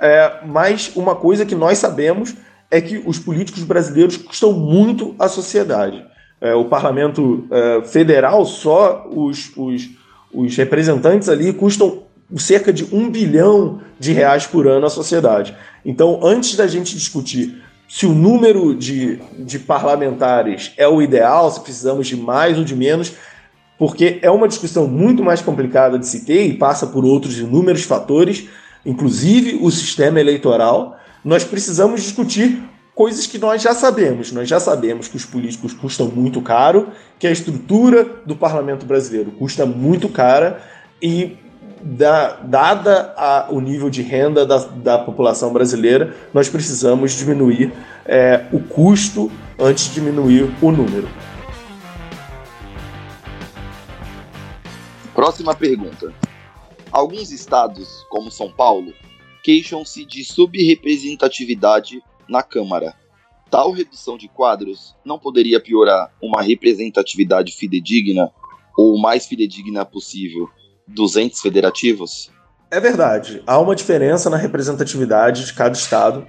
é, 0.00 0.40
mas 0.46 0.92
uma 0.94 1.14
coisa 1.14 1.46
que 1.46 1.54
nós 1.54 1.78
sabemos 1.78 2.34
é 2.70 2.80
que 2.80 3.02
os 3.06 3.18
políticos 3.18 3.62
brasileiros 3.62 4.16
custam 4.16 4.52
muito 4.52 5.14
à 5.18 5.28
sociedade. 5.28 6.04
É, 6.40 6.54
o 6.54 6.66
parlamento 6.66 7.46
é, 7.50 7.82
federal, 7.82 8.44
só 8.44 9.08
os, 9.10 9.52
os, 9.56 9.88
os 10.32 10.56
representantes 10.56 11.28
ali 11.28 11.52
custam 11.52 12.02
cerca 12.36 12.72
de 12.72 12.84
um 12.94 13.08
bilhão 13.08 13.80
de 13.98 14.12
reais 14.12 14.46
por 14.46 14.66
ano 14.66 14.86
à 14.86 14.90
sociedade. 14.90 15.56
Então, 15.84 16.20
antes 16.22 16.56
da 16.56 16.66
gente 16.66 16.94
discutir 16.94 17.62
se 17.88 18.04
o 18.04 18.12
número 18.12 18.74
de, 18.74 19.20
de 19.38 19.60
parlamentares 19.60 20.72
é 20.76 20.88
o 20.88 21.00
ideal, 21.00 21.50
se 21.50 21.60
precisamos 21.60 22.08
de 22.08 22.16
mais 22.16 22.58
ou 22.58 22.64
de 22.64 22.74
menos, 22.74 23.12
porque 23.78 24.18
é 24.22 24.30
uma 24.30 24.48
discussão 24.48 24.88
muito 24.88 25.22
mais 25.22 25.40
complicada 25.40 25.98
de 25.98 26.06
se 26.06 26.24
ter 26.24 26.46
e 26.46 26.54
passa 26.54 26.86
por 26.86 27.04
outros 27.04 27.38
inúmeros 27.38 27.84
fatores 27.84 28.48
inclusive 28.86 29.58
o 29.60 29.70
sistema 29.70 30.20
eleitoral, 30.20 30.96
nós 31.24 31.44
precisamos 31.44 32.02
discutir 32.02 32.62
coisas 32.94 33.26
que 33.26 33.36
nós 33.36 33.60
já 33.60 33.74
sabemos. 33.74 34.32
Nós 34.32 34.48
já 34.48 34.58
sabemos 34.58 35.08
que 35.08 35.16
os 35.16 35.26
políticos 35.26 35.74
custam 35.74 36.06
muito 36.06 36.40
caro, 36.40 36.88
que 37.18 37.26
a 37.26 37.30
estrutura 37.30 38.06
do 38.24 38.34
parlamento 38.34 38.86
brasileiro 38.86 39.32
custa 39.32 39.66
muito 39.66 40.08
cara 40.08 40.62
e 41.02 41.36
da, 41.82 42.36
dada 42.42 43.12
a, 43.16 43.48
o 43.50 43.60
nível 43.60 43.90
de 43.90 44.02
renda 44.02 44.46
da, 44.46 44.58
da 44.58 44.98
população 44.98 45.52
brasileira, 45.52 46.14
nós 46.32 46.48
precisamos 46.48 47.12
diminuir 47.12 47.72
é, 48.06 48.46
o 48.52 48.60
custo 48.60 49.30
antes 49.58 49.88
de 49.88 49.94
diminuir 49.94 50.50
o 50.62 50.70
número. 50.70 51.08
Próxima 55.14 55.54
pergunta. 55.54 56.12
Alguns 56.96 57.30
estados, 57.30 58.06
como 58.08 58.30
São 58.30 58.50
Paulo, 58.50 58.90
queixam-se 59.44 60.02
de 60.06 60.24
subrepresentatividade 60.24 62.02
na 62.26 62.42
Câmara. 62.42 62.94
Tal 63.50 63.70
redução 63.70 64.16
de 64.16 64.28
quadros 64.28 64.96
não 65.04 65.18
poderia 65.18 65.60
piorar 65.60 66.10
uma 66.22 66.40
representatividade 66.40 67.52
fidedigna 67.52 68.32
ou 68.74 68.98
mais 68.98 69.26
fidedigna 69.26 69.84
possível 69.84 70.48
dos 70.88 71.16
entes 71.16 71.42
federativos? 71.42 72.30
É 72.70 72.80
verdade. 72.80 73.42
Há 73.46 73.58
uma 73.58 73.76
diferença 73.76 74.30
na 74.30 74.38
representatividade 74.38 75.44
de 75.44 75.52
cada 75.52 75.76
estado, 75.76 76.26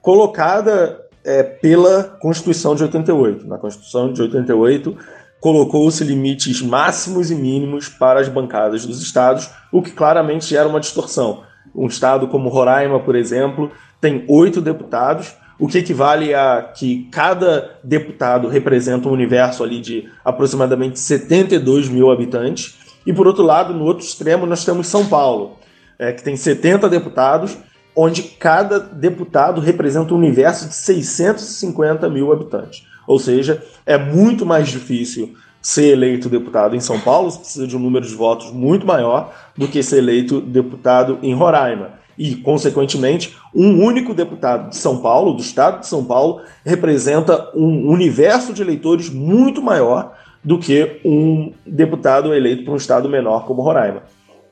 colocada 0.00 1.08
é, 1.24 1.42
pela 1.42 2.04
Constituição 2.04 2.76
de 2.76 2.84
88. 2.84 3.48
Na 3.48 3.58
Constituição 3.58 4.12
de 4.12 4.22
88, 4.22 4.96
colocou-se 5.44 6.02
limites 6.02 6.62
máximos 6.62 7.30
e 7.30 7.34
mínimos 7.34 7.86
para 7.86 8.18
as 8.18 8.30
bancadas 8.30 8.86
dos 8.86 9.02
estados, 9.02 9.50
o 9.70 9.82
que 9.82 9.90
claramente 9.90 10.46
gera 10.46 10.66
uma 10.66 10.80
distorção. 10.80 11.42
Um 11.74 11.86
estado 11.86 12.28
como 12.28 12.48
Roraima, 12.48 12.98
por 12.98 13.14
exemplo, 13.14 13.70
tem 14.00 14.24
oito 14.26 14.62
deputados, 14.62 15.34
o 15.58 15.68
que 15.68 15.76
equivale 15.76 16.32
a 16.32 16.62
que 16.62 17.10
cada 17.12 17.78
deputado 17.84 18.48
representa 18.48 19.06
um 19.06 19.12
universo 19.12 19.62
ali 19.62 19.82
de 19.82 20.08
aproximadamente 20.24 20.98
72 20.98 21.90
mil 21.90 22.10
habitantes. 22.10 22.78
E 23.06 23.12
por 23.12 23.26
outro 23.26 23.44
lado, 23.44 23.74
no 23.74 23.84
outro 23.84 24.02
extremo, 24.02 24.46
nós 24.46 24.64
temos 24.64 24.86
São 24.86 25.04
Paulo, 25.04 25.58
é, 25.98 26.10
que 26.10 26.24
tem 26.24 26.38
70 26.38 26.88
deputados, 26.88 27.54
onde 27.94 28.22
cada 28.22 28.80
deputado 28.80 29.60
representa 29.60 30.14
um 30.14 30.16
universo 30.16 30.66
de 30.70 30.74
650 30.74 32.08
mil 32.08 32.32
habitantes. 32.32 32.93
Ou 33.06 33.18
seja, 33.18 33.62
é 33.86 33.98
muito 33.98 34.44
mais 34.44 34.68
difícil 34.68 35.34
ser 35.60 35.92
eleito 35.92 36.28
deputado 36.28 36.76
em 36.76 36.80
São 36.80 37.00
Paulo, 37.00 37.30
você 37.30 37.38
precisa 37.38 37.66
de 37.66 37.74
um 37.74 37.80
número 37.80 38.06
de 38.06 38.14
votos 38.14 38.50
muito 38.50 38.86
maior 38.86 39.34
do 39.56 39.66
que 39.66 39.82
ser 39.82 39.98
eleito 39.98 40.40
deputado 40.40 41.18
em 41.22 41.34
Roraima. 41.34 41.92
E, 42.18 42.36
consequentemente, 42.36 43.36
um 43.54 43.82
único 43.82 44.12
deputado 44.14 44.70
de 44.70 44.76
São 44.76 44.98
Paulo, 44.98 45.32
do 45.32 45.40
estado 45.40 45.80
de 45.80 45.86
São 45.86 46.04
Paulo, 46.04 46.42
representa 46.64 47.50
um 47.54 47.90
universo 47.90 48.52
de 48.52 48.62
eleitores 48.62 49.08
muito 49.08 49.62
maior 49.62 50.14
do 50.44 50.58
que 50.58 51.00
um 51.04 51.52
deputado 51.66 52.34
eleito 52.34 52.64
para 52.64 52.74
um 52.74 52.76
estado 52.76 53.08
menor 53.08 53.46
como 53.46 53.62
Roraima. 53.62 54.02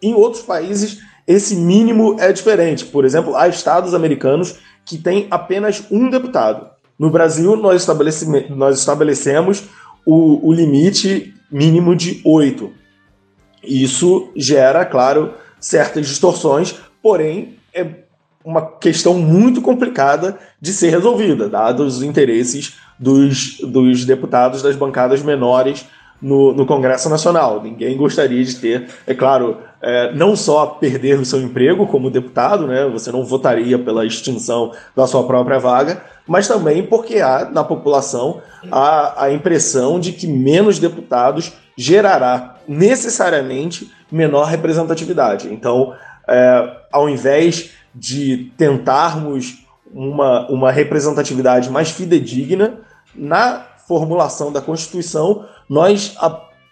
Em 0.01 0.15
outros 0.15 0.43
países, 0.43 1.01
esse 1.27 1.55
mínimo 1.55 2.17
é 2.19 2.33
diferente. 2.33 2.87
Por 2.87 3.05
exemplo, 3.05 3.37
há 3.37 3.47
estados 3.49 3.95
americanos 3.95 4.57
que 4.85 4.99
têm 4.99 5.27
apenas 5.31 5.85
um 5.91 6.09
deputado. 6.09 6.72
No 7.03 7.11
Brasil, 7.11 7.57
nós, 7.57 7.85
nós 8.51 8.79
estabelecemos 8.79 9.65
o, 10.07 10.49
o 10.49 10.53
limite 10.53 11.35
mínimo 11.51 11.97
de 11.97 12.23
oito. 12.25 12.71
Isso 13.61 14.31
gera, 14.37 14.85
claro, 14.85 15.35
certas 15.59 16.07
distorções, 16.07 16.77
porém 17.03 17.57
é 17.75 18.05
uma 18.45 18.65
questão 18.79 19.15
muito 19.15 19.61
complicada 19.61 20.39
de 20.61 20.73
ser 20.73 20.91
resolvida, 20.91 21.49
dados 21.49 21.97
os 21.97 22.03
interesses 22.05 22.75
dos, 22.97 23.59
dos 23.59 24.05
deputados 24.05 24.63
das 24.63 24.77
bancadas 24.77 25.25
menores 25.25 25.85
no, 26.23 26.53
no 26.53 26.65
Congresso 26.65 27.11
Nacional. 27.11 27.61
Ninguém 27.61 27.97
gostaria 27.97 28.43
de 28.45 28.55
ter, 28.55 28.89
é 29.07 29.13
claro, 29.13 29.59
é, 29.83 30.15
não 30.15 30.37
só 30.37 30.67
perder 30.67 31.19
o 31.19 31.25
seu 31.25 31.41
emprego 31.41 31.87
como 31.87 32.11
deputado, 32.11 32.67
né, 32.67 32.87
você 32.87 33.11
não 33.11 33.25
votaria 33.25 33.77
pela 33.79 34.07
extinção 34.07 34.73
da 34.95 35.07
sua 35.07 35.25
própria 35.25 35.59
vaga, 35.59 36.03
mas 36.27 36.47
também 36.47 36.85
porque 36.85 37.21
há 37.21 37.51
na 37.51 37.65
população 37.65 38.41
a, 38.71 39.25
a 39.25 39.33
impressão 39.33 39.99
de 39.99 40.13
que 40.13 40.29
menos 40.29 40.79
deputados 40.79 41.53
gerará 41.77 42.57
necessariamente 42.69 43.91
menor 44.11 44.45
representatividade. 44.45 45.53
Então, 45.53 45.95
é, 46.29 46.77
ao 46.93 47.09
invés 47.09 47.71
de 47.95 48.53
tentarmos 48.57 49.67
uma, 49.93 50.49
uma 50.49 50.71
representatividade 50.71 51.69
mais 51.71 51.91
fidedigna, 51.91 52.75
na 53.15 53.67
formulação 53.87 54.53
da 54.53 54.61
Constituição, 54.61 55.45
nós 55.69 56.17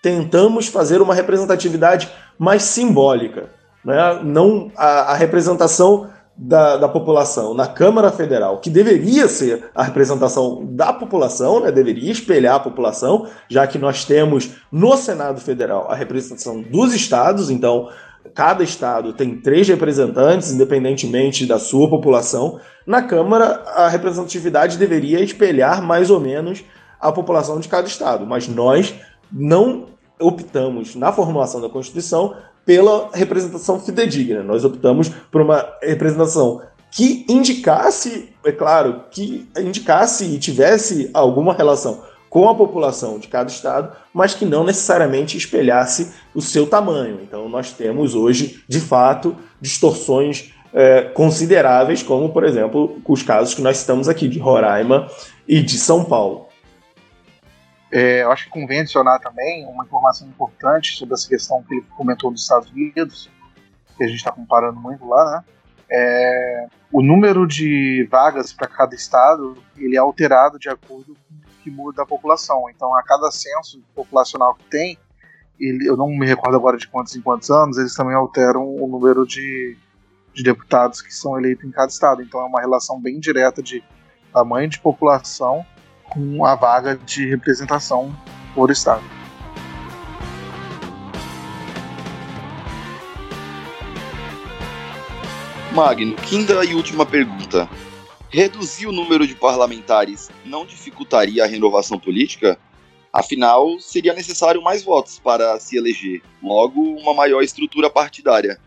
tentamos 0.03 0.69
fazer 0.69 1.01
uma 1.01 1.15
representatividade 1.15 2.11
mais 2.39 2.63
simbólica. 2.63 3.51
Né? 3.85 4.21
Não 4.25 4.71
a, 4.77 5.13
a 5.13 5.15
representação 5.15 6.09
da, 6.37 6.79
da, 6.79 6.89
população 6.89 7.53
na 7.53 7.67
Câmara 7.67 8.11
Federal, 8.11 8.59
que 8.59 8.71
deveria 8.71 9.29
ser 9.29 9.71
a 9.75 9.83
representação 9.83 10.67
da 10.71 10.91
população, 10.91 11.61
né, 11.61 11.71
deveria 11.71 12.11
espelhar 12.11 12.55
a 12.55 12.61
população, 12.61 13.27
já 13.47 13.67
que 13.67 13.79
nós 13.79 14.07
temos 14.07 14.53
no 14.73 14.97
Senado 14.97 15.39
Federal 15.41 15.91
a 15.91 15.95
representação 15.95 16.63
dos 16.63 16.95
estados, 16.95 17.51
então 17.51 17.91
cada 18.35 18.63
estado 18.65 19.13
tem 19.13 19.37
três 19.37 19.69
representantes, 19.69 20.51
independentemente 20.51 21.45
da 21.45 21.59
sua 21.59 21.91
população. 21.91 22.59
Na 22.87 23.03
Câmara, 23.03 23.63
a 23.75 23.89
representatividade 23.89 24.79
deveria 24.79 25.21
espelhar 25.21 25.83
mais 25.83 26.11
ou 26.11 26.21
menos 26.21 26.65
a 27.01 27.11
população 27.11 27.59
de 27.59 27.69
cada 27.69 27.89
estado, 27.89 28.27
mas 28.27 28.47
nós 28.47 28.95
não 29.33 29.87
optamos 30.21 30.95
na 30.95 31.13
formulação 31.13 31.61
da 31.61 31.69
Constituição 31.69 32.35
pela 32.65 33.09
representação 33.13 33.81
fidedigna. 33.81 34.43
Nós 34.43 34.65
optamos 34.65 35.09
por 35.31 35.41
uma 35.41 35.67
representação 35.83 36.61
que 36.91 37.25
indicasse, 37.29 38.29
é 38.45 38.53
claro, 38.53 39.05
que 39.11 39.49
indicasse 39.57 40.25
e 40.25 40.39
tivesse 40.39 41.11
alguma 41.15 41.55
relação 41.55 42.03
com 42.29 42.49
a 42.49 42.55
população 42.55 43.19
de 43.19 43.27
cada 43.27 43.51
estado, 43.51 43.93
mas 44.15 44.35
que 44.35 44.45
não 44.45 44.63
necessariamente 44.63 45.37
espelhasse 45.37 46.13
o 46.35 46.41
seu 46.41 46.67
tamanho. 46.67 47.19
Então, 47.23 47.49
nós 47.49 47.73
temos 47.73 48.15
hoje, 48.15 48.63
de 48.69 48.79
fato, 48.79 49.37
distorções 49.61 50.53
é, 50.73 51.03
consideráveis, 51.03 52.03
como, 52.03 52.29
por 52.29 52.45
exemplo, 52.45 53.01
os 53.07 53.23
casos 53.23 53.55
que 53.55 53.63
nós 53.63 53.79
citamos 53.79 54.09
aqui 54.09 54.29
de 54.29 54.39
Roraima 54.39 55.09
e 55.47 55.61
de 55.61 55.77
São 55.77 56.05
Paulo. 56.05 56.50
É, 57.93 58.23
eu 58.23 58.31
acho 58.31 58.45
que 58.45 58.51
convém 58.51 58.81
adicionar 58.81 59.19
também 59.19 59.67
uma 59.67 59.85
informação 59.85 60.29
importante 60.29 60.97
sobre 60.97 61.15
essa 61.15 61.29
questão 61.29 61.63
que 61.63 61.75
ele 61.75 61.87
comentou 61.97 62.31
dos 62.31 62.43
Estados 62.43 62.71
Unidos, 62.71 63.29
que 63.97 64.05
a 64.05 64.07
gente 64.07 64.19
está 64.19 64.31
comparando 64.31 64.79
muito 64.79 65.07
lá, 65.07 65.31
né? 65.31 65.45
É, 65.93 66.69
o 66.93 67.03
número 67.03 67.47
de 67.47 68.07
vagas 68.09 68.53
para 68.53 68.69
cada 68.69 68.95
estado 68.95 69.57
ele 69.77 69.97
é 69.97 69.99
alterado 69.99 70.57
de 70.57 70.69
acordo 70.69 71.17
com 71.29 71.35
o 71.35 71.63
que 71.63 71.71
muda 71.71 72.03
a 72.03 72.07
população. 72.07 72.71
Então, 72.71 72.95
a 72.97 73.03
cada 73.03 73.29
censo 73.33 73.83
populacional 73.93 74.55
que 74.55 74.65
tem, 74.65 74.97
ele, 75.59 75.89
eu 75.89 75.97
não 75.97 76.09
me 76.09 76.27
recordo 76.27 76.57
agora 76.57 76.77
de 76.77 76.87
quantos 76.87 77.17
em 77.17 77.21
quantos 77.21 77.51
anos, 77.51 77.77
eles 77.77 77.95
também 77.95 78.15
alteram 78.15 78.63
o 78.63 78.87
número 78.87 79.27
de, 79.27 79.77
de 80.33 80.45
deputados 80.45 81.03
que 81.03 81.13
são 81.13 81.37
eleitos 81.37 81.65
em 81.65 81.73
cada 81.73 81.89
estado. 81.89 82.23
Então, 82.23 82.41
é 82.41 82.45
uma 82.45 82.61
relação 82.61 83.01
bem 83.01 83.19
direta 83.19 83.61
de 83.61 83.83
tamanho 84.33 84.69
de 84.69 84.79
população 84.79 85.67
com 86.11 86.45
a 86.45 86.55
vaga 86.55 86.99
de 87.07 87.27
representação 87.27 88.15
por 88.55 88.71
Estado. 88.71 89.03
Magno, 95.73 96.17
quinta 96.17 96.65
e 96.65 96.75
última 96.75 97.07
pergunta. 97.07 97.69
Reduzir 98.29 98.87
o 98.87 98.93
número 98.93 99.27
de 99.27 99.35
parlamentares 99.35 100.31
não 100.45 100.67
dificultaria 100.67 101.45
a 101.45 101.47
renovação 101.47 101.99
política? 101.99 102.59
Afinal, 103.13 103.79
seria 103.79 104.13
necessário 104.13 104.63
mais 104.63 104.85
votos 104.85 105.19
para 105.19 105.59
se 105.59 105.77
eleger, 105.77 106.23
logo, 106.43 106.81
uma 106.81 107.15
maior 107.15 107.43
estrutura 107.43 107.91
partidária. 107.91 108.59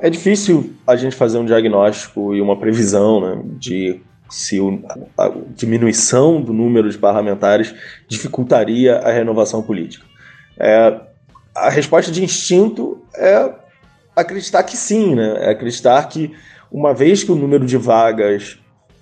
É 0.00 0.10
difícil 0.10 0.72
a 0.86 0.96
gente 0.96 1.14
fazer 1.14 1.38
um 1.38 1.44
diagnóstico 1.44 2.34
e 2.34 2.40
uma 2.40 2.56
previsão 2.56 3.20
né, 3.20 3.42
de 3.58 4.00
se 4.32 4.58
a 5.18 5.30
diminuição 5.54 6.40
do 6.40 6.52
número 6.52 6.90
de 6.90 6.96
parlamentares 6.96 7.74
dificultaria 8.08 8.96
a 8.96 9.12
renovação 9.12 9.62
política. 9.62 10.06
É, 10.58 10.98
a 11.54 11.68
resposta 11.68 12.10
de 12.10 12.24
instinto 12.24 13.02
é 13.14 13.52
acreditar 14.16 14.62
que 14.62 14.76
sim, 14.76 15.14
né? 15.14 15.36
É 15.38 15.50
acreditar 15.50 16.08
que 16.08 16.34
uma 16.70 16.94
vez 16.94 17.22
que 17.22 17.30
o 17.30 17.36
número 17.36 17.66
de 17.66 17.76
vagas 17.76 18.58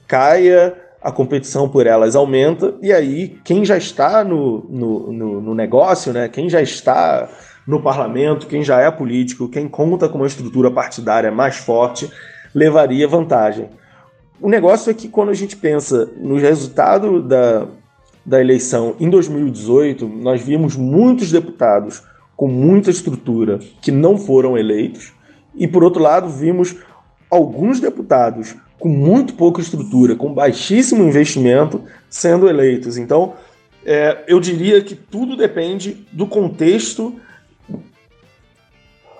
caia, 0.09 0.75
a 1.01 1.13
competição 1.13 1.69
por 1.69 1.87
elas 1.87 2.17
aumenta, 2.17 2.75
e 2.83 2.93
aí 2.93 3.39
quem 3.45 3.65
já 3.65 3.77
está 3.77 4.25
no, 4.25 4.67
no, 4.69 5.13
no, 5.13 5.41
no 5.41 5.55
negócio, 5.55 6.13
né? 6.13 6.29
quem 6.29 6.51
já 6.51 6.61
está 6.61 7.29
no 7.67 7.81
parlamento, 7.81 8.49
quem 8.49 8.65
já 8.65 8.81
é 8.81 8.91
político, 8.91 9.49
quem 9.49 9.69
conta 9.69 10.09
com 10.09 10.19
uma 10.19 10.27
estrutura 10.27 10.71
partidária 10.71 11.31
mais 11.31 11.57
forte, 11.57 12.11
levaria 12.53 13.07
vantagem. 13.07 13.69
O 14.41 14.49
negócio 14.49 14.91
é 14.91 14.95
que 14.95 15.09
quando 15.09 15.29
a 15.29 15.35
gente 15.35 15.57
pensa 15.57 16.11
no 16.17 16.39
resultado 16.39 17.23
da, 17.23 17.67
da 18.25 18.41
eleição 18.41 18.97
em 18.99 19.11
2018, 19.11 20.09
nós 20.09 20.41
vimos 20.41 20.77
muitos 20.77 21.31
deputados 21.31 22.03
com 22.35 22.49
muita 22.49 22.91
estrutura 22.91 23.59
que 23.83 23.93
não 23.93 24.17
foram 24.17 24.57
eleitos, 24.57 25.13
e 25.55 25.69
por 25.69 25.85
outro 25.85 26.03
lado, 26.03 26.29
vimos 26.29 26.75
alguns 27.31 27.81
deputados 27.81 28.57
com 28.79 28.89
muito 28.89 29.35
pouca 29.35 29.61
estrutura, 29.61 30.17
com 30.17 30.33
baixíssimo 30.33 31.05
investimento, 31.05 31.85
sendo 32.09 32.49
eleitos. 32.49 32.97
Então, 32.97 33.35
é, 33.85 34.25
eu 34.27 34.41
diria 34.41 34.83
que 34.83 34.95
tudo 34.95 35.37
depende 35.37 36.07
do 36.13 36.27
contexto 36.27 37.15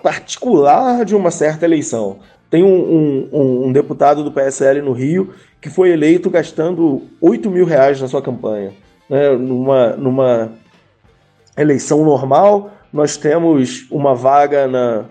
particular 0.01 1.05
de 1.05 1.15
uma 1.15 1.29
certa 1.29 1.65
eleição. 1.65 2.19
Tem 2.51 2.63
um, 2.63 3.29
um, 3.31 3.67
um, 3.67 3.71
deputado 3.71 4.25
do 4.25 4.31
PSL 4.31 4.81
no 4.81 4.91
Rio 4.91 5.33
que 5.61 5.69
foi 5.69 5.91
eleito 5.91 6.29
gastando 6.29 7.03
8 7.21 7.49
mil 7.49 7.65
reais 7.65 8.01
na 8.01 8.09
sua 8.09 8.21
campanha. 8.21 8.73
Né? 9.09 9.31
Numa, 9.31 9.91
numa 9.91 10.51
eleição 11.57 12.03
normal, 12.03 12.71
nós 12.91 13.15
temos 13.15 13.87
uma 13.89 14.13
vaga 14.13 14.67
na, 14.67 15.05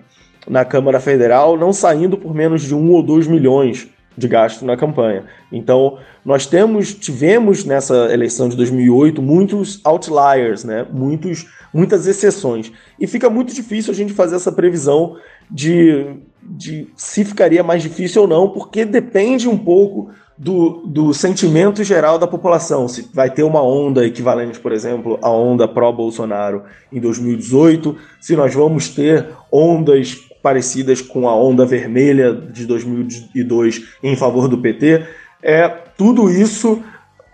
na 0.46 0.66
Câmara 0.66 1.00
Federal 1.00 1.56
não 1.56 1.72
saindo 1.72 2.18
por 2.18 2.34
menos 2.34 2.60
de 2.60 2.74
1 2.74 2.90
ou 2.90 3.02
2 3.02 3.26
milhões 3.26 3.88
de 4.18 4.28
gasto 4.28 4.66
na 4.66 4.76
campanha. 4.76 5.24
Então, 5.50 5.96
nós 6.22 6.46
temos, 6.46 6.92
tivemos 6.92 7.64
nessa 7.64 8.12
eleição 8.12 8.50
de 8.50 8.56
2008 8.56 9.22
muitos 9.22 9.80
outliers, 9.82 10.62
né? 10.62 10.86
Muitos, 10.92 11.46
muitas 11.72 12.06
exceções. 12.06 12.70
E 12.98 13.06
fica 13.06 13.30
muito 13.30 13.54
difícil 13.54 13.92
a 13.92 13.96
gente 13.96 14.12
fazer 14.12 14.36
essa 14.36 14.52
previsão 14.52 15.16
de 15.50 16.16
de 16.42 16.88
se 16.96 17.24
ficaria 17.24 17.62
mais 17.62 17.82
difícil 17.82 18.22
ou 18.22 18.28
não, 18.28 18.48
porque 18.48 18.84
depende 18.84 19.48
um 19.48 19.56
pouco 19.56 20.10
do, 20.36 20.86
do 20.86 21.14
sentimento 21.14 21.84
geral 21.84 22.18
da 22.18 22.26
população. 22.26 22.88
Se 22.88 23.08
vai 23.12 23.30
ter 23.30 23.42
uma 23.42 23.62
onda 23.62 24.04
equivalente, 24.06 24.58
por 24.58 24.72
exemplo, 24.72 25.18
à 25.22 25.30
onda 25.30 25.68
pró-Bolsonaro 25.68 26.64
em 26.90 26.98
2018, 26.98 27.96
se 28.20 28.34
nós 28.34 28.54
vamos 28.54 28.88
ter 28.88 29.28
ondas 29.52 30.16
parecidas 30.42 31.02
com 31.02 31.28
a 31.28 31.34
onda 31.34 31.66
vermelha 31.66 32.32
de 32.32 32.66
2002 32.66 33.84
em 34.02 34.16
favor 34.16 34.48
do 34.48 34.58
PT, 34.58 35.06
é, 35.42 35.68
tudo 35.68 36.30
isso 36.30 36.82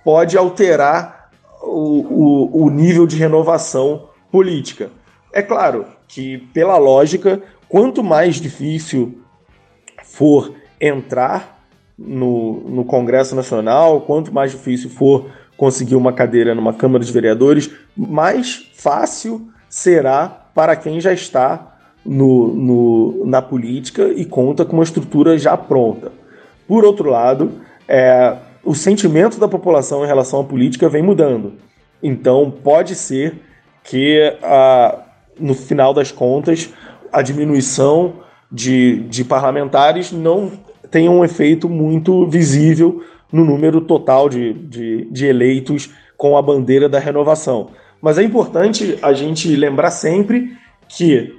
pode 0.05 0.37
alterar 0.37 1.31
o, 1.63 2.59
o, 2.61 2.65
o 2.65 2.71
nível 2.71 3.07
de 3.07 3.17
renovação 3.17 4.09
política. 4.31 4.91
É 5.33 5.43
claro 5.43 5.87
que, 6.09 6.39
pela 6.53 6.79
lógica, 6.79 7.43
quanto 7.69 8.03
mais 8.03 8.37
difícil 8.37 9.19
for 10.05 10.55
entrar 10.81 11.61
no, 11.99 12.61
no 12.69 12.85
Congresso 12.85 13.35
Nacional, 13.35 14.03
quanto 14.03 14.33
mais 14.33 14.53
difícil 14.53 14.91
for 14.91 15.31
conseguir 15.57 15.97
uma 15.97 16.13
cadeira 16.13 16.55
numa 16.55 16.75
Câmara 16.75 17.03
de 17.03 17.13
Vereadores, 17.13 17.71
mais 17.97 18.71
fácil 18.75 19.49
será 19.69 20.29
para 20.55 20.77
quem 20.77 21.01
já 21.01 21.13
está 21.13 21.77
no, 22.05 22.55
no, 22.55 23.27
na 23.27 23.43
política 23.43 24.09
e 24.09 24.25
conta 24.25 24.65
com 24.65 24.75
uma 24.75 24.85
estrutura 24.85 25.37
já 25.39 25.57
pronta. 25.57 26.13
Por 26.69 26.85
outro 26.85 27.11
lado, 27.11 27.53
é, 27.89 28.37
o 28.65 28.75
sentimento 28.75 29.39
da 29.39 29.49
população 29.49 30.05
em 30.05 30.07
relação 30.07 30.41
à 30.41 30.45
política 30.45 30.89
vem 30.89 31.03
mudando. 31.03 31.55
Então, 32.03 32.51
pode 32.51 32.95
ser 32.95 33.41
que, 33.83 34.37
a, 34.43 34.99
no 35.39 35.55
final 35.55 35.95
das 35.95 36.13
contas, 36.13 36.73
a 37.17 37.23
diminuição 37.23 38.17
de, 38.53 39.01
de 39.09 39.25
parlamentares 39.25 40.13
não 40.13 40.53
tenha 40.91 41.11
um 41.11 41.25
efeito 41.25 41.67
muito 41.67 42.29
visível 42.29 43.03
no 43.33 43.43
número 43.43 43.81
total 43.81 44.29
de, 44.29 44.53
de, 44.53 45.09
de 45.11 45.25
eleitos 45.25 45.89
com 46.15 46.37
a 46.37 46.43
bandeira 46.43 46.91
da 46.91 46.99
renovação. 46.99 47.71
Mas 48.03 48.19
é 48.19 48.23
importante 48.23 48.99
a 49.01 49.15
gente 49.15 49.49
lembrar 49.57 49.93
sempre 49.93 50.53
que, 50.91 51.35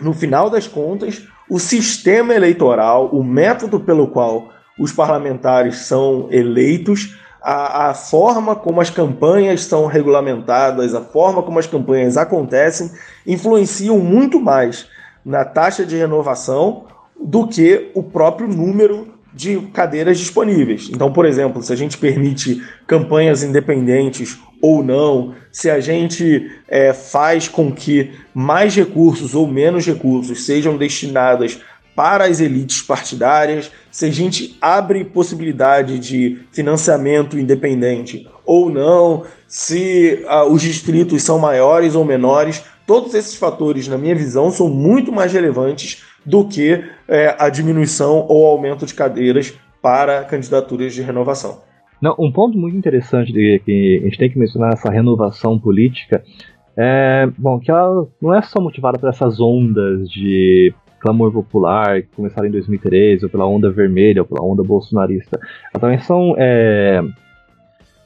no 0.00 0.14
final 0.14 0.48
das 0.48 0.66
contas, 0.66 1.28
o 1.50 1.58
sistema 1.58 2.34
eleitoral, 2.34 3.10
o 3.12 3.22
método 3.22 3.78
pelo 3.78 4.08
qual 4.08 4.48
os 4.78 4.92
parlamentares 4.92 5.80
são 5.80 6.26
eleitos, 6.30 7.18
a, 7.48 7.90
a, 7.90 7.94
forma 7.94 8.56
como 8.56 8.80
as 8.80 8.90
campanhas 8.90 9.62
são 9.62 9.86
regulamentadas, 9.86 10.96
a 10.96 11.00
forma 11.00 11.44
como 11.44 11.60
as 11.60 11.66
campanhas 11.68 12.16
acontecem, 12.16 12.90
influenciam 13.24 14.00
muito 14.00 14.40
mais 14.40 14.88
na 15.24 15.44
taxa 15.44 15.86
de 15.86 15.94
renovação 15.94 16.86
do 17.22 17.46
que 17.46 17.92
o 17.94 18.02
próprio 18.02 18.48
número 18.48 19.14
de 19.32 19.60
cadeiras 19.72 20.18
disponíveis. 20.18 20.90
Então, 20.92 21.12
por 21.12 21.24
exemplo, 21.24 21.62
se 21.62 21.72
a 21.72 21.76
gente 21.76 21.96
permite 21.98 22.60
campanhas 22.84 23.44
independentes 23.44 24.36
ou 24.60 24.82
não, 24.82 25.32
se 25.52 25.70
a 25.70 25.78
gente 25.78 26.50
é, 26.66 26.92
faz 26.92 27.46
com 27.46 27.70
que 27.70 28.10
mais 28.34 28.74
recursos 28.74 29.36
ou 29.36 29.46
menos 29.46 29.86
recursos 29.86 30.44
sejam 30.44 30.76
destinados 30.76 31.60
para 31.94 32.24
as 32.24 32.40
elites 32.40 32.82
partidárias, 32.82 33.70
se 33.96 34.04
a 34.04 34.10
gente 34.10 34.58
abre 34.60 35.06
possibilidade 35.06 35.98
de 35.98 36.40
financiamento 36.52 37.38
independente 37.38 38.28
ou 38.44 38.68
não, 38.68 39.22
se 39.48 40.22
uh, 40.26 40.52
os 40.52 40.60
distritos 40.60 41.22
são 41.22 41.38
maiores 41.38 41.94
ou 41.94 42.04
menores, 42.04 42.62
todos 42.86 43.14
esses 43.14 43.36
fatores, 43.36 43.88
na 43.88 43.96
minha 43.96 44.14
visão, 44.14 44.50
são 44.50 44.68
muito 44.68 45.10
mais 45.10 45.32
relevantes 45.32 46.04
do 46.26 46.46
que 46.46 46.84
é, 47.08 47.34
a 47.38 47.48
diminuição 47.48 48.26
ou 48.28 48.44
aumento 48.44 48.84
de 48.84 48.92
cadeiras 48.92 49.58
para 49.80 50.24
candidaturas 50.24 50.92
de 50.92 51.00
renovação. 51.00 51.62
Não, 51.98 52.14
um 52.18 52.30
ponto 52.30 52.58
muito 52.58 52.76
interessante 52.76 53.32
de, 53.32 53.62
que 53.64 54.00
a 54.02 54.04
gente 54.04 54.18
tem 54.18 54.30
que 54.30 54.38
mencionar 54.38 54.72
nessa 54.72 54.90
renovação 54.90 55.58
política 55.58 56.22
é 56.76 57.26
bom, 57.38 57.58
que 57.58 57.70
ela 57.70 58.06
não 58.20 58.34
é 58.34 58.42
só 58.42 58.60
motivada 58.60 58.98
por 58.98 59.08
essas 59.08 59.40
ondas 59.40 60.06
de 60.10 60.74
clamor 61.06 61.32
popular 61.32 62.02
que 62.02 62.08
começaram 62.16 62.48
em 62.48 62.50
2013, 62.50 63.24
ou 63.24 63.30
pela 63.30 63.46
onda 63.46 63.70
vermelha, 63.70 64.22
ou 64.22 64.26
pela 64.26 64.44
onda 64.44 64.62
bolsonarista. 64.64 65.38
Elas 65.72 65.80
também 65.80 65.98
são 66.00 66.34
é, 66.36 67.00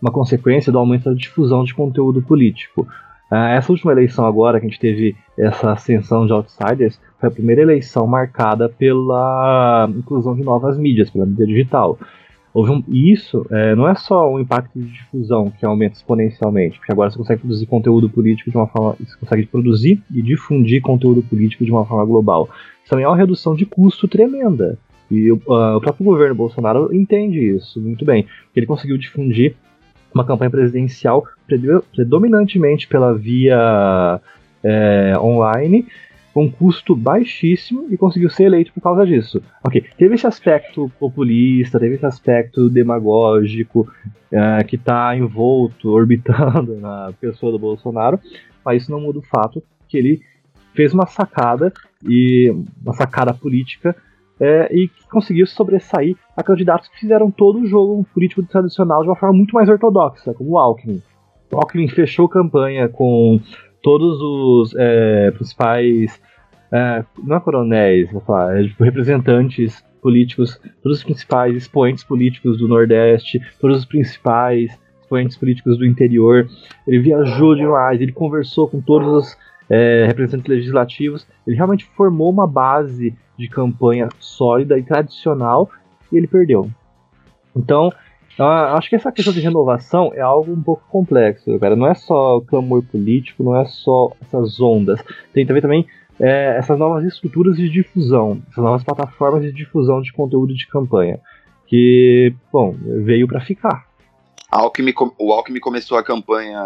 uma 0.02 0.12
consequência 0.12 0.70
do 0.70 0.78
aumento 0.78 1.04
da 1.04 1.14
difusão 1.14 1.64
de 1.64 1.74
conteúdo 1.74 2.20
político. 2.20 2.86
Ah, 3.30 3.50
essa 3.50 3.72
última 3.72 3.92
eleição 3.92 4.26
agora, 4.26 4.60
que 4.60 4.66
a 4.66 4.68
gente 4.68 4.80
teve 4.80 5.16
essa 5.38 5.72
ascensão 5.72 6.26
de 6.26 6.32
outsiders, 6.32 7.00
foi 7.18 7.28
a 7.28 7.32
primeira 7.32 7.62
eleição 7.62 8.06
marcada 8.06 8.68
pela 8.68 9.88
inclusão 9.96 10.34
de 10.34 10.42
novas 10.42 10.76
mídias, 10.76 11.08
pela 11.08 11.24
mídia 11.24 11.46
digital. 11.46 11.98
Houve 12.52 12.72
um, 12.72 12.84
e 12.88 13.12
isso 13.12 13.46
é, 13.50 13.74
não 13.76 13.88
é 13.88 13.94
só 13.94 14.32
um 14.32 14.40
impacto 14.40 14.78
de 14.78 14.86
difusão 14.86 15.52
que 15.56 15.64
aumenta 15.64 15.96
exponencialmente, 15.96 16.78
porque 16.78 16.92
agora 16.92 17.10
você 17.10 17.16
consegue 17.16 17.40
produzir 17.40 17.66
conteúdo 17.66 18.10
político 18.10 18.50
de 18.50 18.56
uma 18.56 18.66
forma. 18.66 18.96
Você 18.98 19.16
consegue 19.16 19.46
produzir 19.46 20.02
e 20.10 20.20
difundir 20.20 20.82
conteúdo 20.82 21.22
político 21.22 21.64
de 21.64 21.70
uma 21.70 21.86
forma 21.86 22.04
global. 22.04 22.48
Isso 22.82 22.90
também 22.90 23.04
é 23.04 23.08
uma 23.08 23.16
redução 23.16 23.54
de 23.54 23.64
custo 23.64 24.08
tremenda. 24.08 24.78
E 25.10 25.30
uh, 25.30 25.38
o 25.76 25.80
próprio 25.80 26.04
governo 26.04 26.34
Bolsonaro 26.34 26.94
entende 26.94 27.38
isso 27.38 27.80
muito 27.80 28.04
bem. 28.04 28.26
Ele 28.54 28.66
conseguiu 28.66 28.98
difundir 28.98 29.54
uma 30.14 30.24
campanha 30.24 30.50
presidencial 30.50 31.24
predominantemente 31.92 32.88
pela 32.88 33.14
via 33.14 34.20
é, 34.62 35.14
online, 35.18 35.86
com 36.32 36.44
um 36.44 36.50
custo 36.50 36.94
baixíssimo 36.94 37.86
e 37.90 37.96
conseguiu 37.96 38.30
ser 38.30 38.44
eleito 38.44 38.72
por 38.72 38.80
causa 38.80 39.04
disso. 39.06 39.42
Ok, 39.64 39.84
teve 39.96 40.14
esse 40.14 40.26
aspecto 40.26 40.90
populista, 40.98 41.78
teve 41.78 41.96
esse 41.96 42.06
aspecto 42.06 42.68
demagógico 42.68 43.88
é, 44.30 44.62
que 44.64 44.76
está 44.76 45.16
envolto, 45.16 45.90
orbitando 45.92 46.76
na 46.76 47.12
pessoa 47.20 47.52
do 47.52 47.58
Bolsonaro, 47.58 48.20
mas 48.64 48.82
isso 48.82 48.90
não 48.90 49.00
muda 49.00 49.18
o 49.18 49.22
fato 49.22 49.62
que 49.88 49.98
ele 49.98 50.22
fez 50.74 50.94
uma 50.94 51.06
sacada 51.06 51.72
e 52.06 52.54
uma 52.82 52.94
sacada 52.94 53.34
política 53.34 53.94
é, 54.40 54.74
e 54.74 54.88
conseguiu 55.10 55.46
sobressair 55.46 56.16
a 56.36 56.42
candidatos 56.42 56.88
que 56.88 56.98
fizeram 56.98 57.30
todo 57.30 57.58
o 57.58 57.66
jogo 57.66 58.06
político 58.14 58.42
tradicional 58.44 59.02
de 59.02 59.08
uma 59.08 59.16
forma 59.16 59.36
muito 59.36 59.52
mais 59.52 59.68
ortodoxa, 59.68 60.32
como 60.32 60.50
o 60.50 60.58
Alckmin. 60.58 61.02
O 61.52 61.56
Alckmin 61.56 61.88
fechou 61.88 62.28
campanha 62.28 62.88
com 62.88 63.40
todos 63.82 64.20
os 64.20 64.74
é, 64.76 65.30
principais, 65.32 66.20
é, 66.72 67.04
não 67.22 67.36
é 67.36 67.40
coronéis, 67.40 68.10
vou 68.10 68.20
falar, 68.20 68.58
é, 68.58 68.64
tipo, 68.64 68.84
representantes 68.84 69.84
políticos, 70.00 70.60
todos 70.82 70.98
os 70.98 71.04
principais 71.04 71.54
expoentes 71.54 72.04
políticos 72.04 72.58
do 72.58 72.68
Nordeste, 72.68 73.40
todos 73.60 73.78
os 73.78 73.84
principais 73.84 74.78
expoentes 75.00 75.36
políticos 75.36 75.78
do 75.78 75.84
interior. 75.84 76.48
Ele 76.86 77.00
viajou 77.00 77.54
demais, 77.54 78.00
ele 78.00 78.12
conversou 78.12 78.68
com 78.68 78.80
todos 78.80 79.08
os 79.08 79.38
é, 79.68 80.04
representantes 80.06 80.48
legislativos. 80.48 81.26
Ele 81.46 81.56
realmente 81.56 81.84
formou 81.96 82.30
uma 82.30 82.46
base 82.46 83.14
de 83.38 83.48
campanha 83.48 84.08
sólida 84.18 84.78
e 84.78 84.82
tradicional 84.82 85.70
e 86.12 86.16
ele 86.16 86.26
perdeu. 86.26 86.70
Então, 87.56 87.92
acho 88.38 88.88
que 88.88 88.96
essa 88.96 89.12
questão 89.12 89.32
de 89.32 89.40
renovação 89.40 90.12
é 90.14 90.20
algo 90.20 90.52
um 90.52 90.62
pouco 90.62 90.82
complexo, 90.88 91.58
cara. 91.58 91.76
Não 91.76 91.86
é 91.86 91.94
só 91.94 92.36
o 92.36 92.42
clamor 92.42 92.82
político, 92.82 93.42
não 93.42 93.56
é 93.56 93.64
só 93.66 94.12
essas 94.20 94.60
ondas. 94.60 95.02
Tem 95.32 95.46
também, 95.46 95.62
também 95.62 95.86
é, 96.18 96.56
essas 96.58 96.78
novas 96.78 97.04
estruturas 97.04 97.56
de 97.56 97.68
difusão, 97.68 98.42
essas 98.50 98.62
novas 98.62 98.84
plataformas 98.84 99.42
de 99.42 99.52
difusão 99.52 100.02
de 100.02 100.12
conteúdo 100.12 100.54
de 100.54 100.66
campanha, 100.68 101.18
que, 101.66 102.34
bom, 102.52 102.74
veio 103.04 103.26
para 103.26 103.40
ficar. 103.40 103.86
Alckmin, 104.50 104.92
o 105.18 105.32
Alckmin 105.32 105.60
começou 105.60 105.96
a 105.96 106.02
campanha 106.02 106.62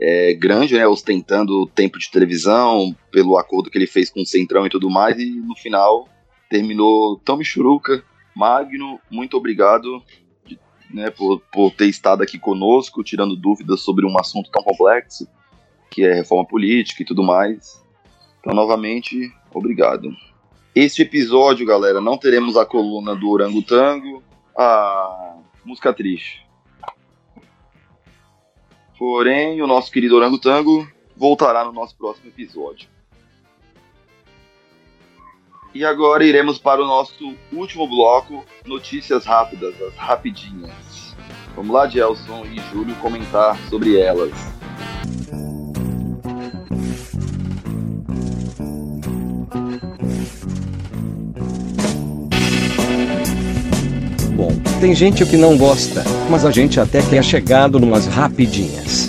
é, 0.00 0.34
grande, 0.34 0.74
né, 0.74 0.86
ostentando 0.86 1.66
tempo 1.66 1.98
de 1.98 2.10
televisão, 2.10 2.94
pelo 3.10 3.36
acordo 3.38 3.70
que 3.70 3.78
ele 3.78 3.86
fez 3.86 4.10
com 4.10 4.22
o 4.22 4.26
Centrão 4.26 4.66
e 4.66 4.70
tudo 4.70 4.90
mais, 4.90 5.18
e 5.18 5.30
no 5.30 5.54
final 5.54 6.08
terminou 6.50 7.18
tão 7.18 7.36
michuruca. 7.36 8.02
Magno, 8.34 8.98
muito 9.10 9.36
obrigado 9.36 10.02
né, 10.92 11.10
por, 11.10 11.40
por 11.52 11.70
ter 11.72 11.86
estado 11.86 12.22
aqui 12.22 12.38
conosco, 12.38 13.02
tirando 13.02 13.36
dúvidas 13.36 13.80
sobre 13.80 14.06
um 14.06 14.18
assunto 14.18 14.50
tão 14.50 14.62
complexo, 14.62 15.26
que 15.90 16.04
é 16.04 16.14
reforma 16.14 16.46
política 16.46 17.02
e 17.02 17.06
tudo 17.06 17.22
mais. 17.22 17.82
Então, 18.40 18.54
novamente, 18.54 19.32
obrigado. 19.52 20.10
Este 20.74 21.02
episódio, 21.02 21.66
galera, 21.66 22.00
não 22.00 22.16
teremos 22.16 22.56
a 22.56 22.64
coluna 22.64 23.14
do 23.14 23.30
Orangotango, 23.30 24.22
a 24.56 25.36
música 25.64 25.92
triste. 25.92 26.46
Porém, 28.98 29.60
o 29.60 29.66
nosso 29.66 29.90
querido 29.90 30.16
Orangotango 30.16 30.88
voltará 31.16 31.64
no 31.64 31.72
nosso 31.72 31.96
próximo 31.96 32.28
episódio. 32.28 32.88
E 35.74 35.84
agora 35.84 36.24
iremos 36.24 36.58
para 36.58 36.82
o 36.82 36.86
nosso 36.86 37.34
último 37.52 37.88
bloco, 37.88 38.44
notícias 38.66 39.24
rápidas, 39.24 39.74
as 39.80 39.94
rapidinhas. 39.94 41.16
Vamos 41.56 41.74
lá, 41.74 41.88
Gelson 41.88 42.44
e 42.44 42.60
Júlio, 42.70 42.94
comentar 42.96 43.56
sobre 43.68 43.98
elas. 43.98 44.32
Tem 54.82 54.96
gente 54.96 55.24
que 55.24 55.36
não 55.36 55.56
gosta, 55.56 56.02
mas 56.28 56.44
a 56.44 56.50
gente 56.50 56.80
até 56.80 57.00
que 57.00 57.14
é 57.14 57.22
chegado 57.22 57.78
numas 57.78 58.08
rapidinhas. 58.08 59.08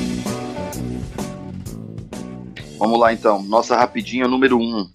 Vamos 2.78 3.00
lá 3.00 3.12
então, 3.12 3.42
nossa 3.42 3.76
rapidinha 3.76 4.28
número 4.28 4.56
1. 4.56 4.62
Um. 4.62 4.90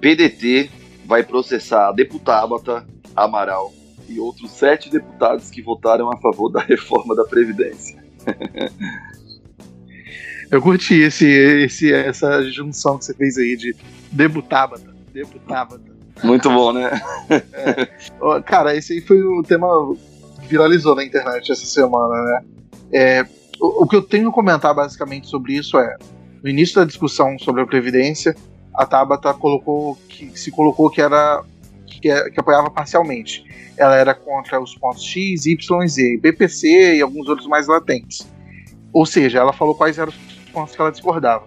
PDT 0.00 0.70
vai 1.08 1.24
processar 1.24 1.88
a 1.88 1.92
deputada 1.92 2.86
Amaral 3.16 3.72
e 4.06 4.20
outros 4.20 4.52
sete 4.52 4.90
deputados 4.90 5.48
que 5.50 5.62
votaram 5.62 6.12
a 6.12 6.18
favor 6.18 6.50
da 6.50 6.60
reforma 6.68 7.16
da 7.16 7.24
Previdência. 7.24 7.98
Eu 10.50 10.62
curti 10.62 10.94
esse, 10.94 11.26
esse, 11.26 11.92
essa 11.92 12.42
junção 12.50 12.96
que 12.96 13.04
você 13.04 13.12
fez 13.14 13.36
aí 13.36 13.54
de 13.54 13.76
deputada, 14.10 14.76
deputada. 15.12 15.78
Muito 16.24 16.48
bom, 16.48 16.72
né? 16.72 16.90
é. 17.28 18.42
Cara, 18.46 18.74
esse 18.74 18.94
aí 18.94 19.00
foi 19.02 19.22
o 19.22 19.42
tema 19.42 19.66
que 20.40 20.48
viralizou 20.48 20.94
na 20.94 21.04
internet 21.04 21.52
essa 21.52 21.66
semana, 21.66 22.22
né? 22.22 22.40
É, 22.90 23.26
o, 23.60 23.84
o, 23.84 23.86
que 23.86 23.94
eu 23.94 24.00
tenho 24.00 24.30
a 24.30 24.32
comentar 24.32 24.74
basicamente 24.74 25.26
sobre 25.26 25.52
isso 25.52 25.78
é: 25.78 25.96
no 26.42 26.48
início 26.48 26.76
da 26.76 26.86
discussão 26.86 27.38
sobre 27.38 27.60
a 27.60 27.66
Previdência, 27.66 28.34
a 28.78 28.86
Tabata 28.86 29.34
colocou 29.34 29.98
que 30.08 30.38
se 30.38 30.52
colocou 30.52 30.88
que 30.88 31.02
era 31.02 31.42
que, 31.84 32.08
é, 32.08 32.30
que, 32.30 32.38
apoiava 32.38 32.70
parcialmente. 32.70 33.44
Ela 33.76 33.96
era 33.96 34.14
contra 34.14 34.60
os 34.60 34.72
pontos 34.76 35.02
X, 35.02 35.46
Y 35.46 35.88
Z, 35.88 36.18
BPC 36.18 36.94
e 36.94 37.02
alguns 37.02 37.28
outros 37.28 37.48
mais 37.48 37.66
latentes. 37.66 38.24
Ou 38.92 39.04
seja, 39.04 39.40
ela 39.40 39.52
falou 39.52 39.74
quais 39.74 39.98
eram 39.98 40.12
os 40.12 40.50
pontos 40.52 40.76
que 40.76 40.80
ela 40.80 40.92
discordava. 40.92 41.44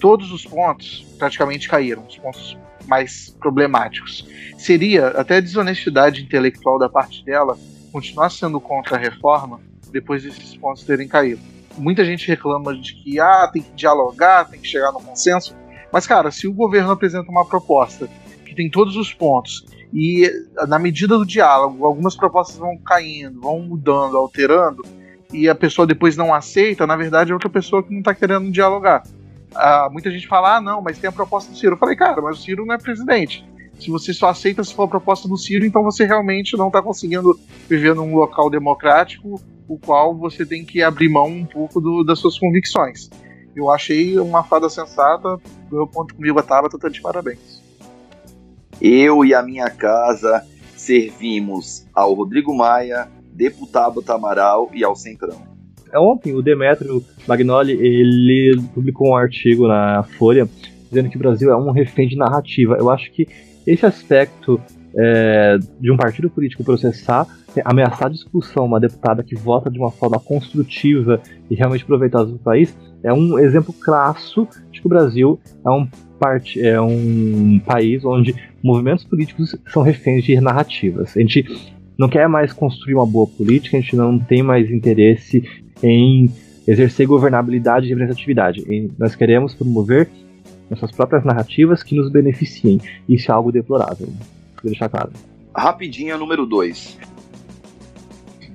Todos 0.00 0.32
os 0.32 0.44
pontos 0.44 1.06
praticamente 1.16 1.68
caíram, 1.68 2.04
os 2.04 2.18
pontos 2.18 2.58
mais 2.88 3.30
problemáticos. 3.38 4.26
Seria 4.58 5.06
até 5.10 5.40
desonestidade 5.40 6.20
intelectual 6.20 6.80
da 6.80 6.88
parte 6.88 7.24
dela 7.24 7.56
continuar 7.92 8.30
sendo 8.30 8.60
contra 8.60 8.96
a 8.96 8.98
reforma 8.98 9.60
depois 9.92 10.24
desses 10.24 10.56
pontos 10.56 10.82
terem 10.82 11.06
caído. 11.06 11.40
muita 11.78 12.04
gente 12.04 12.26
reclama 12.26 12.74
de 12.76 12.92
que 12.94 13.20
ah, 13.20 13.48
tem 13.52 13.62
que 13.62 13.72
dialogar, 13.72 14.50
tem 14.50 14.60
que 14.60 14.66
chegar 14.66 14.90
no 14.90 15.00
consenso. 15.00 15.54
Mas, 15.92 16.06
cara, 16.06 16.30
se 16.30 16.48
o 16.48 16.52
governo 16.52 16.90
apresenta 16.90 17.30
uma 17.30 17.44
proposta 17.44 18.08
que 18.46 18.54
tem 18.54 18.70
todos 18.70 18.96
os 18.96 19.12
pontos 19.12 19.66
e 19.92 20.30
na 20.66 20.78
medida 20.78 21.18
do 21.18 21.26
diálogo 21.26 21.84
algumas 21.84 22.16
propostas 22.16 22.56
vão 22.56 22.78
caindo, 22.78 23.40
vão 23.40 23.60
mudando, 23.60 24.16
alterando 24.16 24.82
e 25.32 25.48
a 25.48 25.54
pessoa 25.54 25.86
depois 25.86 26.16
não 26.16 26.32
aceita, 26.32 26.86
na 26.86 26.96
verdade 26.96 27.30
é 27.30 27.34
outra 27.34 27.50
pessoa 27.50 27.82
que 27.82 27.90
não 27.90 28.00
está 28.00 28.14
querendo 28.14 28.50
dialogar. 28.50 29.02
Ah, 29.54 29.88
muita 29.92 30.10
gente 30.10 30.26
fala, 30.26 30.56
ah, 30.56 30.60
não, 30.60 30.80
mas 30.80 30.98
tem 30.98 31.08
a 31.08 31.12
proposta 31.12 31.50
do 31.50 31.58
Ciro. 31.58 31.74
Eu 31.74 31.78
falei, 31.78 31.94
cara, 31.94 32.22
mas 32.22 32.38
o 32.38 32.42
Ciro 32.42 32.64
não 32.64 32.74
é 32.74 32.78
presidente. 32.78 33.44
Se 33.78 33.90
você 33.90 34.14
só 34.14 34.28
aceita 34.28 34.62
se 34.62 34.74
for 34.74 34.84
a 34.84 34.88
proposta 34.88 35.28
do 35.28 35.36
Ciro, 35.36 35.64
então 35.66 35.82
você 35.82 36.04
realmente 36.06 36.56
não 36.56 36.68
está 36.68 36.80
conseguindo 36.80 37.38
viver 37.68 37.94
num 37.94 38.14
local 38.14 38.48
democrático, 38.48 39.40
o 39.68 39.78
qual 39.78 40.16
você 40.16 40.46
tem 40.46 40.64
que 40.64 40.82
abrir 40.82 41.08
mão 41.08 41.26
um 41.26 41.44
pouco 41.44 41.80
do, 41.80 42.04
das 42.04 42.18
suas 42.18 42.38
convicções. 42.38 43.10
Eu 43.54 43.70
achei 43.70 44.18
uma 44.18 44.42
fada 44.42 44.68
sensata, 44.68 45.38
meu 45.70 45.86
ponto 45.86 46.14
comigo 46.14 46.38
a 46.38 46.42
Tabata, 46.42 46.78
tá 46.78 46.88
de 46.88 47.00
parabéns. 47.00 47.62
Eu 48.80 49.24
e 49.24 49.34
a 49.34 49.42
minha 49.42 49.68
casa 49.68 50.44
servimos 50.76 51.86
ao 51.94 52.14
Rodrigo 52.14 52.54
Maia, 52.54 53.08
deputado 53.32 54.02
Tamaral 54.02 54.70
e 54.72 54.82
ao 54.82 54.96
Centrão. 54.96 55.42
É, 55.92 55.98
ontem 55.98 56.34
o 56.34 56.42
Demetrio 56.42 57.04
Magnoli 57.28 57.72
ele 57.72 58.60
publicou 58.74 59.10
um 59.10 59.16
artigo 59.16 59.68
na 59.68 60.02
Folha 60.02 60.48
dizendo 60.88 61.10
que 61.10 61.16
o 61.16 61.18
Brasil 61.18 61.50
é 61.50 61.56
um 61.56 61.70
refém 61.70 62.08
de 62.08 62.16
narrativa. 62.16 62.76
Eu 62.78 62.90
acho 62.90 63.10
que 63.12 63.28
esse 63.66 63.84
aspecto 63.84 64.60
é, 64.96 65.58
de 65.78 65.90
um 65.90 65.96
partido 65.96 66.28
político 66.28 66.64
processar, 66.64 67.26
ameaçar 67.64 68.10
de 68.10 68.16
expulsão 68.16 68.64
uma 68.64 68.80
deputada 68.80 69.22
que 69.22 69.34
vota 69.34 69.70
de 69.70 69.78
uma 69.78 69.90
forma 69.90 70.18
construtiva 70.18 71.20
e 71.50 71.54
realmente 71.54 71.84
proveitosa 71.84 72.32
do 72.32 72.38
país, 72.38 72.74
é 73.02 73.12
um 73.12 73.38
exemplo 73.38 73.72
clássico 73.72 74.48
de 74.70 74.80
que 74.80 74.86
o 74.86 74.90
Brasil 74.90 75.40
é 75.64 75.70
um, 75.70 75.86
part... 76.18 76.60
é 76.60 76.80
um 76.80 77.60
país 77.64 78.04
onde 78.04 78.34
movimentos 78.62 79.04
políticos 79.04 79.56
são 79.66 79.82
reféns 79.82 80.24
de 80.24 80.40
narrativas. 80.40 81.16
A 81.16 81.20
gente 81.20 81.44
não 81.98 82.08
quer 82.08 82.28
mais 82.28 82.52
construir 82.52 82.94
uma 82.94 83.06
boa 83.06 83.26
política, 83.26 83.76
a 83.76 83.80
gente 83.80 83.96
não 83.96 84.18
tem 84.18 84.42
mais 84.42 84.70
interesse 84.70 85.42
em 85.82 86.30
exercer 86.66 87.06
governabilidade 87.06 87.86
e 87.86 87.88
representatividade. 87.90 88.64
Nós 88.98 89.14
queremos 89.14 89.54
promover 89.54 90.08
nossas 90.70 90.90
próprias 90.90 91.24
narrativas 91.24 91.82
que 91.82 91.94
nos 91.94 92.10
beneficiem. 92.10 92.80
Isso 93.08 93.30
é 93.30 93.34
algo 93.34 93.52
deplorável. 93.52 94.06
Vou 94.06 94.70
deixar 94.70 94.88
claro. 94.88 95.10
Rapidinha, 95.54 96.16
número 96.16 96.46
2. 96.46 97.11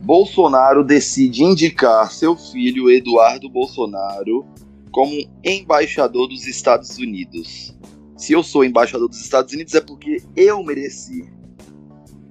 Bolsonaro 0.07 0.85
decide 0.85 1.43
indicar 1.43 2.09
seu 2.13 2.33
filho 2.33 2.89
Eduardo 2.89 3.49
Bolsonaro 3.49 4.45
como 4.89 5.11
embaixador 5.43 6.29
dos 6.29 6.47
Estados 6.47 6.97
Unidos. 6.97 7.77
Se 8.15 8.31
eu 8.31 8.41
sou 8.41 8.63
embaixador 8.63 9.09
dos 9.09 9.19
Estados 9.19 9.53
Unidos 9.53 9.75
é 9.75 9.81
porque 9.81 10.23
eu 10.33 10.63
mereci. 10.63 11.29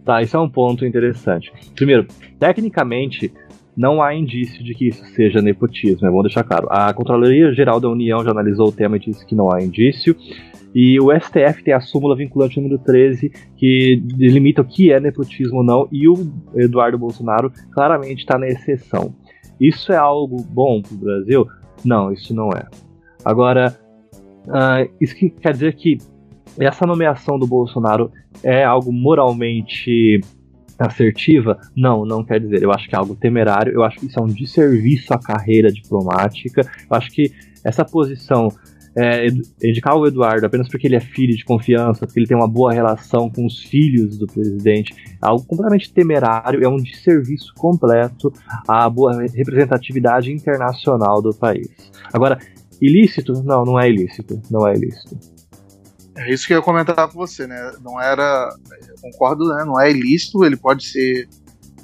Tá, 0.07 0.23
isso 0.23 0.35
é 0.39 0.41
um 0.41 0.49
ponto 0.49 0.87
interessante. 0.87 1.53
Primeiro, 1.75 2.07
tecnicamente, 2.41 3.31
não 3.77 4.03
há 4.03 4.15
indício 4.15 4.65
de 4.65 4.75
que 4.75 4.89
isso 4.89 5.05
seja 5.15 5.43
nepotismo, 5.43 6.09
é 6.09 6.11
bom 6.11 6.23
deixar 6.23 6.45
claro. 6.45 6.69
A 6.71 6.95
Controladoria 6.95 7.53
Geral 7.53 7.79
da 7.79 7.91
União 7.91 8.25
já 8.25 8.31
analisou 8.31 8.69
o 8.69 8.73
tema 8.73 8.97
e 8.97 9.01
disse 9.01 9.27
que 9.27 9.35
não 9.35 9.53
há 9.53 9.63
indício. 9.63 10.17
E 10.79 11.01
o 11.01 11.07
STF 11.11 11.65
tem 11.65 11.73
a 11.73 11.81
súmula 11.81 12.15
vinculante 12.15 12.61
número 12.61 12.79
13, 12.79 13.33
que 13.57 13.97
delimita 14.15 14.61
o 14.61 14.65
que 14.67 14.93
é 14.93 15.01
nepotismo 15.01 15.61
ou 15.61 15.65
não, 15.65 15.89
e 15.91 16.07
o 16.07 16.15
Eduardo 16.55 16.99
Bolsonaro 16.99 17.51
claramente 17.73 18.19
está 18.19 18.37
na 18.37 18.47
exceção. 18.47 19.15
Isso 19.59 19.91
é 19.91 19.97
algo 19.97 20.37
bom 20.43 20.83
para 20.83 20.95
o 20.95 20.99
Brasil? 20.99 21.47
Não, 21.83 22.13
isso 22.13 22.35
não 22.35 22.51
é. 22.51 22.67
Agora, 23.25 23.75
uh, 24.49 24.93
isso 25.01 25.15
quer 25.41 25.55
dizer 25.55 25.77
que 25.77 25.97
essa 26.61 26.87
nomeação 26.87 27.39
do 27.39 27.47
Bolsonaro 27.47 28.13
é 28.43 28.63
algo 28.63 28.93
moralmente 28.93 30.21
assertiva? 30.79 31.59
Não, 31.75 32.05
não 32.05 32.23
quer 32.23 32.39
dizer. 32.39 32.63
Eu 32.63 32.71
acho 32.71 32.87
que 32.87 32.95
é 32.95 32.99
algo 32.99 33.17
temerário, 33.17 33.73
eu 33.73 33.83
acho 33.83 33.99
que 33.99 34.09
isso 34.09 34.21
é 34.21 34.23
um 34.23 34.27
desserviço 34.27 35.15
à 35.15 35.19
carreira 35.19 35.73
diplomática. 35.73 36.61
Eu 36.61 36.95
acho 36.99 37.11
que 37.13 37.33
essa 37.65 37.83
posição 37.83 38.51
é, 38.97 39.27
indicar 39.63 39.95
o 39.95 40.07
Eduardo 40.07 40.47
apenas 40.47 40.69
porque 40.69 40.87
ele 40.87 40.97
é 40.97 41.01
filho 41.01 41.37
de 41.37 41.45
confiança, 41.45 42.07
porque 42.07 42.21
ele 42.21 42.27
tem 42.27 42.37
uma 42.37 42.49
boa 42.49 42.73
relação 42.73 43.31
com 43.31 43.45
os 43.45 43.59
filhos 43.59 44.17
do 44.17 44.27
presidente, 44.27 44.95
algo 45.21 45.45
completamente 45.45 45.93
temerário, 45.93 46.65
é 46.65 46.69
um 46.69 46.77
desserviço 46.77 47.53
completo 47.55 48.33
à 48.67 48.89
boa 48.89 49.23
representatividade 49.35 50.33
internacional 50.33 51.21
do 51.21 51.35
país. 51.35 51.69
Agora, 52.13 52.39
ilícito? 52.81 53.35
Não, 53.43 53.65
não 53.65 53.79
é 53.79 53.89
ilícito. 53.91 54.41
Não 54.51 54.67
é 54.67 54.75
ilícito. 54.75 55.19
É 56.17 56.33
isso 56.33 56.47
que 56.47 56.55
eu 56.55 56.59
ia 56.59 56.63
comentar 56.63 57.07
com 57.09 57.15
você, 57.15 57.47
né? 57.47 57.73
Não 57.83 58.01
era. 58.01 58.49
Concordo, 59.03 59.45
né? 59.55 59.65
Não 59.65 59.79
é 59.79 59.91
ilícito, 59.91 60.45
ele 60.45 60.57
pode 60.57 60.87
ser 60.87 61.29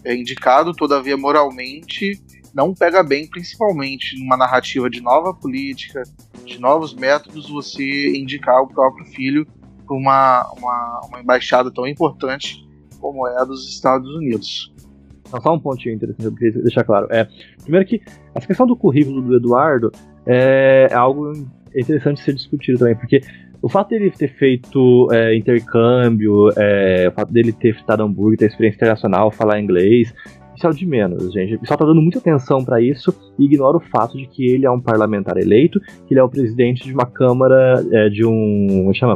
é, 0.05 0.15
indicado, 0.15 0.73
todavia, 0.73 1.17
moralmente, 1.17 2.19
não 2.55 2.75
pega 2.75 3.03
bem, 3.03 3.27
principalmente 3.27 4.19
numa 4.19 4.37
narrativa 4.37 4.89
de 4.91 5.01
nova 5.01 5.33
política, 5.35 6.03
de 6.45 6.61
novos 6.61 6.95
métodos, 6.95 7.49
você 7.49 8.17
indicar 8.17 8.63
o 8.63 8.69
próprio 8.69 9.05
filho 9.07 9.47
para 9.87 9.97
uma, 9.97 10.53
uma, 10.57 11.01
uma 11.09 11.21
embaixada 11.21 11.71
tão 11.71 11.87
importante 11.87 12.67
como 13.01 13.27
é 13.27 13.41
a 13.41 13.45
dos 13.45 13.69
Estados 13.69 14.09
Unidos. 14.15 14.73
Só 15.43 15.55
um 15.55 15.59
pontinho 15.59 15.95
interessante 15.95 16.25
eu 16.27 16.35
queria 16.35 16.63
deixar 16.63 16.85
claro. 16.85 17.09
É, 17.11 17.27
primeiro 17.63 17.87
que 17.87 18.03
essa 18.35 18.47
questão 18.47 18.67
do 18.67 18.77
currículo 18.77 19.23
do 19.23 19.37
Eduardo 19.37 19.91
é, 20.27 20.89
algo 20.93 21.33
interessante 21.75 22.21
ser 22.21 22.35
discutido 22.35 22.79
também, 22.79 22.95
porque 22.95 23.23
o 23.63 23.69
fato 23.69 23.91
dele 23.91 24.11
ter 24.11 24.29
feito 24.29 25.09
é, 25.13 25.37
intercâmbio, 25.37 26.51
é, 26.57 27.09
o 27.09 27.13
fato 27.13 27.33
dele 27.33 27.53
ter 27.53 27.75
estado 27.77 28.03
Hamburgo, 28.03 28.37
ter 28.37 28.47
experiência 28.47 28.77
internacional, 28.77 29.31
falar 29.31 29.61
inglês, 29.61 30.13
isso 30.55 30.67
é 30.67 30.71
o 30.71 30.73
de 30.73 30.87
menos, 30.87 31.33
gente. 31.33 31.55
O 31.55 31.61
pessoal 31.61 31.79
tá 31.79 31.85
dando 31.85 32.01
muita 32.01 32.19
atenção 32.19 32.65
para 32.65 32.81
isso 32.81 33.15
e 33.39 33.45
ignora 33.45 33.77
o 33.77 33.81
fato 33.81 34.17
de 34.17 34.27
que 34.27 34.47
ele 34.47 34.67
é 34.67 34.71
um 34.71 34.81
parlamentar 34.81 35.37
eleito, 35.37 35.81
que 36.07 36.15
ele 36.15 36.21
é 36.21 36.23
o 36.23 36.29
presidente 36.29 36.85
de 36.85 36.93
uma 36.93 37.07
Câmara, 37.07 37.85
é, 37.91 38.09
de 38.09 38.25
um. 38.25 38.67
Como 38.69 38.91
é 38.91 38.95
chama? 38.95 39.15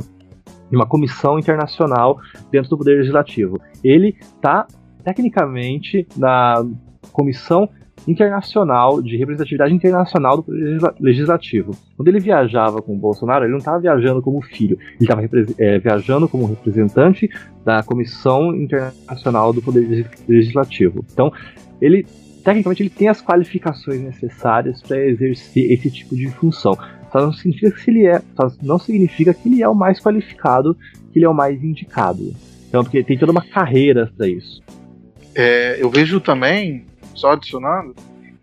De 0.70 0.76
uma 0.76 0.87
comissão 0.87 1.39
internacional 1.39 2.18
dentro 2.51 2.70
do 2.70 2.78
Poder 2.78 2.99
Legislativo. 2.99 3.61
Ele 3.84 4.16
tá, 4.41 4.66
tecnicamente, 5.05 6.07
na 6.16 6.66
comissão 7.12 7.68
internacional, 8.07 9.02
de 9.02 9.16
representatividade 9.16 9.74
internacional 9.74 10.42
do 10.42 10.46
legislativo. 11.00 11.72
Quando 11.96 12.09
ele 12.09 12.20
viajava 12.20 12.80
com 12.80 12.94
o 12.94 12.98
Bolsonaro, 12.98 13.44
ele 13.44 13.52
não 13.52 13.59
estava 13.59 13.80
viajando 13.80 14.22
como 14.22 14.40
filho, 14.40 14.78
ele 15.00 15.11
estava 15.11 15.22
é, 15.59 15.78
viajando 15.78 16.28
como 16.28 16.46
representante 16.46 17.28
da 17.64 17.82
Comissão 17.82 18.54
Internacional 18.54 19.52
do 19.52 19.61
Poder 19.61 20.07
Legislativo. 20.28 21.04
Então, 21.12 21.32
ele 21.80 22.07
tecnicamente 22.44 22.84
ele 22.84 22.90
tem 22.90 23.09
as 23.09 23.20
qualificações 23.20 24.00
necessárias 24.00 24.80
para 24.80 25.04
exercer 25.04 25.72
esse 25.72 25.90
tipo 25.90 26.14
de 26.14 26.28
função. 26.28 26.78
Só 27.11 27.20
não 27.20 27.32
significa 27.32 27.72
que 27.72 27.90
ele 27.90 28.07
é, 28.07 28.22
não 28.62 28.78
significa 28.78 29.34
que 29.34 29.48
ele 29.48 29.62
é 29.62 29.68
o 29.68 29.74
mais 29.74 30.00
qualificado, 30.00 30.76
que 31.12 31.18
ele 31.18 31.24
é 31.24 31.28
o 31.28 31.34
mais 31.34 31.62
indicado. 31.62 32.32
Então, 32.68 32.84
porque 32.84 33.02
tem 33.02 33.18
toda 33.18 33.32
uma 33.32 33.42
carreira 33.42 34.12
para 34.16 34.28
isso. 34.28 34.62
É, 35.34 35.82
eu 35.82 35.90
vejo 35.90 36.20
também 36.20 36.86
só 37.17 37.33
adicionando, 37.33 37.95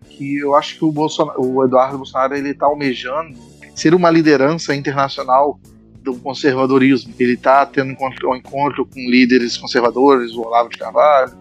que 0.08 0.38
eu 0.38 0.54
acho 0.54 0.78
que 0.78 0.84
o, 0.84 0.92
Bolsonaro, 0.92 1.40
o 1.40 1.64
Eduardo 1.64 1.96
Bolsonaro 1.96 2.34
ele 2.36 2.50
está 2.50 2.66
almejando 2.66 3.36
ser 3.74 3.94
uma 3.94 4.10
liderança 4.10 4.74
internacional 4.74 5.58
do 6.02 6.14
conservadorismo. 6.16 7.12
Ele 7.18 7.32
está 7.32 7.64
tendo 7.66 7.96
um 8.26 8.36
encontro 8.36 8.86
com 8.86 9.00
líderes 9.00 9.56
conservadores, 9.56 10.32
o 10.34 10.42
Olavo 10.42 10.68
de 10.68 10.78
Carvalho, 10.78 11.32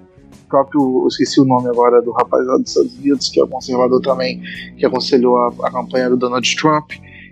o 0.45 0.47
próprio, 0.47 1.01
eu 1.03 1.07
esqueci 1.07 1.39
o 1.39 1.45
nome 1.45 1.67
agora 1.67 2.01
do 2.01 2.11
rapaz 2.11 2.45
lá 2.45 2.57
dos 2.57 2.69
Estados 2.69 2.97
Unidos, 2.97 3.29
que 3.29 3.41
é 3.41 3.45
conservador 3.45 4.01
também, 4.01 4.41
que 4.77 4.85
aconselhou 4.85 5.37
a, 5.37 5.67
a 5.67 5.71
campanha 5.71 6.09
do 6.09 6.17
Donald 6.17 6.55
Trump. 6.55 6.91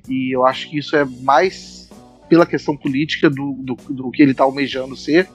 E 0.09 0.35
eu 0.35 0.45
acho 0.45 0.69
que 0.69 0.79
isso 0.79 0.95
é 0.95 1.05
mais 1.21 1.89
pela 2.27 2.45
questão 2.45 2.75
política 2.77 3.29
do, 3.29 3.53
do, 3.59 3.75
do 3.89 4.11
que 4.11 4.21
ele 4.21 4.31
está 4.31 4.43
almejando 4.43 4.95
ser, 4.95 5.29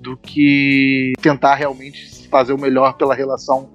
do 0.00 0.16
que 0.16 1.12
tentar 1.20 1.54
realmente 1.54 2.28
fazer 2.28 2.52
o 2.52 2.58
melhor 2.58 2.94
pela 2.94 3.14
relação 3.14 3.68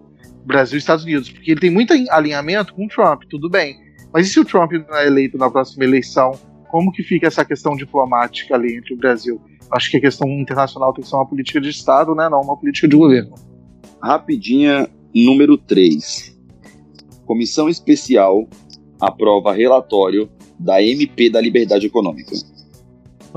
Brasil 0.47 0.77
e 0.77 0.79
Estados 0.79 1.03
Unidos, 1.03 1.29
porque 1.29 1.51
ele 1.51 1.59
tem 1.59 1.69
muito 1.69 1.93
alinhamento 2.09 2.73
com 2.73 2.85
o 2.85 2.87
Trump, 2.87 3.23
tudo 3.29 3.49
bem. 3.49 3.77
Mas 4.13 4.27
e 4.27 4.29
se 4.29 4.39
o 4.39 4.45
Trump 4.45 4.71
não 4.71 4.95
é 4.95 5.05
eleito 5.05 5.37
na 5.37 5.51
próxima 5.51 5.83
eleição? 5.83 6.31
Como 6.69 6.91
que 6.91 7.03
fica 7.03 7.27
essa 7.27 7.43
questão 7.43 7.75
diplomática 7.75 8.55
ali 8.55 8.77
entre 8.77 8.93
o 8.93 8.97
Brasil? 8.97 9.41
Acho 9.69 9.91
que 9.91 9.97
a 9.97 10.01
questão 10.01 10.27
internacional 10.29 10.93
tem 10.93 11.03
que 11.03 11.09
ser 11.09 11.17
uma 11.17 11.27
política 11.27 11.59
de 11.59 11.69
Estado, 11.69 12.15
né? 12.15 12.29
Não 12.29 12.41
uma 12.41 12.57
política 12.57 12.87
de 12.87 12.95
governo. 12.95 13.35
Rapidinha, 14.01 14.89
número 15.13 15.57
3. 15.57 16.37
Comissão 17.25 17.67
Especial 17.67 18.47
aprova 19.01 19.51
relatório 19.51 20.29
da 20.57 20.81
MP 20.81 21.29
da 21.29 21.41
Liberdade 21.41 21.87
Econômica. 21.87 22.35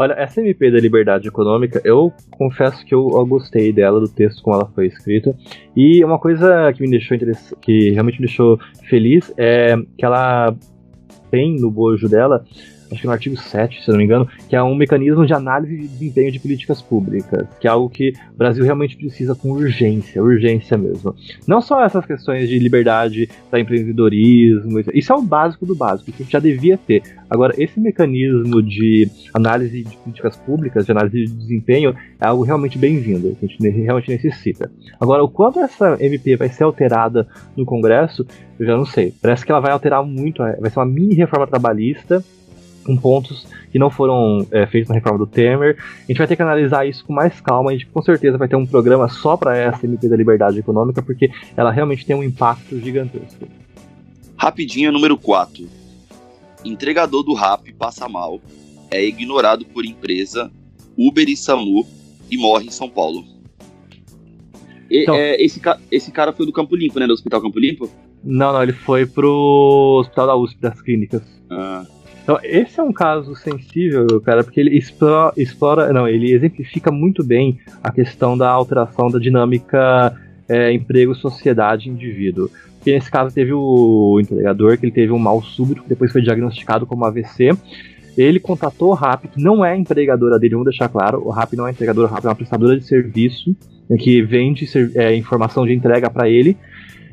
Olha, 0.01 0.15
essa 0.15 0.41
MP 0.41 0.71
da 0.71 0.81
liberdade 0.81 1.29
econômica, 1.29 1.79
eu 1.85 2.11
confesso 2.31 2.83
que 2.87 2.95
eu, 2.95 3.07
gostei 3.27 3.71
dela, 3.71 4.01
do 4.01 4.09
texto 4.09 4.43
como 4.43 4.57
ela 4.57 4.65
foi 4.75 4.87
escrita. 4.87 5.37
E 5.77 6.03
uma 6.03 6.19
coisa 6.19 6.73
que 6.73 6.81
me 6.81 6.89
deixou 6.89 7.19
que 7.61 7.91
realmente 7.91 8.19
me 8.19 8.27
deixou 8.27 8.59
feliz 8.89 9.31
é 9.37 9.77
que 9.99 10.03
ela 10.03 10.57
tem 11.31 11.55
no 11.61 11.71
bojo 11.71 12.09
dela 12.09 12.43
acho 12.91 13.01
que 13.01 13.07
no 13.07 13.13
artigo 13.13 13.37
7, 13.37 13.85
se 13.85 13.91
não 13.91 13.99
me 13.99 14.05
engano, 14.05 14.29
que 14.49 14.57
é 14.57 14.63
um 14.63 14.75
mecanismo 14.75 15.27
de 15.27 15.33
análise 15.33 15.77
de 15.77 15.89
desempenho 15.89 16.33
de 16.33 16.41
políticas 16.41 16.83
públicas, 16.83 17.47
que 17.61 17.67
é 17.67 17.71
algo 17.71 17.89
que 17.89 18.13
o 18.35 18.37
Brasil 18.37 18.65
realmente 18.65 18.97
precisa 18.97 19.35
com 19.35 19.51
urgência, 19.51 20.23
urgência 20.23 20.77
mesmo. 20.77 21.15
Não 21.47 21.61
só 21.61 21.85
essas 21.85 22.05
questões 22.05 22.49
de 22.49 22.59
liberdade 22.59 23.29
para 23.51 23.61
empreendedorismo, 23.61 24.81
isso 24.95 25.13
é 25.13 25.17
o 25.17 25.23
básico 25.23 25.65
do 25.65 25.75
básico, 25.75 26.11
que 26.11 26.23
a 26.23 26.25
gente 26.25 26.33
já 26.33 26.41
devia 26.41 26.77
ter. 26.77 27.03
Agora, 27.29 27.55
esse 27.57 27.79
mecanismo 27.79 28.63
de 28.63 29.09
análise 29.33 29.85
de 29.85 29.97
políticas 29.99 30.37
públicas, 30.37 30.85
de 30.85 30.93
análise 30.93 31.27
de 31.27 31.33
desempenho, 31.33 31.95
é 32.21 32.27
algo 32.27 32.43
realmente 32.43 32.77
bem-vindo, 32.77 33.37
que 33.37 33.47
a 33.47 33.49
gente 33.49 33.69
realmente 33.69 34.11
necessita. 34.11 34.71
Agora, 35.01 35.23
o 35.23 35.29
quanto 35.29 35.61
essa 35.61 35.97
MP 36.01 36.37
vai 36.37 36.49
ser 36.49 36.65
alterada 36.65 37.27
no 37.57 37.65
Congresso, 37.65 38.27
eu 38.59 38.67
já 38.67 38.77
não 38.77 38.85
sei. 38.85 39.15
Parece 39.23 39.45
que 39.45 39.51
ela 39.51 39.61
vai 39.61 39.73
alterar 39.73 40.05
muito, 40.05 40.43
vai 40.43 40.71
ser 40.71 40.79
uma 40.79 40.87
mini 40.87 41.15
reforma 41.15 41.47
trabalhista, 41.47 42.23
com 42.85 42.97
pontos 42.97 43.47
que 43.71 43.79
não 43.79 43.91
foram 43.91 44.47
é, 44.51 44.67
feitos 44.67 44.89
na 44.89 44.97
reforma 44.97 45.19
do 45.19 45.27
Temer. 45.27 45.77
A 45.79 46.07
gente 46.07 46.19
vai 46.19 46.27
ter 46.27 46.37
que 46.37 46.43
analisar 46.43 46.87
isso 46.87 47.05
com 47.05 47.13
mais 47.13 47.41
calma. 47.41 47.71
A 47.71 47.73
gente 47.73 47.87
com 47.87 48.03
certeza 48.03 48.37
vai 48.37 48.49
ter 48.49 48.57
um 48.57 48.67
programa 48.67 49.09
só 49.09 49.37
para 49.37 49.57
essa 49.57 49.87
MP 49.87 50.09
da 50.09 50.17
liberdade 50.17 50.59
econômica, 50.59 51.03
porque 51.03 51.31
ela 51.57 51.71
realmente 51.71 52.05
tem 52.05 52.17
um 52.17 52.23
impacto 52.23 52.79
gigantesco. 52.79 53.47
Rapidinho, 54.37 54.91
número 54.91 55.17
4. 55.17 55.69
Entregador 56.65 57.23
do 57.23 57.35
RAP 57.35 57.69
passa 57.79 58.09
mal, 58.09 58.41
é 58.91 59.05
ignorado 59.05 59.65
por 59.65 59.85
empresa, 59.85 60.51
Uber 60.97 61.29
e 61.29 61.37
SAMU 61.37 61.87
e 62.31 62.37
morre 62.37 62.67
em 62.67 62.71
São 62.71 62.89
Paulo. 62.89 63.25
E, 64.91 65.03
então, 65.03 65.15
é, 65.15 65.41
esse, 65.41 65.61
esse 65.91 66.11
cara 66.11 66.33
foi 66.33 66.45
do 66.45 66.53
Campo 66.53 66.75
Limpo, 66.75 66.99
né? 66.99 67.07
Do 67.07 67.13
Hospital 67.13 67.41
Campo 67.41 67.59
Limpo? 67.59 67.89
Não, 68.23 68.53
não, 68.53 68.63
ele 68.63 68.73
foi 68.73 69.07
pro 69.07 69.99
Hospital 70.01 70.27
da 70.27 70.37
USP, 70.37 70.61
das 70.61 70.81
clínicas. 70.83 71.23
Ah. 71.49 71.87
Então, 72.23 72.39
esse 72.43 72.79
é 72.79 72.83
um 72.83 72.93
caso 72.93 73.35
sensível, 73.35 74.21
cara, 74.21 74.45
porque 74.45 74.61
ele 74.61 74.77
explora, 74.77 75.33
explora 75.37 75.93
não, 75.93 76.07
ele 76.07 76.33
exemplifica 76.33 76.91
muito 76.91 77.25
bem 77.25 77.59
a 77.83 77.91
questão 77.91 78.37
da 78.37 78.49
alteração 78.49 79.09
da 79.09 79.19
dinâmica 79.19 80.15
é, 80.49 80.73
emprego-sociedade-indivíduo. 80.73 82.51
Porque 82.77 82.93
nesse 82.93 83.11
caso 83.11 83.35
teve 83.35 83.53
o 83.53 84.19
entregador, 84.21 84.79
que 84.79 84.87
ele 84.87 84.93
teve 84.93 85.13
um 85.13 85.19
mal 85.19 85.43
súbito, 85.43 85.83
que 85.83 85.89
depois 85.89 86.11
foi 86.11 86.23
diagnosticado 86.23 86.87
como 86.87 87.05
AVC. 87.05 87.51
Ele 88.17 88.41
contatou 88.41 88.91
o 88.91 88.95
RAP, 88.95 89.27
que 89.27 89.43
não 89.43 89.65
é 89.65 89.77
empregadora 89.77 90.39
dele, 90.39 90.55
vamos 90.55 90.71
deixar 90.71 90.89
claro, 90.89 91.23
o 91.25 91.31
RAP 91.31 91.53
não 91.55 91.67
é 91.67 91.71
empregadora, 91.71 92.09
o 92.09 92.11
RAP 92.11 92.25
é 92.25 92.29
uma 92.29 92.35
prestadora 92.35 92.79
de 92.79 92.85
serviço, 92.85 93.55
né, 93.89 93.97
que 93.97 94.23
vende 94.23 94.67
é, 94.95 95.15
informação 95.15 95.65
de 95.65 95.73
entrega 95.73 96.11
para 96.11 96.29
ele, 96.29 96.57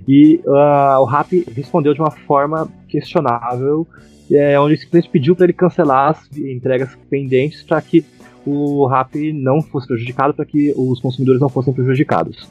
e 0.08 0.40
uh, 0.46 1.02
o 1.02 1.04
RAP 1.04 1.34
respondeu 1.56 1.94
de 1.94 2.00
uma 2.00 2.12
forma 2.12 2.68
questionável 2.88 3.86
é, 4.32 4.60
onde 4.60 4.78
simplesmente 4.78 5.12
pediu 5.12 5.36
para 5.36 5.46
ele 5.46 5.54
cancelar 5.54 6.12
as 6.12 6.38
entregas 6.38 6.98
pendentes 7.10 7.64
para 7.64 7.82
que 7.82 8.04
o 8.46 8.86
RAP 8.88 9.16
não 9.34 9.62
fosse 9.62 9.88
prejudicado, 9.88 10.34
para 10.34 10.46
que 10.46 10.74
os 10.76 11.02
consumidores 11.02 11.42
não 11.42 11.50
fossem 11.50 11.74
prejudicados. 11.74 12.50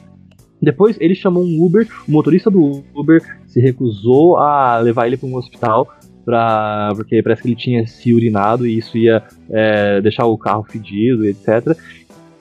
Depois 0.61 0.97
ele 0.99 1.15
chamou 1.15 1.43
um 1.43 1.63
Uber, 1.63 1.87
o 2.07 2.11
motorista 2.11 2.49
do 2.49 2.83
Uber 2.95 3.21
se 3.45 3.59
recusou 3.59 4.37
a 4.37 4.79
levar 4.79 5.07
ele 5.07 5.17
para 5.17 5.27
um 5.27 5.35
hospital, 5.35 5.87
pra, 6.25 6.91
porque 6.95 7.21
parece 7.21 7.41
que 7.41 7.47
ele 7.47 7.55
tinha 7.55 7.87
se 7.87 8.13
urinado 8.13 8.65
e 8.65 8.77
isso 8.77 8.97
ia 8.97 9.23
é, 9.49 10.01
deixar 10.01 10.25
o 10.25 10.37
carro 10.37 10.63
fedido, 10.63 11.25
etc. 11.25 11.77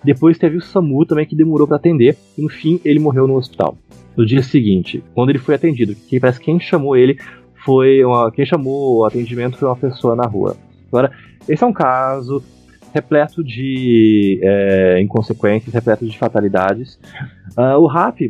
Depois 0.02 0.38
teve 0.38 0.56
o 0.56 0.62
SAMU 0.62 1.04
também 1.04 1.26
que 1.26 1.36
demorou 1.36 1.66
para 1.66 1.76
atender 1.76 2.16
e 2.36 2.42
no 2.42 2.48
fim 2.48 2.80
ele 2.84 2.98
morreu 2.98 3.26
no 3.26 3.36
hospital. 3.36 3.76
No 4.16 4.24
dia 4.24 4.42
seguinte, 4.42 5.02
quando 5.14 5.30
ele 5.30 5.38
foi 5.38 5.54
atendido, 5.54 5.94
que 5.94 6.18
parece 6.18 6.38
que 6.38 6.46
quem 6.46 6.58
chamou 6.58 6.96
ele 6.96 7.18
foi 7.66 8.04
uma, 8.04 8.30
quem 8.30 8.46
chamou 8.46 8.98
o 8.98 9.04
atendimento 9.04 9.58
foi 9.58 9.66
uma 9.66 9.76
pessoa 9.76 10.14
na 10.14 10.24
rua. 10.24 10.56
Agora, 10.86 11.10
esse 11.48 11.64
é 11.64 11.66
um 11.66 11.72
caso 11.72 12.40
repleto 12.94 13.42
de 13.42 14.38
é, 14.40 15.00
inconsequências, 15.02 15.74
repleto 15.74 16.06
de 16.06 16.16
fatalidades. 16.16 16.98
Uh, 17.58 17.76
o 17.78 17.86
RAP, 17.86 18.20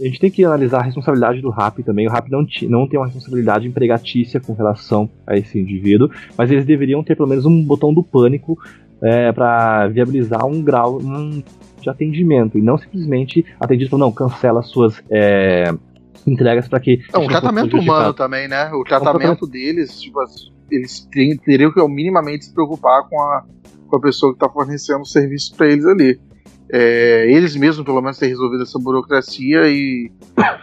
a 0.00 0.04
gente 0.04 0.18
tem 0.18 0.30
que 0.30 0.44
analisar 0.44 0.80
a 0.80 0.82
responsabilidade 0.82 1.42
do 1.42 1.50
RAP 1.50 1.80
também. 1.84 2.08
O 2.08 2.10
RAP 2.10 2.28
não, 2.28 2.44
não 2.62 2.88
tem 2.88 2.98
uma 2.98 3.04
responsabilidade 3.04 3.68
empregatícia 3.68 4.40
com 4.40 4.54
relação 4.54 5.08
a 5.26 5.36
esse 5.36 5.60
indivíduo, 5.60 6.10
mas 6.36 6.50
eles 6.50 6.64
deveriam 6.64 7.04
ter 7.04 7.14
pelo 7.14 7.28
menos 7.28 7.44
um 7.44 7.62
botão 7.62 7.92
do 7.92 8.02
pânico 8.02 8.58
é, 9.02 9.30
para 9.30 9.88
viabilizar 9.88 10.44
um 10.46 10.62
grau 10.62 10.98
um, 10.98 11.42
de 11.80 11.90
atendimento 11.90 12.58
e 12.58 12.62
não 12.62 12.78
simplesmente 12.78 13.44
atendido 13.60 13.98
não 13.98 14.10
cancela 14.10 14.62
suas 14.62 15.02
é, 15.10 15.72
entregas 16.26 16.68
para 16.68 16.80
que. 16.80 17.02
É 17.12 17.18
um 17.18 17.26
tratamento 17.26 17.76
humano 17.76 18.12
também, 18.12 18.48
né? 18.48 18.70
O 18.72 18.82
tratamento 18.84 19.46
deles, 19.46 20.00
tipo, 20.00 20.18
eles 20.70 21.08
teriam 21.44 21.72
que 21.72 21.88
minimamente 21.88 22.46
se 22.46 22.54
preocupar 22.54 23.08
com 23.08 23.20
a, 23.20 23.44
com 23.88 23.96
a 23.96 24.00
pessoa 24.00 24.32
que 24.32 24.36
está 24.36 24.48
fornecendo 24.48 25.02
o 25.02 25.06
serviço 25.06 25.54
para 25.54 25.68
eles 25.68 25.86
ali. 25.86 26.20
É, 26.72 27.30
eles 27.30 27.54
mesmos, 27.54 27.84
pelo 27.84 28.00
menos, 28.02 28.18
têm 28.18 28.28
resolvido 28.28 28.64
essa 28.64 28.78
burocracia 28.78 29.68
e, 29.68 30.10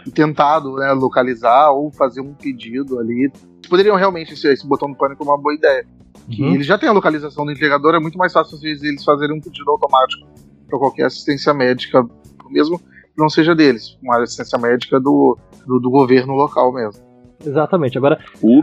e 0.06 0.10
tentado 0.10 0.74
né, 0.74 0.92
localizar 0.92 1.70
ou 1.70 1.90
fazer 1.90 2.20
um 2.20 2.34
pedido 2.34 2.98
ali. 2.98 3.32
Poderiam 3.68 3.96
realmente, 3.96 4.34
esse, 4.34 4.46
esse 4.52 4.66
botão 4.66 4.90
do 4.90 4.96
pânico 4.96 5.22
é 5.22 5.26
uma 5.26 5.38
boa 5.38 5.54
ideia. 5.54 5.86
Que 6.30 6.42
uhum. 6.42 6.54
eles 6.54 6.66
já 6.66 6.76
têm 6.78 6.88
a 6.88 6.92
localização 6.92 7.44
do 7.46 7.52
entregador, 7.52 7.94
é 7.94 8.00
muito 8.00 8.18
mais 8.18 8.32
fácil 8.32 8.56
às 8.56 8.60
vezes 8.60 8.82
eles 8.82 9.02
fazerem 9.02 9.36
um 9.36 9.40
pedido 9.40 9.70
automático 9.70 10.26
para 10.68 10.78
qualquer 10.78 11.06
assistência 11.06 11.52
médica, 11.52 12.06
mesmo 12.50 12.80
não 13.16 13.28
seja 13.28 13.54
deles, 13.54 13.98
uma 14.02 14.22
assistência 14.22 14.58
médica 14.58 15.00
do, 15.00 15.38
do, 15.66 15.78
do 15.78 15.90
governo 15.90 16.34
local 16.34 16.72
mesmo. 16.72 17.02
Exatamente. 17.44 17.98
Agora, 17.98 18.18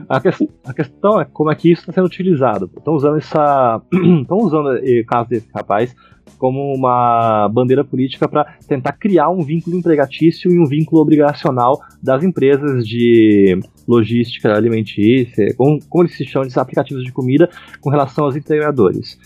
a, 0.09 0.19
que, 0.19 0.29
a, 0.65 0.73
questão 0.73 1.21
é 1.21 1.25
como 1.25 1.51
é 1.51 1.55
que 1.55 1.71
isso 1.71 1.81
está 1.81 1.93
sendo 1.93 2.05
utilizado. 2.05 2.69
Estão 2.75 2.93
usando 2.93 3.17
essa. 3.17 3.81
Estão 4.21 4.37
usando 4.37 4.69
o 4.69 5.05
caso 5.05 5.29
desse 5.29 5.47
rapaz 5.53 5.95
como 6.37 6.73
uma 6.73 7.47
bandeira 7.49 7.83
política 7.83 8.27
para 8.27 8.57
tentar 8.67 8.93
criar 8.93 9.29
um 9.29 9.43
vínculo 9.43 9.77
empregatício 9.77 10.51
e 10.51 10.59
um 10.59 10.65
vínculo 10.65 11.01
obrigacional 11.01 11.79
das 12.01 12.23
empresas 12.23 12.87
de 12.87 13.59
logística 13.87 14.51
alimentícia, 14.51 15.53
como, 15.55 15.79
como 15.87 16.03
eles 16.03 16.17
se 16.17 16.25
chamam, 16.25 16.47
de 16.47 16.59
aplicativos 16.59 17.03
de 17.03 17.11
comida, 17.11 17.49
com 17.79 17.89
relação 17.89 18.25
aos 18.25 18.35
integradores. 18.35 19.19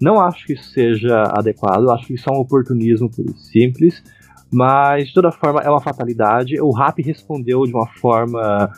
Não 0.00 0.20
acho 0.20 0.46
que 0.46 0.52
isso 0.52 0.70
seja 0.70 1.24
adequado, 1.32 1.90
acho 1.90 2.06
que 2.06 2.14
isso 2.14 2.28
é 2.28 2.32
um 2.32 2.40
oportunismo 2.40 3.10
simples. 3.36 4.02
Mas, 4.54 5.08
de 5.08 5.14
toda 5.14 5.32
forma, 5.32 5.60
é 5.60 5.68
uma 5.68 5.80
fatalidade. 5.80 6.60
O 6.60 6.70
Rap 6.70 7.02
respondeu 7.02 7.64
de 7.64 7.72
uma 7.72 7.88
forma 7.88 8.70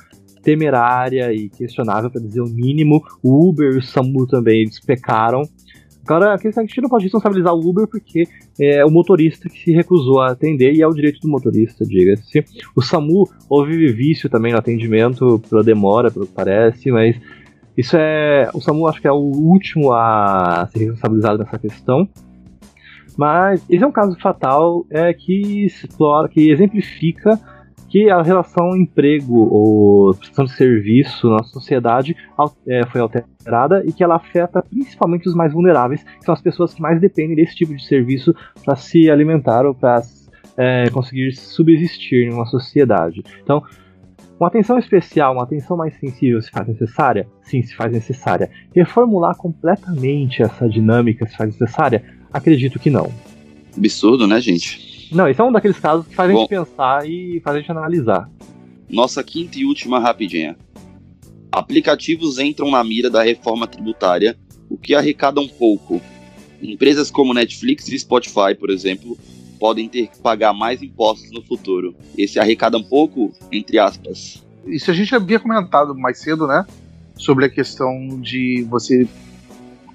temerária 0.43 1.31
e 1.35 1.51
questionável, 1.51 2.11
para 2.11 2.23
dizer 2.23 2.41
o 2.41 2.49
mínimo. 2.49 3.03
O 3.23 3.51
Uber 3.51 3.75
e 3.75 3.79
o 3.79 3.83
Samu 3.83 4.27
também 4.27 4.65
despecaram. 4.65 5.43
Agora, 6.03 6.35
a 6.35 6.39
questão 6.39 6.63
é 6.63 6.67
que 6.67 6.73
a 6.73 6.75
gente 6.75 6.83
não 6.83 6.89
pode 6.89 7.05
responsabilizar 7.05 7.53
o 7.53 7.69
Uber 7.69 7.87
porque 7.89 8.25
é 8.59 8.85
o 8.85 8.91
motorista 8.91 9.49
que 9.49 9.59
se 9.59 9.73
recusou 9.73 10.21
a 10.21 10.31
atender 10.31 10.73
e 10.73 10.81
é 10.81 10.87
o 10.87 10.95
direito 10.95 11.21
do 11.21 11.29
motorista, 11.29 11.85
diga-se. 11.85 12.45
O 12.75 12.81
SAMU 12.81 13.29
houve 13.51 13.93
vício 13.93 14.31
também 14.31 14.53
no 14.53 14.59
atendimento 14.59 15.43
pela 15.51 15.65
demora, 15.65 16.11
pelo 16.11 16.27
que 16.27 16.33
parece, 16.33 16.91
mas 16.93 17.21
isso 17.77 17.97
é. 17.99 18.49
O 18.55 18.61
SAMU 18.61 18.87
acho 18.87 19.01
que 19.01 19.09
é 19.09 19.13
o 19.13 19.17
último 19.17 19.93
a 19.93 20.69
ser 20.73 20.79
responsabilizado 20.79 21.39
nessa 21.39 21.59
questão. 21.59 22.09
Mas 23.17 23.65
esse 23.71 23.83
é 23.83 23.87
um 23.87 23.93
caso 23.93 24.19
fatal 24.21 24.85
é, 24.91 25.13
que 25.13 25.65
explora, 25.65 26.29
que 26.29 26.51
exemplifica 26.51 27.41
que 27.89 28.11
a 28.11 28.21
relação 28.21 28.77
emprego 28.77 29.49
ou 29.51 30.15
prestação 30.15 30.45
de 30.45 30.53
serviço 30.53 31.31
na 31.31 31.43
sociedade 31.45 32.17
é, 32.67 32.85
foi 32.87 33.01
alterada 33.01 33.83
e 33.87 33.93
que 33.93 34.03
ela 34.03 34.17
afeta 34.17 34.63
principalmente 34.63 35.29
os 35.29 35.35
mais 35.35 35.53
vulneráveis, 35.53 36.03
que 36.03 36.25
são 36.25 36.35
as 36.35 36.43
pessoas 36.43 36.75
que 36.75 36.83
mais 36.83 37.01
dependem 37.01 37.37
desse 37.37 37.55
tipo 37.55 37.75
de 37.75 37.87
serviço 37.87 38.35
para 38.65 38.77
se 38.77 39.09
alimentar 39.11 39.65
ou 39.65 39.75
para 39.75 40.03
é, 40.57 40.91
conseguir 40.91 41.33
subsistir 41.33 42.27
em 42.27 42.35
uma 42.35 42.47
sociedade. 42.47 43.23
Então, 43.43 43.63
uma 44.39 44.49
atenção 44.49 44.79
especial, 44.79 45.33
uma 45.33 45.45
atenção 45.45 45.77
mais 45.77 45.95
sensível 45.99 46.43
se 46.43 46.51
faz 46.51 46.69
necessária? 46.69 47.27
Sim, 47.43 47.63
se 47.63 47.75
faz 47.75 47.91
necessária. 47.91 48.51
Reformular 48.75 49.35
completamente 49.37 50.43
essa 50.43 50.69
dinâmica 50.69 51.27
se 51.27 51.37
faz 51.37 51.59
necessária? 51.59 52.05
Acredito 52.37 52.79
que 52.79 52.91
não. 52.91 53.11
Absurdo, 53.75 54.27
né, 54.27 54.39
gente? 54.43 55.09
Não, 55.11 55.27
esse 55.27 55.41
é 55.41 55.45
um 55.45 55.51
daqueles 55.51 55.79
casos 55.79 56.07
que 56.07 56.15
faz 56.15 56.31
Bom, 56.31 56.37
a 56.37 56.41
gente 56.41 56.49
pensar 56.51 57.09
e 57.09 57.41
faz 57.41 57.57
a 57.57 57.61
gente 57.61 57.71
analisar. 57.71 58.31
Nossa 58.91 59.25
quinta 59.25 59.59
e 59.59 59.65
última 59.65 59.99
rapidinha. 59.99 60.55
Aplicativos 61.51 62.39
entram 62.39 62.71
na 62.71 62.85
mira 62.85 63.09
da 63.09 63.23
reforma 63.23 63.67
tributária, 63.67 64.37
o 64.69 64.77
que 64.77 64.95
arrecada 64.95 65.41
um 65.41 65.49
pouco. 65.49 65.99
Empresas 66.61 67.11
como 67.11 67.33
Netflix 67.33 67.89
e 67.89 67.99
Spotify, 67.99 68.55
por 68.59 68.69
exemplo, 68.69 69.17
podem 69.59 69.89
ter 69.89 70.09
que 70.09 70.19
pagar 70.19 70.53
mais 70.53 70.83
impostos 70.83 71.31
no 71.31 71.41
futuro. 71.43 71.95
Esse 72.19 72.39
arrecada 72.39 72.77
um 72.77 72.85
pouco, 72.85 73.33
entre 73.51 73.79
aspas. 73.79 74.45
Isso 74.67 74.91
a 74.91 74.95
gente 74.95 75.15
havia 75.15 75.41
comentado 75.41 75.95
mais 75.95 76.19
cedo, 76.19 76.47
né? 76.47 76.67
Sobre 77.15 77.47
a 77.47 77.49
questão 77.49 78.21
de 78.21 78.67
você 78.69 79.09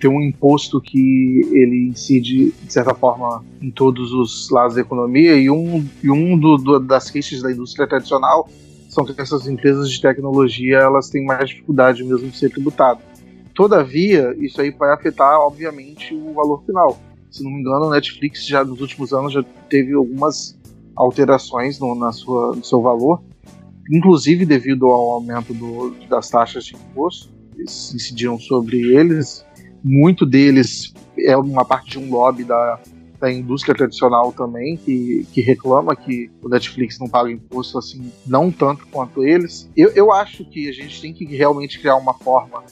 ter 0.01 0.07
um 0.07 0.19
imposto 0.19 0.81
que 0.81 1.41
ele 1.51 1.89
incide, 1.89 2.51
de 2.51 2.73
certa 2.73 2.95
forma, 2.95 3.45
em 3.61 3.69
todos 3.69 4.11
os 4.11 4.49
lados 4.49 4.75
da 4.75 4.81
economia, 4.81 5.35
e 5.35 5.49
um, 5.49 5.87
e 6.03 6.09
um 6.09 6.37
do, 6.37 6.57
do, 6.57 6.79
das 6.79 7.11
queixas 7.11 7.41
da 7.41 7.51
indústria 7.51 7.87
tradicional 7.87 8.49
são 8.89 9.05
que 9.05 9.21
essas 9.21 9.47
empresas 9.47 9.89
de 9.89 10.01
tecnologia 10.01 10.79
elas 10.79 11.09
têm 11.09 11.23
mais 11.23 11.49
dificuldade 11.49 12.03
mesmo 12.03 12.29
de 12.29 12.35
ser 12.35 12.49
tributadas. 12.49 13.03
Todavia, 13.53 14.35
isso 14.39 14.59
aí 14.59 14.71
vai 14.71 14.91
afetar, 14.91 15.39
obviamente, 15.39 16.13
o 16.15 16.33
valor 16.33 16.63
final. 16.65 16.99
Se 17.29 17.43
não 17.43 17.51
me 17.51 17.59
engano, 17.59 17.85
a 17.85 17.91
Netflix 17.91 18.45
já 18.45 18.63
nos 18.65 18.81
últimos 18.81 19.13
anos 19.13 19.31
já 19.31 19.43
teve 19.69 19.93
algumas 19.93 20.59
alterações 20.95 21.79
no, 21.79 21.95
na 21.95 22.11
sua, 22.11 22.55
no 22.55 22.63
seu 22.63 22.81
valor, 22.81 23.21
inclusive 23.89 24.45
devido 24.45 24.87
ao 24.87 25.11
aumento 25.11 25.53
do, 25.53 25.95
das 26.09 26.29
taxas 26.29 26.65
de 26.65 26.75
imposto, 26.75 27.29
eles 27.57 27.93
incidiram 27.93 28.39
sobre 28.39 28.77
eles. 28.95 29.45
Muito 29.83 30.25
deles 30.25 30.93
é 31.17 31.35
uma 31.35 31.65
parte 31.65 31.91
de 31.91 31.99
um 31.99 32.09
lobby 32.09 32.43
da, 32.43 32.79
da 33.19 33.31
indústria 33.31 33.75
tradicional 33.75 34.33
também, 34.33 34.75
que, 34.77 35.25
que 35.31 35.41
reclama 35.41 35.95
que 35.95 36.29
o 36.41 36.49
Netflix 36.49 36.99
não 36.99 37.07
paga 37.07 37.31
imposto 37.31 37.77
assim, 37.77 38.11
não 38.25 38.51
tanto 38.51 38.87
quanto 38.87 39.23
eles. 39.23 39.69
Eu, 39.77 39.89
eu 39.91 40.11
acho 40.11 40.43
que 40.45 40.67
a 40.67 40.71
gente 40.71 40.99
tem 40.99 41.13
que 41.13 41.25
realmente 41.25 41.79
criar 41.79 41.95
uma 41.97 42.15
forma 42.15 42.63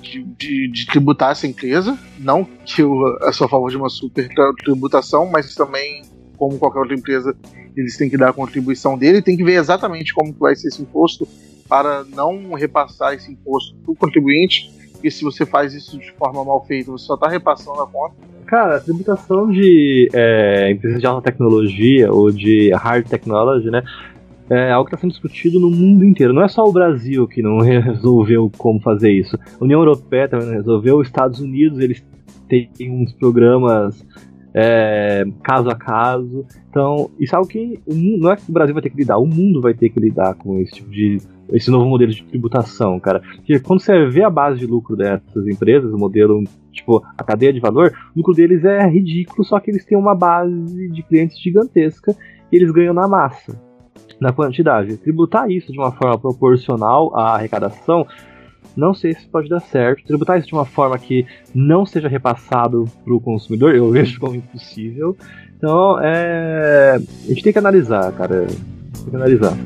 de, 0.00 0.22
de, 0.22 0.68
de, 0.68 0.86
tributar 0.86 1.32
essa 1.32 1.46
empresa. 1.46 1.98
Não 2.18 2.44
que 2.44 2.80
eu, 2.80 2.94
eu 3.20 3.32
sou 3.32 3.46
a 3.46 3.50
favor 3.50 3.70
de 3.70 3.76
uma 3.76 3.90
super 3.90 4.28
tributação, 4.64 5.26
mas 5.30 5.54
também, 5.54 6.02
como 6.36 6.58
qualquer 6.58 6.80
outra 6.80 6.94
empresa, 6.94 7.36
eles 7.76 7.96
têm 7.96 8.08
que 8.08 8.16
dar 8.16 8.30
a 8.30 8.32
contribuição 8.32 8.96
dele, 8.96 9.22
tem 9.22 9.36
que 9.36 9.44
ver 9.44 9.60
exatamente 9.60 10.14
como 10.14 10.32
vai 10.32 10.56
ser 10.56 10.68
esse 10.68 10.82
imposto 10.82 11.28
para 11.68 12.04
não 12.04 12.54
repassar 12.54 13.14
esse 13.14 13.30
imposto 13.30 13.76
para 13.76 13.92
o 13.92 13.96
contribuinte, 13.96 14.72
porque 15.00 15.10
se 15.10 15.24
você 15.24 15.46
faz 15.46 15.72
isso 15.72 15.98
de 15.98 16.12
forma 16.12 16.44
mal 16.44 16.62
feita, 16.66 16.92
você 16.92 17.06
só 17.06 17.14
está 17.14 17.26
repassando 17.26 17.80
a 17.80 17.86
conta. 17.86 18.14
Cara, 18.44 18.76
a 18.76 18.80
tributação 18.80 19.50
de 19.50 20.10
é, 20.12 20.70
empresas 20.70 21.00
de 21.00 21.06
alta 21.06 21.30
tecnologia 21.30 22.12
ou 22.12 22.30
de 22.30 22.70
hard 22.74 23.08
technology, 23.08 23.70
né, 23.70 23.82
é 24.50 24.70
algo 24.70 24.86
que 24.86 24.94
está 24.94 25.00
sendo 25.00 25.12
discutido 25.12 25.58
no 25.58 25.70
mundo 25.70 26.04
inteiro. 26.04 26.34
Não 26.34 26.42
é 26.42 26.48
só 26.48 26.64
o 26.64 26.72
Brasil 26.72 27.26
que 27.26 27.40
não 27.40 27.60
resolveu 27.64 28.52
como 28.58 28.78
fazer 28.80 29.10
isso. 29.10 29.38
A 29.58 29.64
União 29.64 29.80
Europeia 29.80 30.28
também 30.28 30.48
não 30.48 30.54
resolveu. 30.54 30.98
Os 30.98 31.06
Estados 31.06 31.40
Unidos, 31.40 31.78
eles 31.78 32.04
têm 32.46 32.68
uns 32.90 33.12
programas 33.14 34.04
é, 34.54 35.24
caso 35.42 35.68
a 35.70 35.74
caso. 35.74 36.44
Então, 36.68 37.10
isso 37.18 37.34
é 37.34 37.38
algo 37.38 37.48
que 37.48 37.80
o 37.86 37.94
mundo, 37.94 38.22
não 38.22 38.32
é 38.32 38.36
que 38.36 38.48
o 38.48 38.52
Brasil 38.52 38.74
vai 38.74 38.82
ter 38.82 38.90
que 38.90 38.96
lidar, 38.96 39.18
o 39.18 39.26
mundo 39.26 39.60
vai 39.60 39.74
ter 39.74 39.88
que 39.90 40.00
lidar 40.00 40.34
com 40.34 40.58
esse 40.60 40.74
tipo 40.74 40.90
de. 40.90 41.18
esse 41.52 41.70
novo 41.70 41.86
modelo 41.86 42.12
de 42.12 42.24
tributação, 42.24 42.98
cara. 43.00 43.20
Porque 43.36 43.58
quando 43.60 43.80
você 43.80 44.06
vê 44.06 44.22
a 44.22 44.30
base 44.30 44.58
de 44.60 44.66
lucro 44.66 44.96
dessas 44.96 45.46
empresas, 45.46 45.92
o 45.92 45.98
modelo, 45.98 46.42
tipo, 46.72 47.04
a 47.16 47.24
cadeia 47.24 47.52
de 47.52 47.60
valor, 47.60 47.92
o 48.14 48.18
lucro 48.18 48.34
deles 48.34 48.64
é 48.64 48.86
ridículo, 48.88 49.44
só 49.44 49.58
que 49.60 49.70
eles 49.70 49.84
têm 49.84 49.98
uma 49.98 50.14
base 50.14 50.88
de 50.90 51.02
clientes 51.02 51.40
gigantesca 51.40 52.14
e 52.52 52.56
eles 52.56 52.70
ganham 52.70 52.94
na 52.94 53.06
massa, 53.06 53.60
na 54.20 54.32
quantidade. 54.32 54.96
Tributar 54.96 55.50
isso 55.50 55.72
de 55.72 55.78
uma 55.78 55.92
forma 55.92 56.18
proporcional 56.18 57.16
à 57.16 57.34
arrecadação 57.34 58.06
não 58.76 58.94
sei 58.94 59.14
se 59.14 59.26
pode 59.26 59.48
dar 59.48 59.60
certo. 59.60 60.04
Tributar 60.04 60.38
isso 60.38 60.48
de 60.48 60.54
uma 60.54 60.64
forma 60.64 60.98
que 60.98 61.26
não 61.54 61.84
seja 61.84 62.08
repassado 62.08 62.90
para 63.04 63.14
o 63.14 63.20
consumidor, 63.20 63.74
eu 63.74 63.90
vejo 63.92 64.18
como 64.20 64.34
impossível. 64.34 65.16
Então, 65.56 65.98
é... 66.00 66.96
a 66.96 67.28
gente 67.28 67.42
tem 67.42 67.52
que 67.52 67.58
analisar, 67.58 68.12
cara. 68.12 68.46
Tem 68.46 69.10
que 69.10 69.16
analisar. 69.16 69.56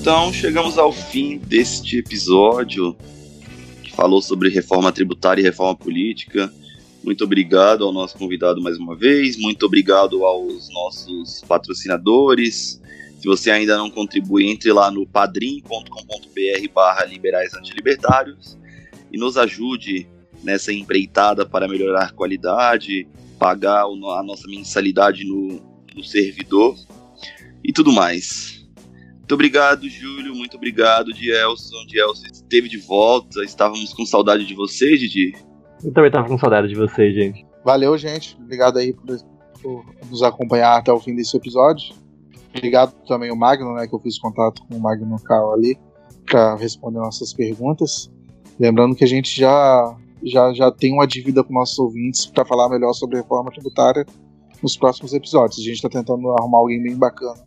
Então, 0.00 0.32
chegamos 0.32 0.76
ao 0.76 0.92
fim 0.92 1.38
deste 1.38 1.98
episódio 1.98 2.94
que 3.82 3.90
falou 3.92 4.20
sobre 4.20 4.50
reforma 4.50 4.92
tributária 4.92 5.40
e 5.40 5.44
reforma 5.44 5.74
política. 5.74 6.52
Muito 7.02 7.24
obrigado 7.24 7.84
ao 7.84 7.92
nosso 7.92 8.16
convidado 8.16 8.62
mais 8.62 8.78
uma 8.78 8.94
vez. 8.94 9.38
Muito 9.38 9.64
obrigado 9.64 10.24
aos 10.24 10.68
nossos 10.72 11.42
patrocinadores 11.48 12.80
se 13.24 13.28
você 13.28 13.50
ainda 13.50 13.78
não 13.78 13.88
contribui, 13.88 14.50
entre 14.50 14.70
lá 14.70 14.90
no 14.90 15.06
padrim.com.br 15.06 16.68
barra 16.74 17.06
liberais 17.06 17.54
antilibertários 17.54 18.58
e 19.10 19.16
nos 19.16 19.38
ajude 19.38 20.06
nessa 20.42 20.70
empreitada 20.70 21.46
para 21.46 21.66
melhorar 21.66 22.04
a 22.04 22.12
qualidade, 22.12 23.08
pagar 23.38 23.84
a 23.84 24.22
nossa 24.22 24.46
mensalidade 24.46 25.24
no, 25.24 25.58
no 25.96 26.04
servidor 26.04 26.76
e 27.64 27.72
tudo 27.72 27.92
mais. 27.92 28.62
Muito 29.20 29.32
obrigado, 29.32 29.88
Júlio. 29.88 30.34
Muito 30.34 30.58
obrigado, 30.58 31.10
Dielson. 31.10 31.86
Dielson 31.86 32.26
esteve 32.30 32.68
de 32.68 32.76
volta. 32.76 33.42
Estávamos 33.42 33.94
com 33.94 34.04
saudade 34.04 34.44
de 34.44 34.52
você, 34.52 34.98
Didi. 34.98 35.34
Eu 35.82 35.94
também 35.94 36.08
estava 36.08 36.28
com 36.28 36.36
saudade 36.36 36.68
de 36.68 36.74
você, 36.74 37.10
gente. 37.10 37.46
Valeu, 37.64 37.96
gente. 37.96 38.36
Obrigado 38.38 38.78
aí 38.78 38.92
por, 38.92 39.16
por 39.62 39.82
nos 40.10 40.22
acompanhar 40.22 40.76
até 40.76 40.92
o 40.92 41.00
fim 41.00 41.14
desse 41.16 41.34
episódio. 41.34 42.03
Obrigado 42.56 42.94
também 43.06 43.32
o 43.32 43.36
Magno, 43.36 43.74
né, 43.74 43.86
que 43.86 43.94
eu 43.94 43.98
fiz 43.98 44.18
contato 44.18 44.62
com 44.68 44.76
o 44.76 44.80
Magno 44.80 45.16
Cal 45.22 45.52
ali 45.52 45.76
para 46.24 46.54
responder 46.56 46.98
nossas 46.98 47.32
perguntas. 47.32 48.10
Lembrando 48.58 48.94
que 48.94 49.04
a 49.04 49.08
gente 49.08 49.38
já 49.38 49.96
já, 50.24 50.52
já 50.54 50.70
tem 50.72 50.92
uma 50.92 51.06
dívida 51.06 51.44
com 51.44 51.52
nossos 51.52 51.78
ouvintes 51.78 52.26
para 52.26 52.44
falar 52.44 52.68
melhor 52.68 52.92
sobre 52.94 53.18
reforma 53.18 53.50
tributária 53.50 54.06
nos 54.62 54.76
próximos 54.76 55.12
episódios. 55.12 55.58
A 55.58 55.62
gente 55.62 55.74
está 55.74 55.88
tentando 55.88 56.30
arrumar 56.30 56.58
alguém 56.58 56.82
bem 56.82 56.96
bacana 56.96 57.44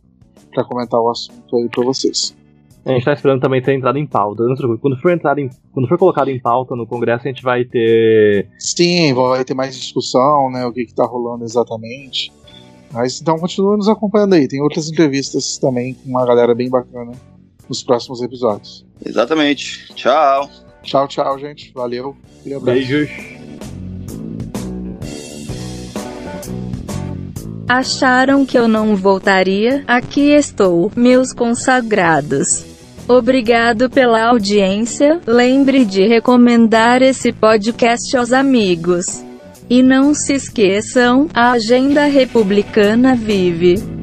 para 0.54 0.64
comentar 0.64 1.00
o 1.00 1.10
assunto 1.10 1.56
aí 1.56 1.68
para 1.68 1.84
vocês. 1.84 2.36
A 2.84 2.90
gente 2.90 3.00
está 3.00 3.12
esperando 3.12 3.40
também 3.40 3.60
ter 3.60 3.74
entrado 3.74 3.98
em 3.98 4.06
pauta. 4.06 4.44
Quando 4.80 4.96
for, 4.98 5.10
entrado 5.10 5.40
em, 5.40 5.50
quando 5.72 5.88
for 5.88 5.98
colocado 5.98 6.28
em 6.28 6.40
pauta 6.40 6.74
no 6.74 6.86
Congresso, 6.86 7.26
a 7.26 7.28
gente 7.28 7.42
vai 7.42 7.64
ter. 7.64 8.48
Sim, 8.58 9.12
vai 9.12 9.44
ter 9.44 9.52
mais 9.52 9.76
discussão, 9.76 10.50
né? 10.50 10.64
O 10.64 10.72
que 10.72 10.82
está 10.82 11.04
rolando 11.04 11.44
exatamente. 11.44 12.32
Mas 12.92 13.20
então 13.20 13.38
continua 13.38 13.76
nos 13.76 13.88
acompanhando 13.88 14.34
aí. 14.34 14.48
Tem 14.48 14.60
outras 14.60 14.88
entrevistas 14.88 15.58
também 15.58 15.94
com 15.94 16.10
uma 16.10 16.24
galera 16.24 16.54
bem 16.54 16.70
bacana 16.70 17.12
nos 17.68 17.82
próximos 17.82 18.22
episódios. 18.22 18.84
Exatamente. 19.04 19.92
Tchau. 19.94 20.48
Tchau, 20.82 21.06
tchau, 21.06 21.38
gente. 21.38 21.72
Valeu. 21.74 22.16
Beijos. 22.62 23.10
Acharam 27.68 28.46
que 28.46 28.58
eu 28.58 28.66
não 28.66 28.96
voltaria? 28.96 29.84
Aqui 29.86 30.30
estou, 30.30 30.90
meus 30.96 31.34
consagrados. 31.34 32.64
Obrigado 33.06 33.90
pela 33.90 34.22
audiência. 34.24 35.20
Lembre 35.26 35.84
de 35.84 36.06
recomendar 36.06 37.02
esse 37.02 37.30
podcast 37.30 38.16
aos 38.16 38.32
amigos. 38.32 39.22
E 39.70 39.82
não 39.82 40.14
se 40.14 40.32
esqueçam, 40.32 41.28
a 41.34 41.52
agenda 41.52 42.06
republicana 42.06 43.14
vive. 43.14 43.98